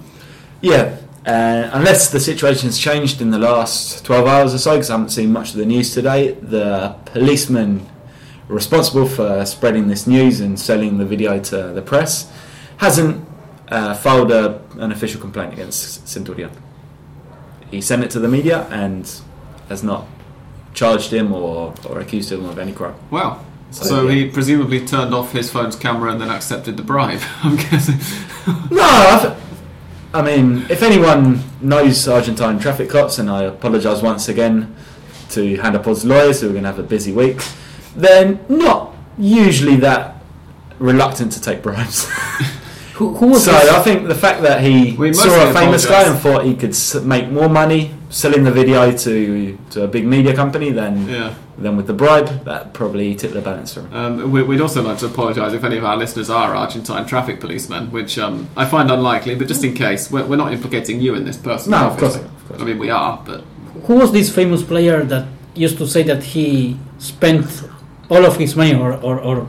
Yeah, 0.62 0.98
uh, 1.28 1.70
unless 1.74 2.10
the 2.10 2.20
situation's 2.20 2.80
changed 2.80 3.22
in 3.22 3.30
the 3.30 3.38
last 3.38 4.04
12 4.06 4.26
hours 4.26 4.54
or 4.56 4.58
so, 4.58 4.72
because 4.72 4.90
I 4.90 4.94
haven't 4.94 5.10
seen 5.10 5.32
much 5.32 5.52
of 5.52 5.58
the 5.58 5.66
news 5.66 5.94
today, 5.94 6.32
the 6.32 6.96
policeman 7.06 7.88
responsible 8.48 9.06
for 9.06 9.46
spreading 9.46 9.88
this 9.88 10.08
news 10.08 10.40
and 10.40 10.60
selling 10.60 10.98
the 10.98 11.06
video 11.06 11.38
to 11.38 11.74
the 11.74 11.82
press 11.82 12.32
hasn't 12.78 13.28
uh, 13.70 13.94
filed 13.96 14.32
a, 14.32 14.62
an 14.80 14.92
official 14.92 15.20
complaint 15.20 15.54
against 15.54 16.08
Centurion. 16.08 16.52
He 17.72 17.82
sent 17.82 18.04
it 18.04 18.12
to 18.12 18.20
the 18.20 18.28
media 18.28 18.66
and 18.72 19.10
has 19.70 19.84
not 19.84 20.06
charged 20.74 21.12
him 21.12 21.34
or, 21.34 21.74
or 21.90 22.00
accused 22.00 22.32
him 22.32 22.46
of 22.46 22.58
any 22.60 22.72
crime. 22.72 22.96
Wow. 23.12 23.44
So, 23.72 23.84
So, 23.84 24.08
yeah. 24.08 24.14
he 24.26 24.30
presumably 24.32 24.86
turned 24.86 25.14
off 25.14 25.34
his 25.34 25.52
phone's 25.52 25.76
camera 25.76 26.12
and 26.12 26.22
then 26.22 26.30
accepted 26.30 26.78
the 26.78 26.84
bribe. 26.84 27.20
I'm 27.44 27.58
guessing. 27.58 27.98
No, 28.72 28.82
I, 28.84 29.20
th- 29.22 29.34
I 30.14 30.22
mean, 30.22 30.66
if 30.70 30.82
anyone 30.84 31.44
knows 31.60 32.08
Argentine 32.08 32.60
traffic 32.60 32.90
cops, 32.90 33.20
and 33.20 33.30
I 33.30 33.44
apologise 33.44 34.02
once 34.02 34.30
again 34.30 34.74
to 35.32 35.58
Hand 35.58 35.76
of 35.76 35.84
Pod's 35.84 36.06
lawyers 36.06 36.40
who 36.40 36.48
are 36.48 36.52
going 36.54 36.64
to 36.64 36.70
have 36.70 36.80
a 36.80 36.84
busy 36.84 37.12
week, 37.12 37.42
they're 37.98 38.40
not 38.48 38.96
usually 39.18 39.76
that 39.78 40.16
reluctant 40.80 41.34
to 41.34 41.42
take 41.42 41.62
bribes. 41.62 42.10
Who, 42.98 43.14
who 43.14 43.28
was 43.28 43.46
so 43.46 43.52
this? 43.52 43.70
I 43.70 43.84
think 43.84 44.08
the 44.08 44.16
fact 44.16 44.42
that 44.42 44.62
he 44.62 44.94
We 44.94 45.14
saw 45.14 45.50
a 45.50 45.54
famous 45.54 45.86
guy 45.86 46.04
and 46.10 46.20
thought 46.20 46.46
he 46.46 46.56
could 46.56 46.76
make 47.06 47.30
more 47.30 47.48
money 47.48 47.92
selling 48.10 48.44
the 48.44 48.52
video 48.52 48.92
to 49.06 49.58
to 49.72 49.84
a 49.84 49.88
big 49.88 50.06
media 50.06 50.34
company 50.36 50.72
than 50.72 51.08
yeah. 51.08 51.36
than 51.60 51.78
with 51.78 51.86
the 51.86 51.94
bribe, 51.94 52.30
that 52.46 52.74
probably 52.74 53.14
tipped 53.14 53.36
the 53.36 53.42
balance 53.42 53.74
for 53.74 53.82
him. 53.82 53.94
Um, 53.94 54.32
we- 54.32 54.42
we'd 54.42 54.62
also 54.62 54.82
like 54.82 54.98
to 55.00 55.06
apologise 55.06 55.54
if 55.54 55.64
any 55.64 55.78
of 55.78 55.86
our 55.86 55.98
listeners 55.98 56.30
are 56.32 56.56
Argentine 56.56 57.06
traffic 57.06 57.40
policemen, 57.40 57.92
which 57.92 58.18
um, 58.18 58.50
I 58.56 58.66
find 58.66 58.90
unlikely, 58.90 59.36
but 59.36 59.48
just 59.48 59.64
in 59.64 59.74
case, 59.76 60.10
we're, 60.12 60.26
we're 60.26 60.42
not 60.44 60.52
implicating 60.54 61.00
you 61.00 61.14
in 61.14 61.24
this 61.24 61.38
person. 61.38 61.72
No, 61.72 61.90
of 61.90 61.98
course 61.98 62.16
not, 62.16 62.26
of 62.26 62.48
course 62.48 62.62
I 62.62 62.66
mean, 62.66 62.80
we 62.80 62.90
are, 62.90 63.22
but 63.24 63.42
Who 63.86 63.96
was 64.02 64.12
this 64.12 64.34
famous 64.34 64.64
player 64.64 65.04
that 65.04 65.28
used 65.54 65.78
to 65.78 65.88
say 65.88 66.02
that 66.04 66.24
he 66.24 66.80
spent 66.98 67.46
all 68.10 68.26
of 68.26 68.38
his 68.38 68.56
money 68.56 68.74
or, 68.74 68.94
or, 69.08 69.20
or 69.20 69.48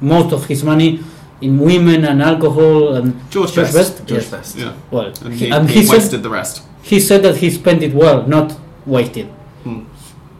most 0.00 0.32
of 0.32 0.46
his 0.46 0.62
money 0.64 1.00
in 1.40 1.58
women 1.58 2.04
and 2.04 2.22
alcohol 2.22 2.94
and 2.94 3.14
George 3.30 3.54
Best. 3.54 3.98
George 4.06 4.22
yes. 4.22 4.30
Best. 4.30 4.56
yeah. 4.56 4.74
Well, 4.90 5.12
And 5.24 5.34
he, 5.34 5.46
he, 5.46 5.50
and 5.52 5.68
he 5.68 5.82
he, 5.82 5.88
wasted 5.90 6.10
said 6.10 6.22
the 6.22 6.30
rest. 6.30 6.62
he 6.82 6.98
said 7.00 7.22
that 7.22 7.36
he 7.36 7.50
spent 7.50 7.82
it 7.82 7.92
well, 7.94 8.26
not 8.26 8.58
wasted. 8.86 9.26
Hmm. 9.64 9.84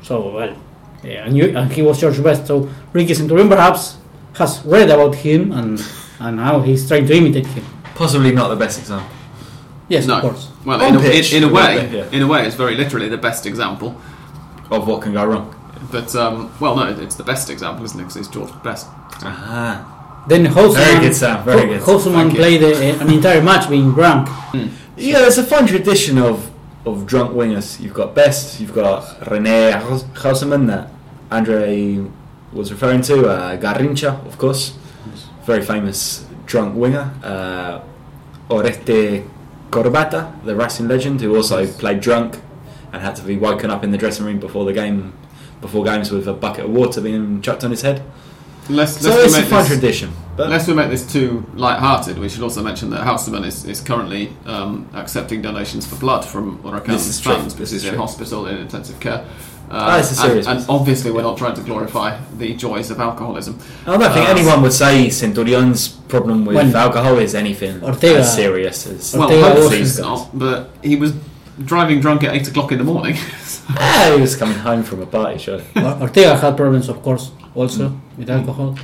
So 0.03 0.31
well, 0.35 0.57
and, 1.05 1.37
you, 1.37 1.57
and 1.57 1.71
he 1.73 1.83
was 1.83 2.01
George 2.01 2.23
Best. 2.23 2.47
So 2.47 2.69
Ricky 2.93 3.15
Centurion 3.15 3.49
perhaps 3.49 3.97
has 4.35 4.65
read 4.65 4.91
about 4.91 5.15
him 5.15 5.53
and 5.53 5.83
and 6.21 6.37
now 6.37 6.61
he's 6.61 6.87
trying 6.89 7.07
to 7.07 7.15
imitate 7.15 7.47
him. 7.47 7.65
Possibly 7.95 8.33
not 8.33 8.49
the 8.49 8.57
best 8.57 8.79
example. 8.79 9.11
Yes, 9.89 10.07
No. 10.07 10.17
of 10.17 10.23
course. 10.23 10.51
Well, 10.65 10.81
in 10.83 10.97
a, 10.97 11.01
pitch, 11.01 11.33
in, 11.33 11.45
in 11.45 11.51
a 11.51 11.53
way, 11.53 11.89
yeah. 11.93 12.09
in 12.11 12.23
a 12.23 12.27
way, 12.27 12.45
it's 12.47 12.57
very 12.57 12.75
literally 12.75 13.09
the 13.09 13.17
best 13.19 13.47
example. 13.47 14.01
Of 14.71 14.89
what 14.89 15.01
can 15.03 15.13
go 15.13 15.25
wrong. 15.25 15.55
But 15.93 16.13
um, 16.17 16.53
well, 16.59 16.75
no, 16.75 16.89
it's 16.89 17.15
the 17.15 17.23
best 17.23 17.51
example, 17.51 17.85
isn't 17.85 18.01
it? 18.01 18.03
Because 18.03 18.17
it's 18.17 18.27
George 18.29 18.51
Best. 18.65 18.87
Ah. 19.23 19.93
Then 20.29 20.45
Houseman, 20.47 20.85
Very 20.85 21.01
good, 21.07 21.15
Sam, 21.15 21.45
very 21.45 21.67
good. 21.69 21.83
Houseman 21.83 22.31
you. 22.31 22.37
played 22.37 22.63
a, 22.63 23.01
an 23.01 23.11
entire 23.13 23.41
match 23.43 23.71
being 23.71 23.93
drunk. 23.93 24.29
Yeah, 24.97 25.21
there's 25.21 25.39
a 25.39 25.45
fun 25.45 25.67
tradition 25.67 26.19
of, 26.19 26.51
of 26.85 27.07
drunk 27.07 27.33
wingers. 27.33 27.79
You've 27.81 27.95
got 27.95 28.15
Best, 28.15 28.59
you've 28.61 28.75
got 28.75 29.31
Rene 29.31 29.71
Houseman 30.15 30.67
that 30.67 30.91
Andre 31.31 32.05
was 32.53 32.73
referring 32.73 33.03
to, 33.03 33.29
uh, 33.29 33.57
Garrincha, 33.57 34.27
of 34.27 34.37
course, 34.39 34.77
very 35.45 35.63
famous 35.63 36.27
drunk 36.47 36.75
winger. 36.75 37.13
Uh, 37.23 37.81
Oreste 38.49 39.29
Corbatta, 39.71 40.43
the 40.45 40.57
Racing 40.57 40.89
legend, 40.89 41.21
who 41.21 41.37
also 41.37 41.67
played 41.67 42.01
drunk 42.01 42.41
and 42.93 43.03
had 43.03 43.15
to 43.17 43.23
be 43.23 43.37
woken 43.37 43.71
up 43.71 43.85
in 43.85 43.91
the 43.91 43.99
dressing 43.99 44.25
room 44.25 44.39
before 44.41 44.65
the 44.65 44.73
game, 44.73 45.13
before 45.61 45.85
games 45.85 46.11
with 46.11 46.27
a 46.27 46.33
bucket 46.33 46.65
of 46.65 46.71
water 46.71 47.01
being 47.01 47.43
chucked 47.43 47.63
on 47.65 47.71
his 47.71 47.83
head. 47.83 48.03
Let's, 48.69 49.01
So 49.01 49.11
let's 49.11 49.25
it's 49.27 49.35
a 49.37 49.41
make 49.43 49.51
fun 49.51 49.61
this, 49.61 49.69
tradition. 49.69 50.13
But 50.37 50.51
Lest 50.51 50.69
we 50.69 50.75
make 50.75 50.91
this 50.91 51.11
too 51.11 51.47
light-hearted, 51.55 52.19
we 52.19 52.29
should 52.29 52.43
also 52.43 52.63
mention 52.63 52.91
that 52.91 53.05
Houseman 53.05 53.45
is, 53.45 53.65
is 53.65 53.81
currently 53.81 54.33
um, 54.45 54.89
accepting 54.93 55.41
donations 55.41 55.87
for 55.87 55.97
blood 55.97 56.25
from 56.25 56.59
Huracan 56.59 56.87
This 56.89 57.21
true, 57.21 57.33
fans 57.35 57.45
this 57.45 57.55
because 57.55 57.71
he's 57.71 57.85
in 57.85 57.91
true. 57.91 57.99
hospital 57.99 58.47
in 58.47 58.59
intensive 58.59 58.99
care. 59.01 59.25
Uh, 59.71 59.97
it's 59.99 60.09
a 60.09 60.11
and- 60.11 60.31
serious 60.31 60.47
and, 60.47 60.57
business. 60.59 60.69
obviously, 60.69 61.11
we're 61.11 61.23
not 61.23 61.39
trying 61.39 61.55
to 61.55 61.63
glorify 61.63 62.19
the 62.39 62.55
joys 62.55 62.91
of 62.91 63.01
alcoholism. 63.01 63.59
I 63.87 63.97
don't 63.97 64.13
think 64.13 64.29
Uh, 64.29 64.33
anyone 64.33 64.63
would 64.63 64.73
say 64.73 65.09
Centurion's 65.09 65.89
problem 65.89 66.45
with 66.45 66.57
When- 66.57 66.75
alcohol 66.77 67.19
is 67.19 67.35
anything 67.35 67.83
Ortega- 67.83 68.19
as 68.21 68.35
serious 68.35 68.87
as. 68.87 69.15
Or- 69.15 69.21
Well, 69.21 69.29
Ortega 69.31 69.49
hopefully 69.49 69.81
was- 69.81 69.91
it's 69.99 69.99
not, 70.01 70.29
but 70.39 70.71
he 70.83 70.97
was 70.97 71.13
driving 71.65 72.01
drunk 72.01 72.23
at 72.25 72.35
8 72.35 72.47
o'clock 72.49 72.73
in 72.73 72.79
the 72.79 72.85
morning. 72.85 73.17
Ah, 73.69 74.13
he 74.15 74.21
was 74.21 74.37
coming 74.37 74.57
home 74.59 74.85
from 74.85 75.03
a 75.03 75.07
party, 75.07 75.39
sure. 75.39 75.61
Or- 75.75 75.99
Ortega 76.03 76.37
had 76.37 76.57
problems, 76.57 76.89
of 76.89 77.03
course, 77.03 77.33
also 77.57 77.99
with 78.17 78.31
alcohol. 78.31 78.79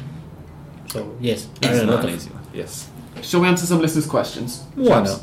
So 0.89 1.17
yes, 1.21 1.47
there 1.61 1.73
It's 1.73 1.83
a 1.83 1.87
not 1.87 2.05
an 2.05 2.11
easy 2.11 2.31
one. 2.31 2.43
Yes. 2.53 2.89
Shall 3.23 3.41
we 3.41 3.49
answer 3.49 3.67
some 3.67 3.81
listeners' 3.81 4.07
questions? 4.07 4.65
Why 4.75 5.03
not? 5.03 5.23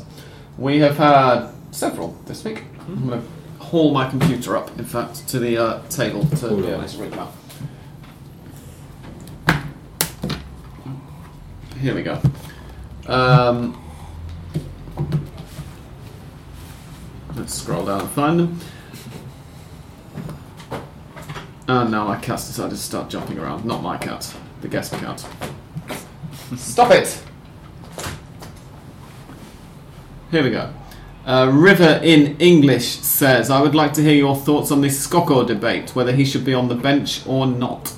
We 0.56 0.78
have 0.78 0.96
had 0.96 1.50
several 1.70 2.16
this 2.26 2.44
week. 2.44 2.64
I'm 2.88 3.08
going 3.08 3.20
to 3.22 3.62
haul 3.64 3.92
my 3.92 4.08
computer 4.08 4.56
up, 4.56 4.76
in 4.78 4.84
fact, 4.84 5.28
to 5.28 5.38
the 5.38 5.58
uh, 5.58 5.82
table 5.88 6.24
to 6.26 6.48
Hold 6.48 6.62
be 6.62 6.68
on. 6.72 6.80
able 6.80 6.88
to 6.88 6.98
read 6.98 7.12
them 7.12 7.18
out. 7.18 7.32
Here 11.80 11.94
we 11.94 12.02
go. 12.02 12.20
Um, 13.06 13.80
let's 17.36 17.54
scroll 17.54 17.86
down 17.86 18.00
and 18.02 18.10
find 18.10 18.38
them. 18.40 18.60
And 21.70 21.92
now 21.92 22.04
my 22.08 22.16
cat 22.18 22.38
decided 22.38 22.70
to 22.70 22.76
start 22.76 23.08
jumping 23.08 23.38
around. 23.38 23.64
Not 23.64 23.80
my 23.80 23.96
cat, 23.96 24.34
the 24.60 24.66
guest 24.66 24.92
cat. 24.94 25.24
Stop 26.56 26.90
it! 26.90 27.22
Here 30.32 30.42
we 30.42 30.50
go. 30.50 30.72
Uh, 31.24 31.48
River 31.54 32.00
in 32.02 32.36
English 32.40 32.86
says, 32.86 33.50
I 33.50 33.62
would 33.62 33.76
like 33.76 33.92
to 33.92 34.02
hear 34.02 34.14
your 34.16 34.34
thoughts 34.34 34.72
on 34.72 34.80
this 34.80 34.98
Scocco 34.98 35.44
debate, 35.44 35.94
whether 35.94 36.10
he 36.10 36.24
should 36.24 36.44
be 36.44 36.54
on 36.54 36.66
the 36.66 36.74
bench 36.74 37.24
or 37.24 37.46
not. 37.46 37.92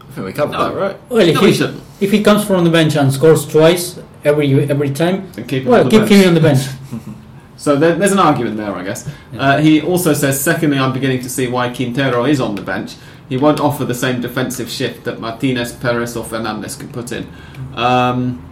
I 0.00 0.12
think 0.12 0.26
we 0.26 0.32
covered 0.32 0.54
No. 0.54 0.68
that, 0.68 0.76
right? 0.76 1.10
Well, 1.10 1.20
if, 1.20 1.34
No, 1.36 1.42
he, 1.42 1.62
we 1.62 1.80
if 2.00 2.10
he 2.10 2.24
comes 2.24 2.44
from 2.44 2.64
the 2.64 2.70
bench 2.70 2.96
and 2.96 3.12
scores 3.12 3.46
twice 3.46 4.00
every 4.24 4.52
every 4.68 4.90
time, 4.90 5.30
And 5.36 5.46
keep 5.46 5.62
him 5.62 5.70
well, 5.70 5.84
on 5.84 5.90
keep 5.90 6.08
him 6.08 6.26
on 6.26 6.34
the 6.34 6.40
bench. 6.40 6.66
So 7.64 7.76
there, 7.76 7.94
there's 7.94 8.12
an 8.12 8.18
argument 8.18 8.58
there, 8.58 8.74
I 8.74 8.84
guess. 8.84 9.08
Uh, 9.38 9.56
he 9.56 9.80
also 9.80 10.12
says, 10.12 10.38
secondly, 10.38 10.78
I'm 10.78 10.92
beginning 10.92 11.22
to 11.22 11.30
see 11.30 11.48
why 11.48 11.70
Quintero 11.70 12.26
is 12.26 12.38
on 12.38 12.56
the 12.56 12.60
bench. 12.60 12.96
He 13.30 13.38
won't 13.38 13.58
offer 13.58 13.86
the 13.86 13.94
same 13.94 14.20
defensive 14.20 14.68
shift 14.68 15.04
that 15.04 15.18
Martinez, 15.18 15.72
Perez, 15.72 16.14
or 16.14 16.24
Fernandez 16.24 16.76
can 16.76 16.90
put 16.90 17.10
in. 17.10 17.26
Um, 17.72 18.46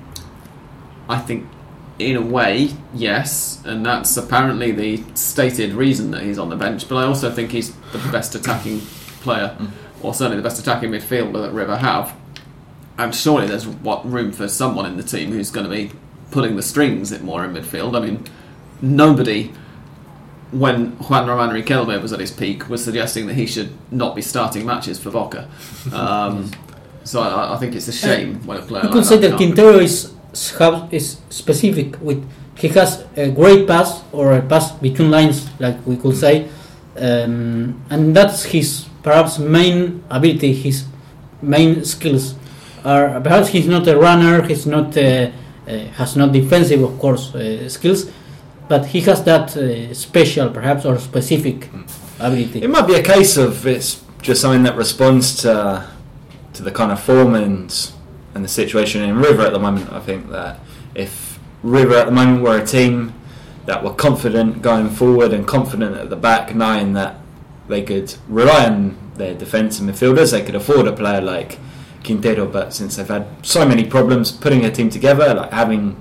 I 1.10 1.18
think, 1.18 1.46
in 1.98 2.16
a 2.16 2.22
way, 2.22 2.70
yes, 2.94 3.62
and 3.66 3.84
that's 3.84 4.16
apparently 4.16 4.72
the 4.72 5.04
stated 5.14 5.74
reason 5.74 6.10
that 6.12 6.22
he's 6.22 6.38
on 6.38 6.48
the 6.48 6.56
bench. 6.56 6.88
But 6.88 6.96
I 6.96 7.04
also 7.04 7.30
think 7.30 7.50
he's 7.50 7.74
the 7.92 7.98
best 8.10 8.34
attacking 8.34 8.80
player, 9.20 9.58
or 10.00 10.14
certainly 10.14 10.38
the 10.38 10.42
best 10.42 10.58
attacking 10.58 10.90
midfielder 10.90 11.42
that 11.42 11.52
River 11.52 11.76
have. 11.76 12.16
And 12.96 13.14
surely 13.14 13.46
there's 13.46 13.66
what 13.66 14.10
room 14.10 14.32
for 14.32 14.48
someone 14.48 14.86
in 14.86 14.96
the 14.96 15.02
team 15.02 15.32
who's 15.32 15.50
going 15.50 15.68
to 15.68 15.70
be 15.70 15.90
pulling 16.30 16.56
the 16.56 16.62
strings 16.62 17.12
in 17.12 17.26
more 17.26 17.44
in 17.44 17.52
midfield. 17.52 17.94
I 17.94 18.06
mean, 18.06 18.24
nobody, 18.82 19.50
when 20.50 20.90
Juan 20.98 21.26
Roman 21.26 21.50
Riquelme 21.50 22.00
was 22.02 22.12
at 22.12 22.20
his 22.20 22.30
peak, 22.30 22.68
was 22.68 22.84
suggesting 22.84 23.26
that 23.28 23.34
he 23.34 23.46
should 23.46 23.70
not 23.90 24.14
be 24.14 24.20
starting 24.22 24.66
matches 24.66 24.98
for 24.98 25.10
Boca. 25.10 25.48
Um, 25.92 26.50
so 27.04 27.20
I, 27.20 27.54
I 27.54 27.58
think 27.58 27.74
it's 27.74 27.88
a 27.88 27.92
shame 27.92 28.46
when 28.46 28.58
a 28.58 28.62
player 28.62 28.82
You 28.82 28.88
like 28.88 28.92
could 28.94 29.04
say 29.06 29.16
that 29.18 29.28
can't- 29.38 29.38
Quintero 29.38 29.78
is 29.78 30.12
is 30.92 31.18
specific 31.28 32.00
with 32.00 32.24
he 32.56 32.68
has 32.68 33.04
a 33.16 33.30
great 33.30 33.66
pass 33.66 34.02
or 34.12 34.32
a 34.36 34.42
pass 34.42 34.72
between 34.72 35.10
lines, 35.10 35.48
like 35.58 35.76
we 35.86 35.96
could 35.96 36.16
say, 36.16 36.48
um, 36.96 37.82
and 37.90 38.14
that's 38.16 38.44
his 38.44 38.86
perhaps 39.02 39.38
main 39.38 40.02
ability. 40.10 40.52
His 40.54 40.84
main 41.40 41.84
skills 41.84 42.34
are 42.84 43.20
perhaps 43.20 43.48
he's 43.48 43.66
not 43.66 43.88
a 43.88 43.96
runner. 43.98 44.42
He's 44.42 44.66
not 44.66 44.96
uh, 44.96 45.02
uh, 45.02 45.78
has 45.98 46.14
not 46.16 46.32
defensive, 46.32 46.82
of 46.82 46.98
course, 46.98 47.34
uh, 47.34 47.68
skills, 47.68 48.10
but 48.68 48.86
he 48.86 49.00
has 49.02 49.24
that 49.24 49.56
uh, 49.56 49.92
special, 49.94 50.50
perhaps, 50.50 50.84
or 50.84 50.98
specific 50.98 51.68
ability. 52.18 52.62
It 52.62 52.70
might 52.70 52.86
be 52.86 52.94
a 52.94 53.02
case 53.02 53.36
of 53.36 53.66
it's 53.66 54.02
just 54.22 54.40
something 54.40 54.62
that 54.62 54.76
responds 54.76 55.36
to 55.42 55.88
to 56.54 56.62
the 56.62 56.70
kind 56.70 56.92
of 56.92 57.00
form 57.00 57.34
and 57.34 57.92
and 58.34 58.44
the 58.44 58.48
situation 58.48 59.02
in 59.02 59.16
River 59.18 59.42
at 59.42 59.52
the 59.52 59.58
moment. 59.58 59.92
I 59.92 60.00
think 60.00 60.30
that 60.30 60.60
if 60.94 61.38
River 61.62 61.96
at 61.96 62.06
the 62.06 62.12
moment 62.12 62.42
were 62.42 62.58
a 62.58 62.66
team 62.66 63.14
that 63.66 63.84
were 63.84 63.94
confident 63.94 64.62
going 64.62 64.88
forward 64.88 65.32
and 65.32 65.46
confident 65.46 65.96
at 65.96 66.10
the 66.10 66.16
back, 66.16 66.54
knowing 66.54 66.94
that 66.94 67.16
they 67.68 67.82
could 67.82 68.14
rely 68.28 68.66
on 68.66 68.96
their 69.16 69.34
defence 69.34 69.78
and 69.78 69.88
midfielders, 69.88 70.32
they 70.32 70.42
could 70.42 70.54
afford 70.54 70.86
a 70.88 70.92
player 70.92 71.20
like 71.20 71.58
Quintero. 72.04 72.46
But 72.46 72.74
since 72.74 72.96
they've 72.96 73.06
had 73.06 73.26
so 73.42 73.64
many 73.66 73.84
problems 73.84 74.32
putting 74.32 74.64
a 74.64 74.70
team 74.70 74.90
together, 74.90 75.34
like 75.34 75.52
having 75.52 76.00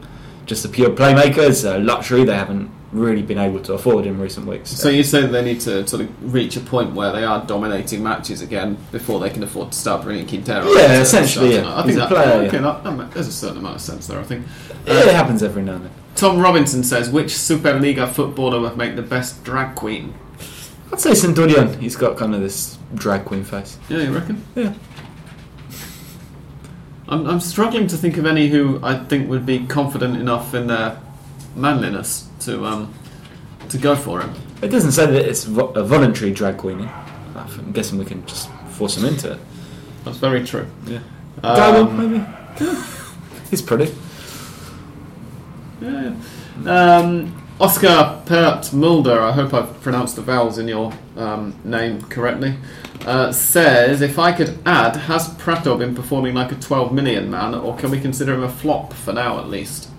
just 0.51 0.63
the 0.63 0.69
pure 0.69 0.89
playmakers, 0.89 1.63
a 1.63 1.79
luxury 1.79 2.25
they 2.25 2.35
haven't 2.35 2.69
really 2.91 3.21
been 3.21 3.37
able 3.37 3.61
to 3.61 3.71
afford 3.71 4.05
in 4.05 4.19
recent 4.19 4.45
weeks. 4.45 4.69
So 4.69 4.89
you 4.89 5.01
say 5.01 5.25
they 5.25 5.41
need 5.41 5.61
to 5.61 5.87
sort 5.87 6.01
of 6.01 6.33
reach 6.33 6.57
a 6.57 6.59
point 6.59 6.93
where 6.93 7.13
they 7.13 7.23
are 7.23 7.45
dominating 7.45 8.03
matches 8.03 8.41
again 8.41 8.77
before 8.91 9.21
they 9.21 9.29
can 9.29 9.43
afford 9.43 9.71
to 9.71 9.77
start 9.77 10.03
bringing 10.03 10.27
Quintero. 10.27 10.69
Yeah, 10.73 10.99
essentially, 10.99 11.55
yeah. 11.55 11.79
I 11.79 11.83
think 11.83 11.95
that, 11.99 12.09
player, 12.09 12.47
okay, 12.47 12.59
yeah. 12.59 12.81
that, 12.83 13.11
there's 13.13 13.29
a 13.29 13.31
certain 13.31 13.59
amount 13.59 13.75
of 13.75 13.81
sense 13.81 14.07
there. 14.07 14.19
I 14.19 14.23
think. 14.23 14.45
Yeah, 14.85 14.99
it 14.99 15.07
um, 15.07 15.15
happens 15.15 15.41
every 15.41 15.63
now 15.63 15.75
and 15.75 15.85
then. 15.85 15.91
Tom 16.15 16.37
Robinson 16.37 16.83
says, 16.83 17.09
which 17.09 17.29
Superliga 17.29 18.09
footballer 18.11 18.59
would 18.59 18.75
make 18.75 18.97
the 18.97 19.01
best 19.01 19.41
drag 19.45 19.77
queen? 19.77 20.13
I'd 20.91 20.99
say 20.99 21.13
Centurion. 21.13 21.79
He's 21.79 21.95
got 21.95 22.17
kind 22.17 22.35
of 22.35 22.41
this 22.41 22.77
drag 22.93 23.23
queen 23.23 23.45
face. 23.45 23.79
Yeah, 23.87 23.99
you 23.99 24.13
reckon? 24.13 24.43
Yeah. 24.53 24.73
I'm, 27.11 27.27
I'm 27.27 27.39
struggling 27.41 27.87
to 27.87 27.97
think 27.97 28.17
of 28.17 28.25
any 28.25 28.47
who 28.47 28.79
I 28.81 28.97
think 28.97 29.29
would 29.29 29.45
be 29.45 29.65
confident 29.67 30.15
enough 30.17 30.53
in 30.53 30.67
their 30.67 30.99
manliness 31.55 32.27
to 32.41 32.65
um, 32.65 32.93
to 33.69 33.77
go 33.77 33.95
for 33.95 34.21
him. 34.21 34.33
It 34.61 34.69
doesn't 34.69 34.93
say 34.93 35.05
that 35.05 35.25
it's 35.25 35.43
vo- 35.43 35.71
a 35.73 35.83
voluntary 35.83 36.31
drag 36.31 36.57
queen. 36.57 36.89
I'm 37.35 37.71
guessing 37.73 37.99
we 37.99 38.05
can 38.05 38.25
just 38.25 38.49
force 38.69 38.95
him 38.97 39.05
into 39.05 39.33
it. 39.33 39.39
That's 40.05 40.17
very 40.17 40.43
true. 40.45 40.67
Yeah. 40.85 40.99
Um, 41.43 41.97
maybe. 41.97 42.25
He's 43.49 43.61
pretty. 43.61 43.93
Yeah. 45.81 46.13
Um, 46.65 47.40
Oscar 47.61 48.23
Pert 48.25 48.73
Mulder, 48.73 49.21
I 49.21 49.31
hope 49.33 49.53
I've 49.53 49.79
pronounced 49.81 50.15
the 50.15 50.23
vowels 50.23 50.57
in 50.57 50.67
your 50.67 50.91
um, 51.15 51.55
name 51.63 52.01
correctly, 52.01 52.55
uh, 53.05 53.31
says 53.31 54.01
if 54.01 54.17
I 54.17 54.31
could 54.31 54.57
add, 54.65 54.95
has 54.95 55.31
Pratto 55.35 55.77
been 55.77 55.93
performing 55.93 56.33
like 56.33 56.51
a 56.51 56.55
12 56.55 56.91
million 56.91 57.29
man, 57.29 57.53
or 57.53 57.77
can 57.77 57.91
we 57.91 57.99
consider 57.99 58.33
him 58.33 58.41
a 58.41 58.49
flop 58.49 58.93
for 58.93 59.13
now 59.13 59.37
at 59.37 59.47
least? 59.47 59.91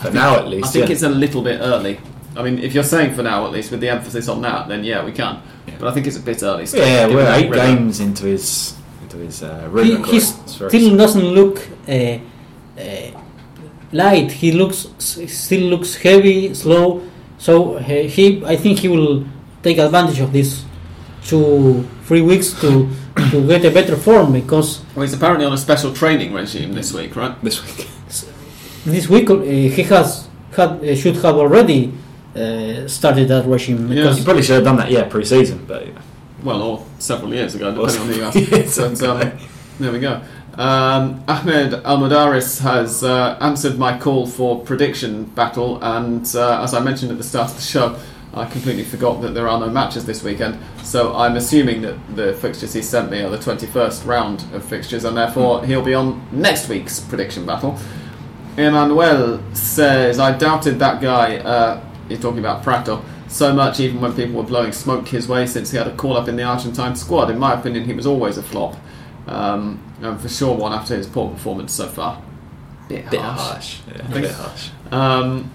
For 0.00 0.10
now, 0.10 0.36
at 0.36 0.46
least. 0.48 0.68
I 0.68 0.70
think 0.72 0.88
yeah. 0.88 0.92
it's 0.92 1.02
a 1.02 1.08
little 1.08 1.40
bit 1.40 1.58
early. 1.62 2.00
I 2.36 2.42
mean, 2.42 2.58
if 2.58 2.74
you're 2.74 2.84
saying 2.84 3.14
for 3.14 3.22
now 3.22 3.46
at 3.46 3.52
least, 3.52 3.70
with 3.70 3.80
the 3.80 3.88
emphasis 3.88 4.28
on 4.28 4.42
that, 4.42 4.68
then 4.68 4.84
yeah, 4.84 5.02
we 5.02 5.12
can. 5.12 5.42
Yeah. 5.66 5.76
But 5.78 5.88
I 5.88 5.94
think 5.94 6.06
it's 6.06 6.18
a 6.18 6.20
bit 6.20 6.42
early. 6.42 6.66
still, 6.66 6.86
Yeah, 6.86 7.08
given 7.08 7.16
we're 7.16 7.32
eight 7.32 7.50
River- 7.50 7.64
games 7.64 7.98
into 8.00 8.26
his 8.26 8.76
into 9.02 9.16
his 9.16 9.42
uh, 9.42 9.70
he, 9.70 9.84
he 9.84 9.96
career. 9.96 10.16
It's 10.16 10.54
very 10.56 10.68
still 10.70 10.96
doesn't 10.98 11.24
look 11.24 11.66
uh, 11.88 12.18
uh, 12.78 13.22
light. 13.92 14.30
He 14.32 14.52
looks 14.52 14.88
still 14.98 15.68
looks 15.70 15.96
heavy, 15.96 16.54
slow. 16.54 17.02
So 17.38 17.78
he, 17.78 18.42
I 18.44 18.56
think 18.56 18.80
he 18.80 18.88
will 18.88 19.24
take 19.62 19.78
advantage 19.78 20.20
of 20.20 20.32
this 20.32 20.64
two, 21.24 21.86
three 22.04 22.22
weeks 22.22 22.52
to 22.60 22.88
to 23.30 23.46
get 23.46 23.64
a 23.64 23.70
better 23.70 23.96
form 23.96 24.32
because 24.32 24.80
Well, 24.94 25.02
he's 25.04 25.14
apparently 25.14 25.44
on 25.46 25.52
a 25.52 25.58
special 25.58 25.92
training 25.92 26.32
regime 26.32 26.72
this 26.74 26.92
week, 26.92 27.16
right? 27.16 27.34
this 27.42 27.60
week. 27.64 27.88
this 28.84 29.08
week 29.08 29.28
uh, 29.30 29.40
he 29.40 29.82
has 29.84 30.28
had 30.56 30.70
uh, 30.82 30.94
should 30.94 31.16
have 31.16 31.36
already 31.36 31.92
uh, 32.36 32.86
started 32.86 33.28
that 33.28 33.44
regime 33.46 33.88
Yeah. 33.88 33.94
because 33.94 34.18
You 34.18 34.24
probably 34.24 34.42
should 34.42 34.54
have 34.56 34.64
done 34.64 34.76
that, 34.76 34.90
yeah, 34.90 35.04
pre-season, 35.04 35.64
but 35.66 35.86
you 35.86 35.92
know. 35.92 36.00
Well, 36.44 36.62
or 36.62 36.86
several 37.00 37.34
years 37.34 37.54
ago, 37.56 37.72
depending 37.74 38.00
on 38.00 38.06
who 38.06 38.14
you 38.14 38.24
ask. 38.28 38.36
Yes, 38.36 38.76
But, 38.78 39.02
um, 39.02 39.38
there 39.80 39.92
we 39.92 39.98
go. 39.98 40.20
Um, 40.58 41.22
Ahmed 41.28 41.84
Almodaris 41.84 42.60
has 42.62 43.04
uh, 43.04 43.38
answered 43.40 43.78
my 43.78 43.96
call 43.96 44.26
for 44.26 44.58
prediction 44.58 45.26
battle, 45.26 45.78
and 45.80 46.28
uh, 46.34 46.64
as 46.64 46.74
I 46.74 46.80
mentioned 46.80 47.12
at 47.12 47.16
the 47.16 47.22
start 47.22 47.50
of 47.50 47.56
the 47.56 47.62
show, 47.62 47.96
I 48.34 48.44
completely 48.44 48.82
forgot 48.82 49.22
that 49.22 49.34
there 49.34 49.46
are 49.46 49.60
no 49.60 49.70
matches 49.70 50.04
this 50.04 50.24
weekend. 50.24 50.58
So 50.82 51.14
I'm 51.14 51.36
assuming 51.36 51.82
that 51.82 52.16
the 52.16 52.34
fixtures 52.34 52.72
he 52.72 52.82
sent 52.82 53.08
me 53.08 53.20
are 53.20 53.30
the 53.30 53.38
21st 53.38 54.04
round 54.04 54.44
of 54.52 54.64
fixtures, 54.64 55.04
and 55.04 55.16
therefore 55.16 55.64
he'll 55.64 55.84
be 55.84 55.94
on 55.94 56.26
next 56.32 56.68
week's 56.68 56.98
prediction 56.98 57.46
battle. 57.46 57.78
Emmanuel 58.56 59.40
says, 59.54 60.18
I 60.18 60.36
doubted 60.36 60.80
that 60.80 61.00
guy, 61.00 61.36
uh, 61.36 61.80
you're 62.08 62.18
talking 62.18 62.40
about 62.40 62.64
Pratto, 62.64 63.04
so 63.28 63.54
much 63.54 63.78
even 63.78 64.00
when 64.00 64.12
people 64.12 64.34
were 64.34 64.42
blowing 64.42 64.72
smoke 64.72 65.06
his 65.06 65.28
way 65.28 65.46
since 65.46 65.70
he 65.70 65.76
had 65.76 65.86
a 65.86 65.94
call 65.94 66.16
up 66.16 66.26
in 66.26 66.34
the 66.34 66.42
Argentine 66.42 66.96
squad. 66.96 67.30
In 67.30 67.38
my 67.38 67.54
opinion, 67.56 67.84
he 67.84 67.92
was 67.92 68.06
always 68.06 68.38
a 68.38 68.42
flop. 68.42 68.74
Um, 69.28 69.82
and 70.02 70.20
for 70.20 70.28
sure 70.28 70.56
one 70.56 70.72
after 70.72 70.96
his 70.96 71.06
poor 71.06 71.30
performance 71.30 71.72
so 71.72 71.88
far. 71.88 72.22
Bit, 72.88 73.10
bit 73.10 73.20
harsh. 73.20 73.40
harsh. 73.40 73.80
Yeah, 73.88 74.06
think- 74.08 74.26
bit 74.26 74.30
harsh. 74.32 74.70
Um, 74.90 75.50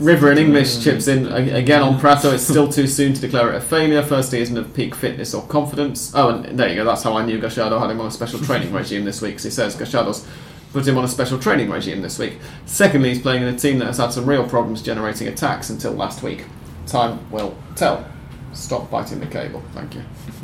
River 0.00 0.32
in 0.32 0.38
English 0.38 0.82
chips 0.82 1.06
in 1.06 1.28
again 1.32 1.80
on 1.80 2.00
Pratto. 2.00 2.32
It's 2.32 2.42
still 2.48 2.68
too 2.68 2.86
soon 2.88 3.14
to 3.14 3.20
declare 3.20 3.52
it 3.52 3.56
a 3.56 3.60
failure. 3.60 4.02
Firstly, 4.02 4.40
isn't 4.40 4.56
of 4.58 4.74
peak 4.74 4.92
fitness 4.94 5.32
or 5.32 5.42
confidence. 5.46 6.12
Oh, 6.16 6.30
and 6.30 6.58
there 6.58 6.68
you 6.68 6.74
go. 6.74 6.84
That's 6.84 7.04
how 7.04 7.16
I 7.16 7.24
knew 7.24 7.38
Gallardo 7.38 7.78
had 7.78 7.90
him 7.90 8.00
on 8.00 8.08
a 8.08 8.10
special 8.10 8.38
training 8.44 8.72
regime 8.72 9.04
this 9.04 9.22
week. 9.22 9.36
'cause 9.36 9.44
he 9.44 9.50
says 9.50 9.76
Gallardo's 9.76 10.26
put 10.72 10.86
him 10.86 10.98
on 10.98 11.04
a 11.04 11.08
special 11.08 11.38
training 11.38 11.70
regime 11.70 12.02
this 12.02 12.18
week. 12.18 12.38
Secondly, 12.66 13.10
he's 13.10 13.22
playing 13.22 13.42
in 13.42 13.54
a 13.54 13.56
team 13.58 13.78
that 13.78 13.86
has 13.86 13.98
had 13.98 14.12
some 14.12 14.26
real 14.26 14.46
problems 14.48 14.82
generating 14.82 15.28
attacks 15.28 15.70
until 15.70 15.92
last 15.92 16.24
week. 16.24 16.44
Time 16.88 17.20
will 17.30 17.56
tell. 17.76 18.04
Stop 18.52 18.90
biting 18.90 19.20
the 19.20 19.26
cable. 19.26 19.62
Thank 19.74 19.94
you. 19.94 20.02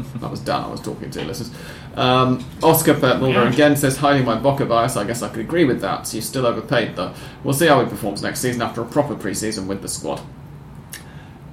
That 0.20 0.30
was 0.30 0.40
Dan 0.40 0.64
I 0.64 0.68
was 0.68 0.80
talking 0.80 1.10
to, 1.10 1.24
listeners. 1.24 1.50
Um, 1.96 2.44
Oscar 2.62 2.94
Mulder 2.94 3.46
again 3.46 3.76
says, 3.76 3.96
hiding 3.96 4.24
my 4.24 4.36
Boca 4.36 4.64
bias, 4.64 4.96
I 4.96 5.04
guess 5.04 5.22
I 5.22 5.28
could 5.28 5.40
agree 5.40 5.64
with 5.64 5.80
that. 5.80 6.06
So 6.06 6.16
you're 6.16 6.22
still 6.22 6.46
overpaid, 6.46 6.96
though. 6.96 7.14
We'll 7.42 7.54
see 7.54 7.66
how 7.66 7.82
he 7.82 7.88
performs 7.88 8.22
next 8.22 8.40
season 8.40 8.62
after 8.62 8.82
a 8.82 8.86
proper 8.86 9.14
pre 9.14 9.34
season 9.34 9.66
with 9.66 9.82
the 9.82 9.88
squad. 9.88 10.20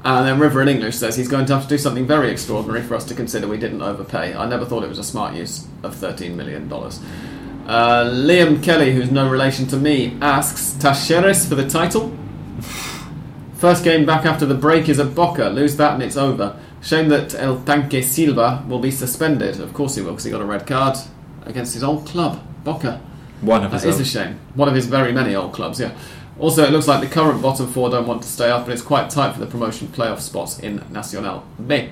And 0.04 0.26
then 0.26 0.40
River 0.40 0.62
in 0.62 0.70
English 0.70 0.96
says 0.96 1.18
he's 1.18 1.28
going 1.28 1.46
to 1.48 1.54
have 1.54 1.64
to 1.64 1.70
do 1.70 1.78
something 1.78 2.08
very 2.08 2.32
extraordinary 2.32 2.82
for 2.82 2.96
us 2.96 3.04
to 3.06 3.14
consider 3.14 3.48
we 3.48 3.58
didn't 3.58 3.82
overpay. 3.82 4.36
I 4.36 4.48
never 4.48 4.66
thought 4.66 4.84
it 4.84 4.90
was 4.90 5.00
a 5.00 5.04
smart 5.04 5.36
use 5.36 5.68
of 5.84 5.96
$13 5.96 6.36
million. 6.36 6.72
Uh, 6.72 8.06
Liam 8.06 8.64
Kelly, 8.64 8.94
who's 8.94 9.12
no 9.12 9.30
relation 9.30 9.68
to 9.68 9.76
me, 9.76 10.18
asks 10.22 10.82
Talleres 10.82 11.48
for 11.48 11.56
the 11.56 11.68
title. 11.70 12.18
First 13.56 13.84
game 13.84 14.06
back 14.06 14.24
after 14.24 14.46
the 14.46 14.56
break 14.56 14.88
is 14.88 15.00
at 15.00 15.14
Boca. 15.14 15.50
Lose 15.50 15.76
that 15.78 15.96
and 15.96 16.04
it's 16.04 16.16
over. 16.16 16.58
Shame 16.88 17.10
that 17.10 17.36
El 17.36 17.58
Tanque 17.66 18.02
Silva 18.02 18.64
will 18.66 18.80
be 18.80 18.92
suspended. 18.92 19.60
Of 19.60 19.74
course 19.74 19.96
he 19.96 20.02
will, 20.02 20.12
because 20.12 20.24
he 20.24 20.32
got 20.32 20.40
a 20.42 20.46
red 20.46 20.66
card 20.66 20.98
against 21.46 21.74
his 21.74 21.84
old 21.84 22.06
club, 22.08 22.40
Boca. 22.64 23.02
One 23.42 23.66
of 23.66 23.72
That 23.72 23.84
his 23.84 24.00
is 24.00 24.08
a 24.08 24.10
shame. 24.20 24.40
One 24.56 24.70
of 24.70 24.74
his 24.76 24.86
very 24.86 25.12
many 25.12 25.36
old 25.36 25.52
clubs, 25.52 25.82
yeah. 25.82 25.92
Also, 26.40 26.64
it 26.64 26.72
looks 26.72 26.88
like 26.88 27.02
the 27.02 27.14
current 27.14 27.42
bottom 27.42 27.68
four 27.68 27.90
don't 27.90 28.08
want 28.08 28.22
to 28.22 28.28
stay 28.30 28.50
up, 28.50 28.64
and 28.64 28.72
it's 28.72 28.82
quite 28.82 29.10
tight 29.10 29.34
for 29.34 29.40
the 29.42 29.48
promotion 29.48 29.90
playoff 29.90 30.22
spots 30.22 30.60
in 30.60 30.82
Nacional 30.90 31.44
B. 31.68 31.90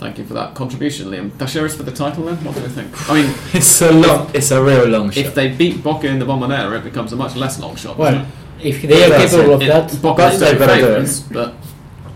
Thank 0.00 0.18
you 0.18 0.24
for 0.24 0.34
that 0.34 0.54
contribution, 0.56 1.08
Liam. 1.10 1.30
Talleres 1.30 1.76
for 1.76 1.84
the 1.84 1.92
title 1.92 2.24
then? 2.24 2.36
What 2.44 2.56
do 2.56 2.62
we 2.62 2.68
think? 2.68 3.08
I 3.08 3.22
mean, 3.22 3.34
It's 3.54 3.80
a 3.80 3.92
long. 3.92 4.28
It's 4.34 4.50
a 4.50 4.60
real 4.62 4.86
long 4.88 5.10
shot. 5.10 5.24
if 5.24 5.34
they 5.36 5.48
beat 5.54 5.82
Boca 5.84 6.08
in 6.08 6.18
the 6.18 6.26
Bombonera, 6.26 6.76
it 6.78 6.84
becomes 6.84 7.12
a 7.12 7.16
much 7.16 7.36
less 7.36 7.60
long 7.60 7.76
shot. 7.76 7.96
well 7.96 8.26
if 8.60 8.82
they 8.82 9.04
are 9.04 9.10
That's 9.10 9.32
capable 9.32 9.52
it. 9.52 9.54
of 9.54 9.62
it? 9.62 9.68
that 9.68 9.94
It- 9.94 10.02
Boca 10.02 10.16
But 10.16 10.32
are 10.32 10.36
still 10.36 10.58
better 10.58 10.66
do 10.66 10.72
it. 10.72 10.86
favourites, 10.88 11.20
but 11.20 11.54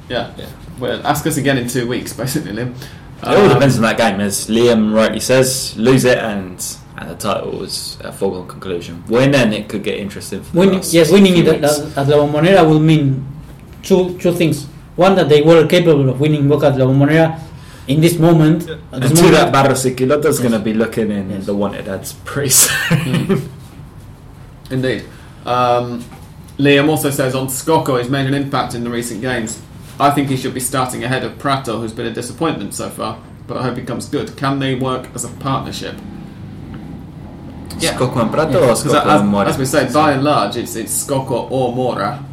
yeah. 0.09 0.33
Yeah. 0.37 0.47
Well, 0.81 1.07
ask 1.07 1.27
us 1.27 1.37
again 1.37 1.59
in 1.59 1.69
two 1.69 1.87
weeks, 1.87 2.13
basically, 2.23 2.53
Liam. 2.53 2.75
It 3.23 3.29
all 3.29 3.37
Um, 3.37 3.49
depends 3.53 3.77
on 3.77 3.83
that 3.83 3.99
game, 3.99 4.21
as 4.21 4.49
Liam 4.49 4.95
rightly 4.95 5.21
says. 5.21 5.75
Lose 5.77 6.05
it, 6.05 6.19
and 6.19 6.57
and 6.97 7.11
the 7.11 7.15
title 7.15 7.63
is 7.63 7.97
a 8.03 8.13
foregone 8.13 8.47
conclusion. 8.49 9.05
Win, 9.09 9.31
then 9.31 9.53
it 9.53 9.69
could 9.69 9.83
get 9.83 9.99
interesting. 9.99 10.43
For 10.43 10.59
winning 10.59 10.81
us 10.81 10.93
yes 10.93 11.11
winning 11.13 11.37
it 11.37 11.47
at, 11.49 11.65
at 11.65 12.09
La 12.09 12.17
Bombonera 12.17 12.67
will 12.69 12.81
mean 12.81 13.25
two 13.83 14.17
two 14.19 14.33
things 14.33 14.67
one 14.97 15.15
that 15.15 15.29
they 15.31 15.41
were 15.41 15.67
capable 15.67 16.09
of 16.11 16.21
winning 16.21 16.47
Boca 16.49 16.67
at 16.67 16.77
La 16.77 16.85
Bombonera 16.87 17.39
in 17.89 18.01
this 18.01 18.19
moment 18.19 18.69
at 18.69 18.79
And 18.93 19.03
this 19.03 19.13
to 19.13 19.23
moment, 19.23 19.33
that, 19.33 19.53
Barros 19.53 19.83
Schelotto's 19.85 20.25
Yes. 20.25 20.39
going 20.41 20.53
to 20.53 20.59
be 20.59 20.75
looking 20.75 21.11
in 21.11 21.31
Yes. 21.31 21.47
the 21.47 21.55
wanted 21.55 21.89
ads 21.89 22.13
pretty 22.25 22.51
soon. 22.51 23.49
Indeed. 24.71 25.05
Um, 25.47 26.05
Liam 26.59 26.89
also 26.89 27.11
says 27.11 27.35
on 27.35 27.49
Scocco, 27.49 27.97
he's 27.97 28.11
made 28.11 28.27
an 28.27 28.35
impact 28.35 28.75
in 28.75 28.85
the 28.85 28.91
recent 28.91 29.21
games. 29.23 29.61
I 30.01 30.11
think 30.11 30.29
he 30.29 30.37
should 30.37 30.55
be 30.55 30.61
starting 30.61 31.05
ahead 31.05 31.25
of 31.25 31.39
Pratto, 31.39 31.81
who's 31.81 31.93
been 31.93 32.07
a 32.07 32.13
disappointment 32.13 32.75
so 32.75 32.89
far, 32.89 33.19
but 33.47 33.57
I 33.59 33.63
hope 33.65 33.77
he 33.77 33.83
comes 33.83 34.09
good. 34.09 34.37
Can 34.37 34.59
they 34.59 34.75
work 34.75 35.09
as 35.15 35.25
a 35.25 35.29
partnership? 35.29 35.95
Yeah. 37.79 37.95
Scocco 37.97 38.21
and 38.21 38.31
Pratto 38.31 38.53
Yeah. 38.53 38.59
or 38.59 38.75
Because 38.75 38.81
Scocco 38.93 39.09
as, 39.09 39.21
and 39.21 39.31
Mora? 39.31 39.49
as 39.49 39.59
we 39.59 39.65
say, 39.65 39.93
by 39.93 40.13
and 40.13 40.25
large, 40.25 40.57
it's, 40.57 40.77
it's 40.77 40.93
Scocco 40.93 41.49
or 41.49 41.75
Mora 41.75 42.25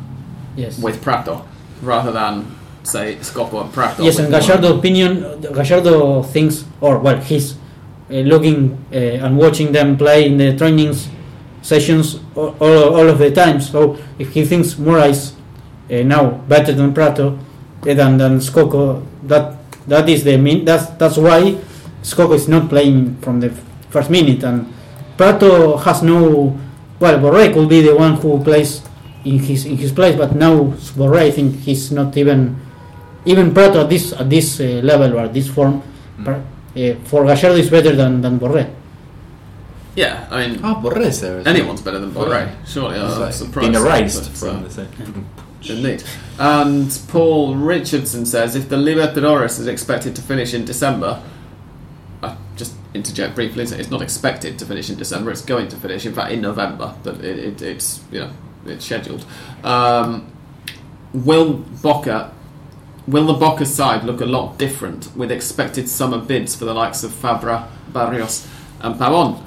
yes 0.55 0.79
with 0.79 1.01
Pratto, 1.01 1.45
rather 1.81 2.11
than, 2.11 2.45
say, 2.83 3.17
Scocco 3.21 3.61
and 3.61 3.71
Pratto. 3.71 4.03
yes 4.03 4.15
with 4.17 4.25
and 4.25 4.31
Mora. 4.31 4.43
Gallardo 4.43 4.77
opinion 4.79 5.41
Gallardo 5.41 6.23
thinks 6.23 6.65
or 6.81 6.99
well 6.99 7.17
he's 7.21 7.53
uh, 8.09 8.15
looking 8.15 8.77
uh, 8.91 8.95
and 9.25 9.37
watching 9.37 9.71
them 9.71 9.97
play 9.97 10.25
in 10.25 10.37
the 10.37 10.57
trainings 10.57 11.07
sessions 11.61 12.19
all, 12.35 12.55
all, 12.59 12.95
all 12.95 13.07
of 13.09 13.17
the 13.19 13.29
time 13.31 13.59
so 13.61 13.97
if 14.19 14.33
he 14.33 14.43
thinks 14.45 14.77
Mora 14.77 15.05
is 15.07 15.33
uh, 15.91 15.95
now 16.03 16.29
better 16.49 16.73
than 16.73 16.93
Pratto 16.93 17.37
than 17.95 18.17
than 18.17 18.41
Scocco 18.41 19.01
that 19.23 19.55
that 19.87 20.07
is 20.09 20.23
the 20.23 20.37
mean 20.37 20.65
that's 20.65 20.85
that's 20.97 21.17
why 21.17 21.55
Scocco 22.03 22.33
is 22.33 22.47
not 22.47 22.69
playing 22.69 23.15
from 23.21 23.39
the 23.39 23.49
first 23.89 24.09
minute 24.09 24.43
and 24.43 24.65
Pratto 25.17 25.77
has 25.77 26.03
no 26.03 26.57
well 26.99 27.17
Borré 27.19 27.53
could 27.53 27.69
be 27.69 27.81
the 27.81 27.95
one 27.95 28.15
who 28.15 28.43
plays 28.43 28.81
in 29.25 29.39
his 29.39 29.65
in 29.65 29.77
his 29.77 29.91
place 29.91 30.15
but 30.15 30.35
now 30.35 30.73
Borré 30.95 31.27
I 31.27 31.31
think 31.31 31.55
he's 31.59 31.91
not 31.91 32.15
even 32.17 32.55
even 33.25 33.53
Pratto 33.53 33.81
at 33.81 33.89
this 33.89 34.13
at 34.13 34.29
this 34.29 34.59
uh, 34.59 34.81
level 34.83 35.13
or 35.17 35.25
at 35.25 35.33
this 35.33 35.47
form 35.47 35.81
Pra- 36.23 36.43
uh, 36.75 36.93
for 37.05 37.23
Gallardo 37.25 37.55
is 37.55 37.69
better 37.69 37.95
than 37.95 38.21
than 38.21 38.39
Borré 38.39 38.67
Yeah, 39.97 40.27
I 40.29 40.45
mean, 40.47 40.59
Oh, 40.63 40.75
Borres 40.77 41.21
there. 41.21 41.39
as 41.39 41.45
well. 41.45 41.47
anyone's 41.47 41.81
better 41.81 41.97
than 41.97 42.11
Borre, 42.13 42.53
surely. 42.69 42.99
It's 43.01 43.15
I'm 43.15 43.21
like 43.21 43.33
surprised. 43.33 43.71
been 43.73 43.81
erased 43.81 44.23
but, 44.29 44.37
from 44.37 44.55
uh, 44.57 44.61
the 44.61 44.69
thing. 44.69 45.25
Indeed. 45.67 46.03
And 46.39 46.99
Paul 47.07 47.55
Richardson 47.55 48.25
says 48.25 48.55
if 48.55 48.69
the 48.69 48.75
Libertadores 48.75 49.59
is 49.59 49.67
expected 49.67 50.15
to 50.15 50.21
finish 50.21 50.53
in 50.53 50.65
December, 50.65 51.21
I 52.21 52.35
just 52.55 52.75
interject 52.93 53.35
briefly, 53.35 53.63
it's 53.63 53.89
not 53.89 54.01
expected 54.01 54.59
to 54.59 54.65
finish 54.65 54.89
in 54.89 54.97
December, 54.97 55.31
it's 55.31 55.41
going 55.41 55.67
to 55.69 55.75
finish, 55.75 56.05
in 56.05 56.13
fact, 56.13 56.31
in 56.31 56.41
November, 56.41 56.95
but 57.03 57.17
it, 57.23 57.39
it, 57.39 57.61
it's, 57.61 58.01
you 58.11 58.19
know, 58.19 58.31
it's 58.65 58.85
scheduled. 58.85 59.25
Um, 59.63 60.31
will 61.13 61.53
Boca, 61.53 62.33
will 63.07 63.25
the 63.25 63.33
Boca 63.33 63.65
side 63.65 64.03
look 64.03 64.21
a 64.21 64.25
lot 64.25 64.57
different 64.57 65.15
with 65.15 65.31
expected 65.31 65.89
summer 65.89 66.19
bids 66.19 66.55
for 66.55 66.65
the 66.65 66.73
likes 66.73 67.03
of 67.03 67.11
Fabra, 67.11 67.67
Barrios 67.91 68.47
and 68.81 68.95
Pavon? 68.95 69.43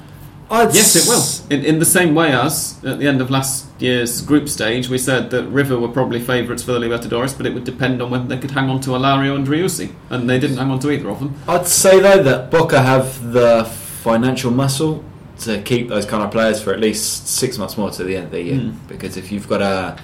I'd 0.51 0.75
Yes, 0.75 0.95
it 0.97 1.07
will. 1.07 1.57
In, 1.57 1.65
in 1.65 1.79
the 1.79 1.85
same 1.85 2.13
way 2.13 2.33
as 2.33 2.77
at 2.83 2.99
the 2.99 3.07
end 3.07 3.21
of 3.21 3.31
last 3.31 3.67
year's 3.79 4.21
group 4.21 4.49
stage, 4.49 4.89
we 4.89 4.97
said 4.97 5.29
that 5.29 5.45
River 5.45 5.79
were 5.79 5.87
probably 5.87 6.19
favourites 6.19 6.61
for 6.61 6.73
the 6.73 6.79
Libertadores, 6.79 7.35
but 7.35 7.45
it 7.45 7.53
would 7.53 7.63
depend 7.63 8.01
on 8.01 8.11
whether 8.11 8.25
they 8.25 8.37
could 8.37 8.51
hang 8.51 8.69
on 8.69 8.81
to 8.81 8.89
Alario 8.89 9.35
and 9.35 9.47
Driussi, 9.47 9.93
and 10.09 10.29
they 10.29 10.39
didn't 10.39 10.57
hang 10.57 10.69
on 10.69 10.79
to 10.79 10.91
either 10.91 11.09
of 11.09 11.19
them. 11.19 11.35
I'd 11.47 11.67
say 11.67 12.01
though 12.01 12.21
that 12.21 12.51
Boca 12.51 12.81
have 12.81 13.31
the 13.31 13.63
financial 13.63 14.51
muscle 14.51 15.05
to 15.39 15.61
keep 15.61 15.87
those 15.87 16.05
kind 16.05 16.21
of 16.21 16.31
players 16.31 16.61
for 16.61 16.73
at 16.73 16.79
least 16.79 17.27
six 17.27 17.57
months 17.57 17.77
more 17.77 17.89
to 17.89 18.03
the 18.03 18.17
end 18.17 18.25
of 18.25 18.31
the 18.31 18.41
year. 18.41 18.59
Mm. 18.59 18.87
Because 18.87 19.17
if 19.17 19.31
you've 19.31 19.47
got 19.47 19.61
a 19.61 19.97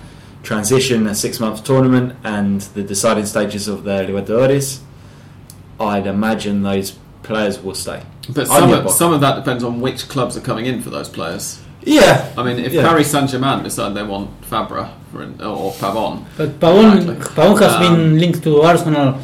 transition, 0.43 1.07
a 1.07 1.15
six 1.15 1.39
month 1.41 1.63
tournament, 1.63 2.15
and 2.23 2.61
the 2.61 2.83
deciding 2.83 3.25
stages 3.25 3.67
of 3.67 3.83
the 3.83 4.03
Libertadores, 4.03 4.79
I'd 5.79 6.07
imagine 6.07 6.63
those 6.63 6.97
players 7.23 7.59
will 7.59 7.75
stay. 7.75 8.01
But 8.33 8.47
some 8.47 8.71
of, 8.71 8.91
some 8.91 9.13
of 9.13 9.21
that 9.21 9.35
depends 9.35 9.63
on 9.63 9.79
which 9.81 10.07
clubs 10.09 10.35
are 10.37 10.41
coming 10.41 10.65
in 10.65 10.81
for 10.81 10.89
those 10.89 11.09
players. 11.09 11.59
Yeah, 11.83 12.33
I 12.37 12.43
mean, 12.43 12.59
if 12.59 12.73
Yeah. 12.73 12.81
Paris 12.87 13.09
Saint 13.11 13.29
Germain 13.29 13.63
decide 13.63 13.93
they 13.95 14.03
want 14.03 14.29
Fabra 14.41 14.89
for 15.11 15.21
or 15.23 15.71
Pavon, 15.73 16.23
But 16.37 16.59
Pavon, 16.59 16.97
Exactly. 16.97 17.43
Pavon 17.43 17.59
has 17.61 17.73
Um, 17.75 17.81
been 17.95 18.19
linked 18.19 18.43
to 18.43 18.61
Arsenal, 18.61 19.15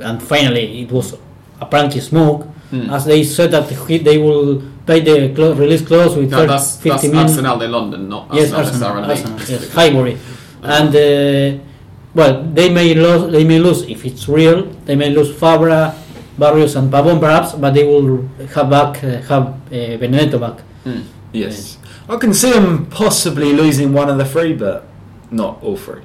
and 0.00 0.20
finally 0.22 0.82
it 0.82 0.90
was 0.90 1.14
apparently 1.60 2.00
smoke, 2.00 2.46
Hmm. 2.70 2.90
as 2.90 3.04
they 3.04 3.22
said 3.22 3.50
that 3.52 3.70
he, 3.70 3.98
they 3.98 4.18
will 4.18 4.60
pay 4.86 5.00
the 5.00 5.28
clo- 5.34 5.52
release 5.54 5.82
clause 5.82 6.16
with 6.16 6.30
no, 6.30 6.38
30, 6.38 6.48
that's, 6.48 6.76
50 6.76 6.88
that's 6.90 7.02
million. 7.04 7.18
Arsenal 7.28 7.58
de 7.58 7.68
London, 7.68 8.08
not 8.08 8.28
Yes, 8.32 8.52
Arsenal, 8.52 8.88
Arsenal, 8.88 9.04
SRL. 9.04 9.10
Arsenal, 9.10 9.38
yes, 9.48 9.72
Highbury, 9.72 10.16
and 10.62 10.88
uh, 10.96 11.62
well, 12.14 12.42
they 12.54 12.70
may 12.70 12.94
lose. 12.94 13.30
They 13.30 13.44
may 13.44 13.58
lose 13.60 13.82
if 13.82 14.04
it's 14.04 14.28
real. 14.28 14.66
They 14.86 14.96
may 14.96 15.10
lose 15.10 15.30
Fabra, 15.30 15.94
Barrios, 16.38 16.74
and 16.76 16.92
Pavon 16.92 17.20
perhaps, 17.20 17.52
but 17.52 17.74
they 17.74 17.84
will 17.84 18.26
have 18.54 18.68
back 18.70 19.02
uh, 19.04 19.20
have 19.22 19.46
uh, 19.46 19.96
Benedetto 19.98 20.38
back. 20.38 20.60
Yes. 21.32 21.78
I 22.08 22.16
can 22.16 22.34
see 22.34 22.52
them 22.52 22.86
possibly 22.86 23.52
losing 23.52 23.92
one 23.92 24.08
of 24.10 24.18
the 24.18 24.24
three, 24.24 24.52
but 24.52 24.86
not 25.30 25.62
all 25.62 25.76
three. 25.76 26.02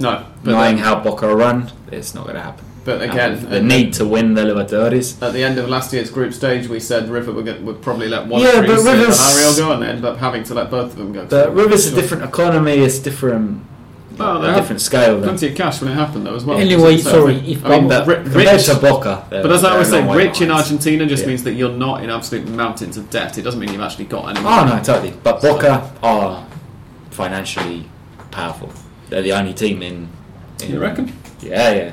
No, 0.00 0.26
but 0.42 0.50
Knowing 0.52 0.76
then- 0.76 0.84
how 0.84 1.00
Boca 1.00 1.34
run, 1.34 1.70
it's 1.90 2.14
not 2.14 2.24
going 2.24 2.36
to 2.36 2.42
happen. 2.42 2.64
But 2.84 3.00
again, 3.00 3.48
the 3.48 3.62
need 3.62 3.92
to 3.94 4.04
win 4.04 4.34
the 4.34 4.42
Libertadores. 4.42 5.22
At 5.22 5.32
the 5.34 5.44
end 5.44 5.56
of 5.56 5.68
last 5.68 5.92
year's 5.92 6.10
group 6.10 6.32
stage, 6.34 6.66
we 6.66 6.80
said 6.80 7.08
River 7.08 7.30
would, 7.30 7.44
get, 7.44 7.62
would 7.62 7.80
probably 7.80 8.08
let 8.08 8.26
one 8.26 8.42
Yeah, 8.42 8.58
of 8.58 8.66
but 8.66 8.74
Greece 8.74 8.86
and 8.86 8.98
Rivers- 9.00 9.36
Ariel 9.36 9.54
go, 9.56 9.72
and 9.74 9.82
they 9.82 9.86
ended 9.86 10.04
up 10.04 10.16
having 10.18 10.42
to 10.42 10.54
let 10.54 10.68
both 10.68 10.90
of 10.90 10.96
them 10.96 11.12
go. 11.12 11.24
But 11.26 11.54
Rivers 11.54 11.84
Sure. 11.88 11.92
a 11.96 12.02
different 12.02 12.24
economy, 12.24 12.72
it's 12.72 12.98
different, 12.98 13.62
Well, 14.22 14.40
they 14.40 14.48
a 14.50 14.54
different 14.54 14.80
scale. 14.80 15.14
Then. 15.16 15.22
Plenty 15.24 15.48
of 15.48 15.54
cash 15.56 15.80
when 15.80 15.90
it 15.90 15.94
happened, 15.94 16.26
though, 16.26 16.34
as 16.36 16.44
well. 16.44 16.58
Anyway, 16.58 16.96
sorry, 16.98 17.36
I 17.36 17.38
if 17.40 17.64
I 17.64 17.68
mean, 17.80 17.88
Pablo- 17.88 18.04
ri- 18.06 18.22
Compared 18.24 18.46
rich, 18.56 18.66
to 18.66 18.74
Boca, 18.76 19.24
but 19.30 19.52
as 19.52 19.64
I 19.64 19.72
always 19.72 19.88
say, 19.90 20.00
rich 20.14 20.40
in 20.40 20.48
behind. 20.48 20.64
Argentina 20.64 21.06
just 21.06 21.22
Yeah. 21.22 21.28
means 21.28 21.42
that 21.44 21.52
you're 21.54 21.76
not 21.86 22.02
in 22.04 22.10
absolute 22.10 22.48
mountains 22.48 22.96
of 22.96 23.10
debt. 23.10 23.36
It 23.38 23.42
doesn't 23.42 23.60
mean 23.60 23.72
you've 23.72 23.80
actually 23.82 24.04
got 24.06 24.28
any. 24.30 24.40
Oh 24.46 24.64
no, 24.64 24.80
totally. 24.82 25.12
But 25.22 25.40
Boca 25.42 25.90
are 26.02 26.44
financially 27.10 27.84
powerful. 28.30 28.70
They're 29.10 29.22
the 29.22 29.32
only 29.32 29.54
team 29.54 29.82
in. 29.82 30.08
in 30.62 30.70
You 30.72 30.78
reckon? 30.80 31.12
Yeah, 31.40 31.72
yeah. 31.74 31.90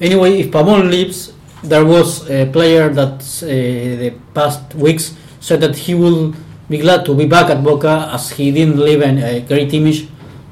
Anyway, 0.00 0.40
if 0.40 0.50
Pavon 0.50 0.90
leaves, 0.90 1.32
there 1.62 1.84
was 1.84 2.28
a 2.30 2.46
player 2.46 2.88
that 2.90 3.20
uh, 3.42 3.46
the 3.46 4.12
past 4.34 4.74
weeks 4.74 5.14
said 5.40 5.60
that 5.60 5.76
he 5.76 5.94
will 5.94 6.34
be 6.68 6.78
glad 6.78 7.04
to 7.06 7.14
be 7.14 7.26
back 7.26 7.48
at 7.50 7.62
Boca 7.64 8.10
as 8.12 8.30
he 8.30 8.50
didn't 8.52 8.78
leave 8.78 9.00
an- 9.02 9.18
a 9.18 9.40
great 9.40 9.72
image 9.74 10.06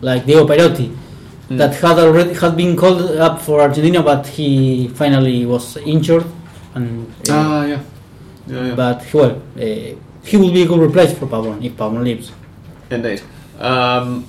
like 0.08 0.20
Diego 0.26 0.44
Perotti 0.46 0.88
Hmm. 1.48 1.58
that 1.60 1.72
had 1.84 1.96
already 2.06 2.34
had 2.42 2.54
been 2.56 2.74
called 2.76 3.02
up 3.26 3.36
for 3.46 3.60
Argentina, 3.60 4.00
but 4.02 4.22
he 4.38 4.48
finally 5.00 5.46
was 5.46 5.76
injured. 5.94 6.24
And 6.74 7.06
uh, 7.30 7.32
Ah, 7.32 7.64
yeah. 7.72 7.80
Yeah, 8.48 8.66
yeah. 8.68 8.74
but 8.74 8.98
well, 9.14 9.32
uh, 9.56 9.94
he 10.30 10.36
will 10.40 10.52
be 10.58 10.62
a 10.62 10.66
good 10.66 10.80
replacement 10.88 11.18
for 11.20 11.28
Pavon 11.34 11.56
if 11.64 11.72
Pavon 11.76 12.02
leaves. 12.02 12.32
Indeed. 12.90 13.20
Um, 13.60 14.24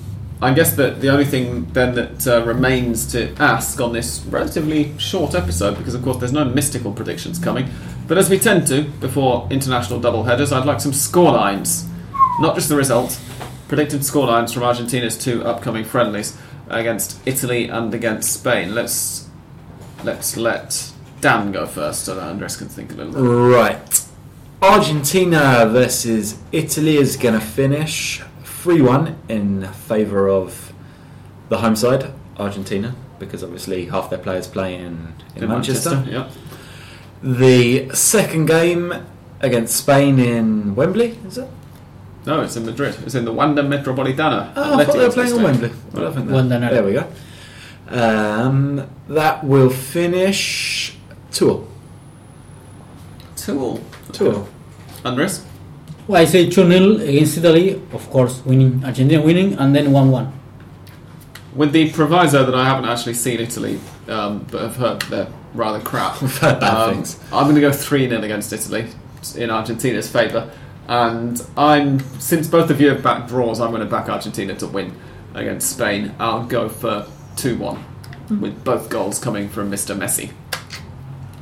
I 0.48 0.54
guess 0.54 0.76
that 0.76 1.02
the 1.02 1.10
only 1.10 1.26
thing 1.26 1.68
then 1.74 1.96
that 1.96 2.28
uh, 2.28 2.46
remains 2.54 2.98
to 3.14 3.20
ask 3.40 3.82
on 3.82 3.92
this 3.94 4.22
relatively 4.30 4.94
short 5.00 5.34
episode, 5.34 5.74
because 5.80 5.96
of 5.98 6.04
course 6.04 6.18
there's 6.20 6.34
no 6.42 6.46
mystical 6.46 6.92
predictions 6.94 7.40
coming, 7.40 7.66
but 8.08 8.18
as 8.20 8.30
we 8.30 8.38
tend 8.38 8.68
to 8.68 8.84
before 9.02 9.48
international 9.50 10.00
double 10.00 10.24
headers, 10.24 10.52
I'd 10.52 10.68
like 10.68 10.80
some 10.82 10.94
scorelines, 10.94 11.86
not 12.40 12.54
just 12.56 12.70
the 12.70 12.76
result, 12.76 13.20
predicted 13.68 14.02
scorelines 14.02 14.54
from 14.54 14.64
Argentina's 14.64 15.18
two 15.18 15.44
upcoming 15.44 15.84
friendlies 15.84 16.38
against 16.70 17.20
Italy 17.26 17.68
and 17.70 17.94
against 17.94 18.34
Spain. 18.34 18.74
Let's 18.74 19.28
let's 20.04 20.38
let 20.38 20.92
Dan 21.22 21.52
go 21.52 21.66
first, 21.66 22.06
so 22.06 22.16
that 22.16 22.24
Andres 22.24 22.58
can 22.58 22.70
think 22.70 22.92
a 22.92 22.96
little 22.96 23.14
bit. 23.14 23.22
Right. 23.22 24.04
Argentina 24.62 25.68
versus 25.70 26.40
Italy 26.52 26.98
is 26.98 27.16
going 27.16 27.36
to 27.36 27.46
finish 27.46 28.24
3 28.44 28.82
1 28.82 29.20
in 29.30 29.68
favour 29.68 30.28
of 30.30 30.74
the 31.50 31.60
home 31.60 31.76
side, 31.76 32.12
Argentina, 32.38 32.96
because 33.20 33.44
obviously 33.44 33.86
half 33.86 34.10
their 34.10 34.20
players 34.20 34.48
play 34.48 34.76
in, 34.76 35.14
in, 35.36 35.48
Manchester. 35.48 36.04
yeah. 36.08 36.30
The 37.22 37.90
second 37.94 38.48
game 38.48 38.94
against 39.40 39.76
Spain 39.76 40.20
in 40.20 40.76
Wembley, 40.76 41.20
is 41.26 41.38
it? 41.38 41.48
No, 42.28 42.42
it's 42.42 42.58
in 42.58 42.66
Madrid. 42.66 42.94
It's 43.06 43.16
in 43.16 43.24
the 43.24 43.32
Wanda 43.32 43.64
Metropolitana. 43.64 44.52
Oh, 44.58 44.78
I 44.78 44.84
thought 44.84 44.98
they 44.98 45.08
were 45.08 45.14
playing 45.14 45.34
on 45.34 45.44
Wembley. 45.44 45.72
Well, 45.94 46.08
I 46.10 46.12
think 46.14 46.28
that- 46.28 46.34
Wanda 46.34 46.60
there 46.60 46.84
we 46.84 46.92
go. 46.92 47.06
Um, 47.90 48.86
that 49.08 49.46
will 49.46 49.70
finish 49.70 50.98
2 51.32 51.50
all. 51.50 51.68
Two 53.38 53.60
all. 53.62 53.80
2 54.12 54.32
all. 54.32 54.50
Andres? 55.06 55.46
Well, 56.06 56.22
I 56.22 56.26
say 56.26 56.50
2 56.50 56.52
0 56.70 56.98
against 56.98 57.38
Italy, 57.38 57.82
of 57.94 58.10
course, 58.10 58.42
winning, 58.46 58.84
Argentina 58.84 59.22
winning, 59.22 59.54
and 59.54 59.74
then 59.74 59.94
1 59.94 60.12
1. 60.12 60.34
With 61.56 61.72
the 61.72 61.90
proviso 61.92 62.46
that 62.46 62.54
I 62.54 62.66
haven't 62.66 62.90
actually 62.90 63.14
seen 63.14 63.40
Italy, 63.40 63.80
um, 64.10 64.46
but 64.52 64.62
have 64.64 64.76
heard 64.76 65.02
they're 65.04 65.28
rather 65.54 65.80
crap. 65.80 66.22
We've 66.22 66.38
heard 66.46 66.60
bad 66.60 66.74
Um, 66.76 66.94
things. 66.96 67.18
I'm 67.32 67.44
going 67.46 67.56
to 67.56 67.62
go 67.62 67.72
3 67.72 68.10
0 68.10 68.22
against 68.22 68.52
Italy 68.52 68.88
in 69.38 69.50
Argentina's 69.50 70.10
favour. 70.10 70.50
And 70.88 71.46
I'm 71.58 72.00
since 72.20 72.48
both 72.48 72.70
of 72.70 72.80
you 72.80 72.90
have 72.90 73.04
backed 73.04 73.28
draws, 73.28 73.60
I'm 73.60 73.72
going 73.72 73.82
to 73.82 73.90
back 73.90 74.08
Argentina 74.08 74.56
to 74.56 74.68
win 74.68 74.94
against 75.34 75.70
Spain. 75.70 76.16
I'll 76.18 76.46
go 76.46 76.70
for 76.70 77.08
2 77.36 77.58
1, 77.58 78.40
with 78.40 78.64
both 78.64 78.90
goals 78.90 79.20
coming 79.20 79.50
from 79.50 79.70
Mr. 79.70 79.96
Messi. 79.98 80.32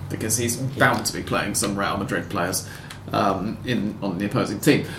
Because 0.10 0.38
he's 0.38 0.58
bound 0.58 1.06
to 1.06 1.14
be 1.14 1.22
playing 1.22 1.56
some 1.56 1.78
Real 1.78 1.98
Madrid 1.98 2.30
players 2.30 2.68
um, 3.12 3.58
in 3.66 3.98
on 4.02 4.18
the 4.18 4.26
opposing 4.26 4.60
team. 4.60 4.86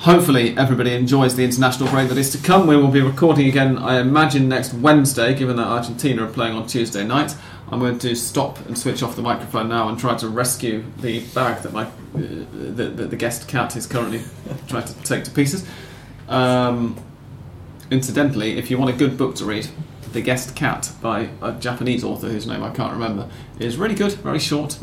Hopefully, 0.00 0.56
everybody 0.56 0.94
enjoys 0.94 1.36
the 1.36 1.44
international 1.44 1.90
break 1.90 2.08
that 2.08 2.16
is 2.16 2.30
to 2.30 2.38
come. 2.38 2.66
We 2.66 2.74
will 2.74 2.88
be 2.88 3.02
recording 3.02 3.46
again, 3.48 3.76
I 3.76 4.00
imagine, 4.00 4.48
next 4.48 4.72
Wednesday, 4.72 5.34
given 5.34 5.56
that 5.56 5.66
Argentina 5.66 6.24
are 6.24 6.32
playing 6.32 6.56
on 6.56 6.66
Tuesday 6.66 7.04
night. 7.04 7.36
I'm 7.70 7.78
going 7.78 7.98
to 8.00 8.16
stop 8.16 8.58
and 8.66 8.76
switch 8.76 9.02
off 9.02 9.14
the 9.16 9.22
microphone 9.22 9.68
now 9.68 9.88
and 9.88 9.98
try 9.98 10.16
to 10.16 10.28
rescue 10.28 10.84
the 10.98 11.20
bag 11.28 11.62
that 11.62 11.72
my 11.72 11.84
uh, 11.84 11.90
the, 12.14 12.92
the, 12.94 13.04
the 13.06 13.16
guest 13.16 13.46
cat 13.46 13.76
is 13.76 13.86
currently 13.86 14.22
trying 14.68 14.84
to 14.86 14.94
take 15.02 15.24
to 15.24 15.30
pieces. 15.30 15.66
Um, 16.28 16.96
incidentally, 17.90 18.58
if 18.58 18.70
you 18.70 18.78
want 18.78 18.90
a 18.90 18.96
good 18.96 19.16
book 19.16 19.36
to 19.36 19.44
read, 19.44 19.68
The 20.12 20.20
Guest 20.20 20.56
Cat 20.56 20.90
by 21.00 21.28
a 21.42 21.52
Japanese 21.52 22.02
author 22.02 22.28
whose 22.28 22.46
name 22.46 22.62
I 22.62 22.70
can't 22.70 22.92
remember 22.92 23.28
is 23.58 23.76
really 23.76 23.94
good, 23.94 24.12
very 24.14 24.40
short. 24.40 24.80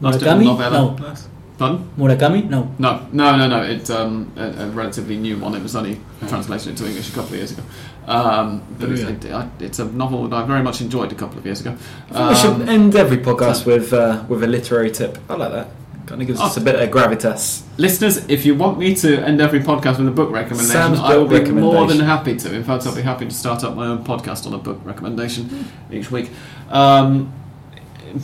Nice 0.00 0.16
Murakami? 0.16 0.44
novella. 0.44 0.96
No. 0.98 1.14
Pardon? 1.58 1.90
Murakami? 1.98 2.48
No. 2.48 2.74
No, 2.78 3.06
no, 3.12 3.36
no, 3.36 3.46
no. 3.46 3.62
It's 3.62 3.90
um, 3.90 4.32
a, 4.36 4.64
a 4.64 4.66
relatively 4.70 5.18
new 5.18 5.38
one. 5.38 5.54
It 5.54 5.62
was 5.62 5.76
only 5.76 6.00
translated 6.26 6.68
into 6.68 6.86
English 6.86 7.10
a 7.10 7.12
couple 7.12 7.32
of 7.32 7.36
years 7.36 7.52
ago. 7.52 7.62
Um, 8.06 8.62
but 8.78 8.88
Oh, 8.88 8.92
it's, 8.92 9.24
it, 9.24 9.46
it's 9.60 9.78
a 9.78 9.84
novel 9.84 10.26
that 10.28 10.36
I 10.36 10.44
very 10.46 10.62
much 10.62 10.80
enjoyed 10.80 11.12
a 11.12 11.14
couple 11.14 11.38
of 11.38 11.44
years 11.46 11.60
ago. 11.60 11.76
I 12.10 12.14
think 12.14 12.28
we 12.30 12.34
should 12.36 12.62
Um, 12.62 12.68
end 12.68 12.96
every 12.96 13.18
podcast 13.18 13.66
with 13.66 13.92
uh, 13.92 14.24
with 14.28 14.42
a 14.42 14.46
literary 14.46 14.90
tip. 14.90 15.18
I 15.28 15.34
like 15.34 15.52
that. 15.52 15.68
Kind 16.06 16.22
of 16.22 16.26
gives 16.26 16.40
us 16.40 16.58
Oh. 16.58 16.60
a 16.60 16.64
bit 16.64 16.74
of 16.74 16.90
gravitas. 16.90 17.62
listeners, 17.76 18.16
if 18.28 18.44
you 18.44 18.56
want 18.56 18.78
me 18.78 18.96
to 18.96 19.18
end 19.24 19.40
every 19.40 19.60
podcast 19.60 19.98
with 19.98 20.08
a 20.08 20.10
book 20.10 20.30
recommendation, 20.32 20.72
Sam's 20.72 20.98
I 20.98 21.16
will 21.16 21.28
be 21.28 21.40
more 21.52 21.86
than 21.86 22.00
happy 22.00 22.34
to. 22.36 22.52
In 22.54 22.64
fact, 22.64 22.84
I'll 22.86 22.96
be 22.96 23.02
happy 23.02 23.26
to 23.26 23.34
start 23.34 23.62
up 23.62 23.76
my 23.76 23.86
own 23.86 24.02
podcast 24.04 24.44
on 24.46 24.54
a 24.54 24.58
book 24.58 24.80
recommendation 24.84 25.66
each 25.92 26.10
week. 26.10 26.30
Um, 26.70 27.32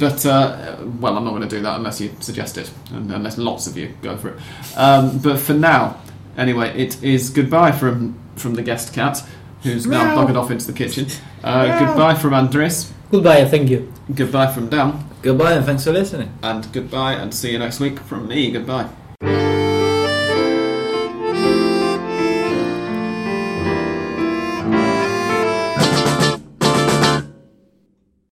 but 0.01 0.27
uh, 0.27 0.77
well, 1.01 1.17
I'm 1.17 1.23
not 1.25 1.31
going 1.31 1.43
to 1.49 1.49
do 1.57 1.63
that 1.63 1.77
unless 1.77 2.01
you 2.01 2.11
suggest 2.19 2.59
it, 2.59 2.69
and 2.93 3.13
unless 3.13 3.39
lots 3.39 3.69
of 3.69 3.77
you 3.77 3.95
go 4.03 4.17
for 4.17 4.31
it. 4.31 4.39
Um, 4.77 5.19
but 5.19 5.39
for 5.39 5.53
now, 5.55 5.99
anyway, 6.37 6.77
it 6.77 7.01
is 7.05 7.31
goodbye 7.31 7.71
from 7.71 8.17
from 8.35 8.55
the 8.55 8.63
guest 8.63 8.93
cat, 8.95 9.23
who's 9.63 9.87
now 9.87 10.05
Meow. 10.15 10.17
buggered 10.25 10.37
off 10.37 10.51
into 10.51 10.67
the 10.67 10.73
kitchen. 10.73 11.07
Uh, 11.43 11.65
Meow. 11.67 11.79
goodbye 11.87 12.15
from 12.15 12.35
Andres. 12.35 12.93
Goodbye, 13.11 13.45
thank 13.45 13.71
you. 13.71 13.93
Goodbye 14.15 14.53
from 14.53 14.69
Dan, 14.69 15.05
Goodbye 15.23 15.53
and 15.55 15.65
thanks 15.65 15.85
for 15.85 15.93
listening. 15.93 16.31
and 16.43 16.71
goodbye, 16.73 17.15
and 17.15 17.33
see 17.35 17.53
you 17.53 17.59
next 17.59 17.81
week 17.81 17.99
from 18.01 18.29
me. 18.29 18.51
Goodbye. 18.51 19.56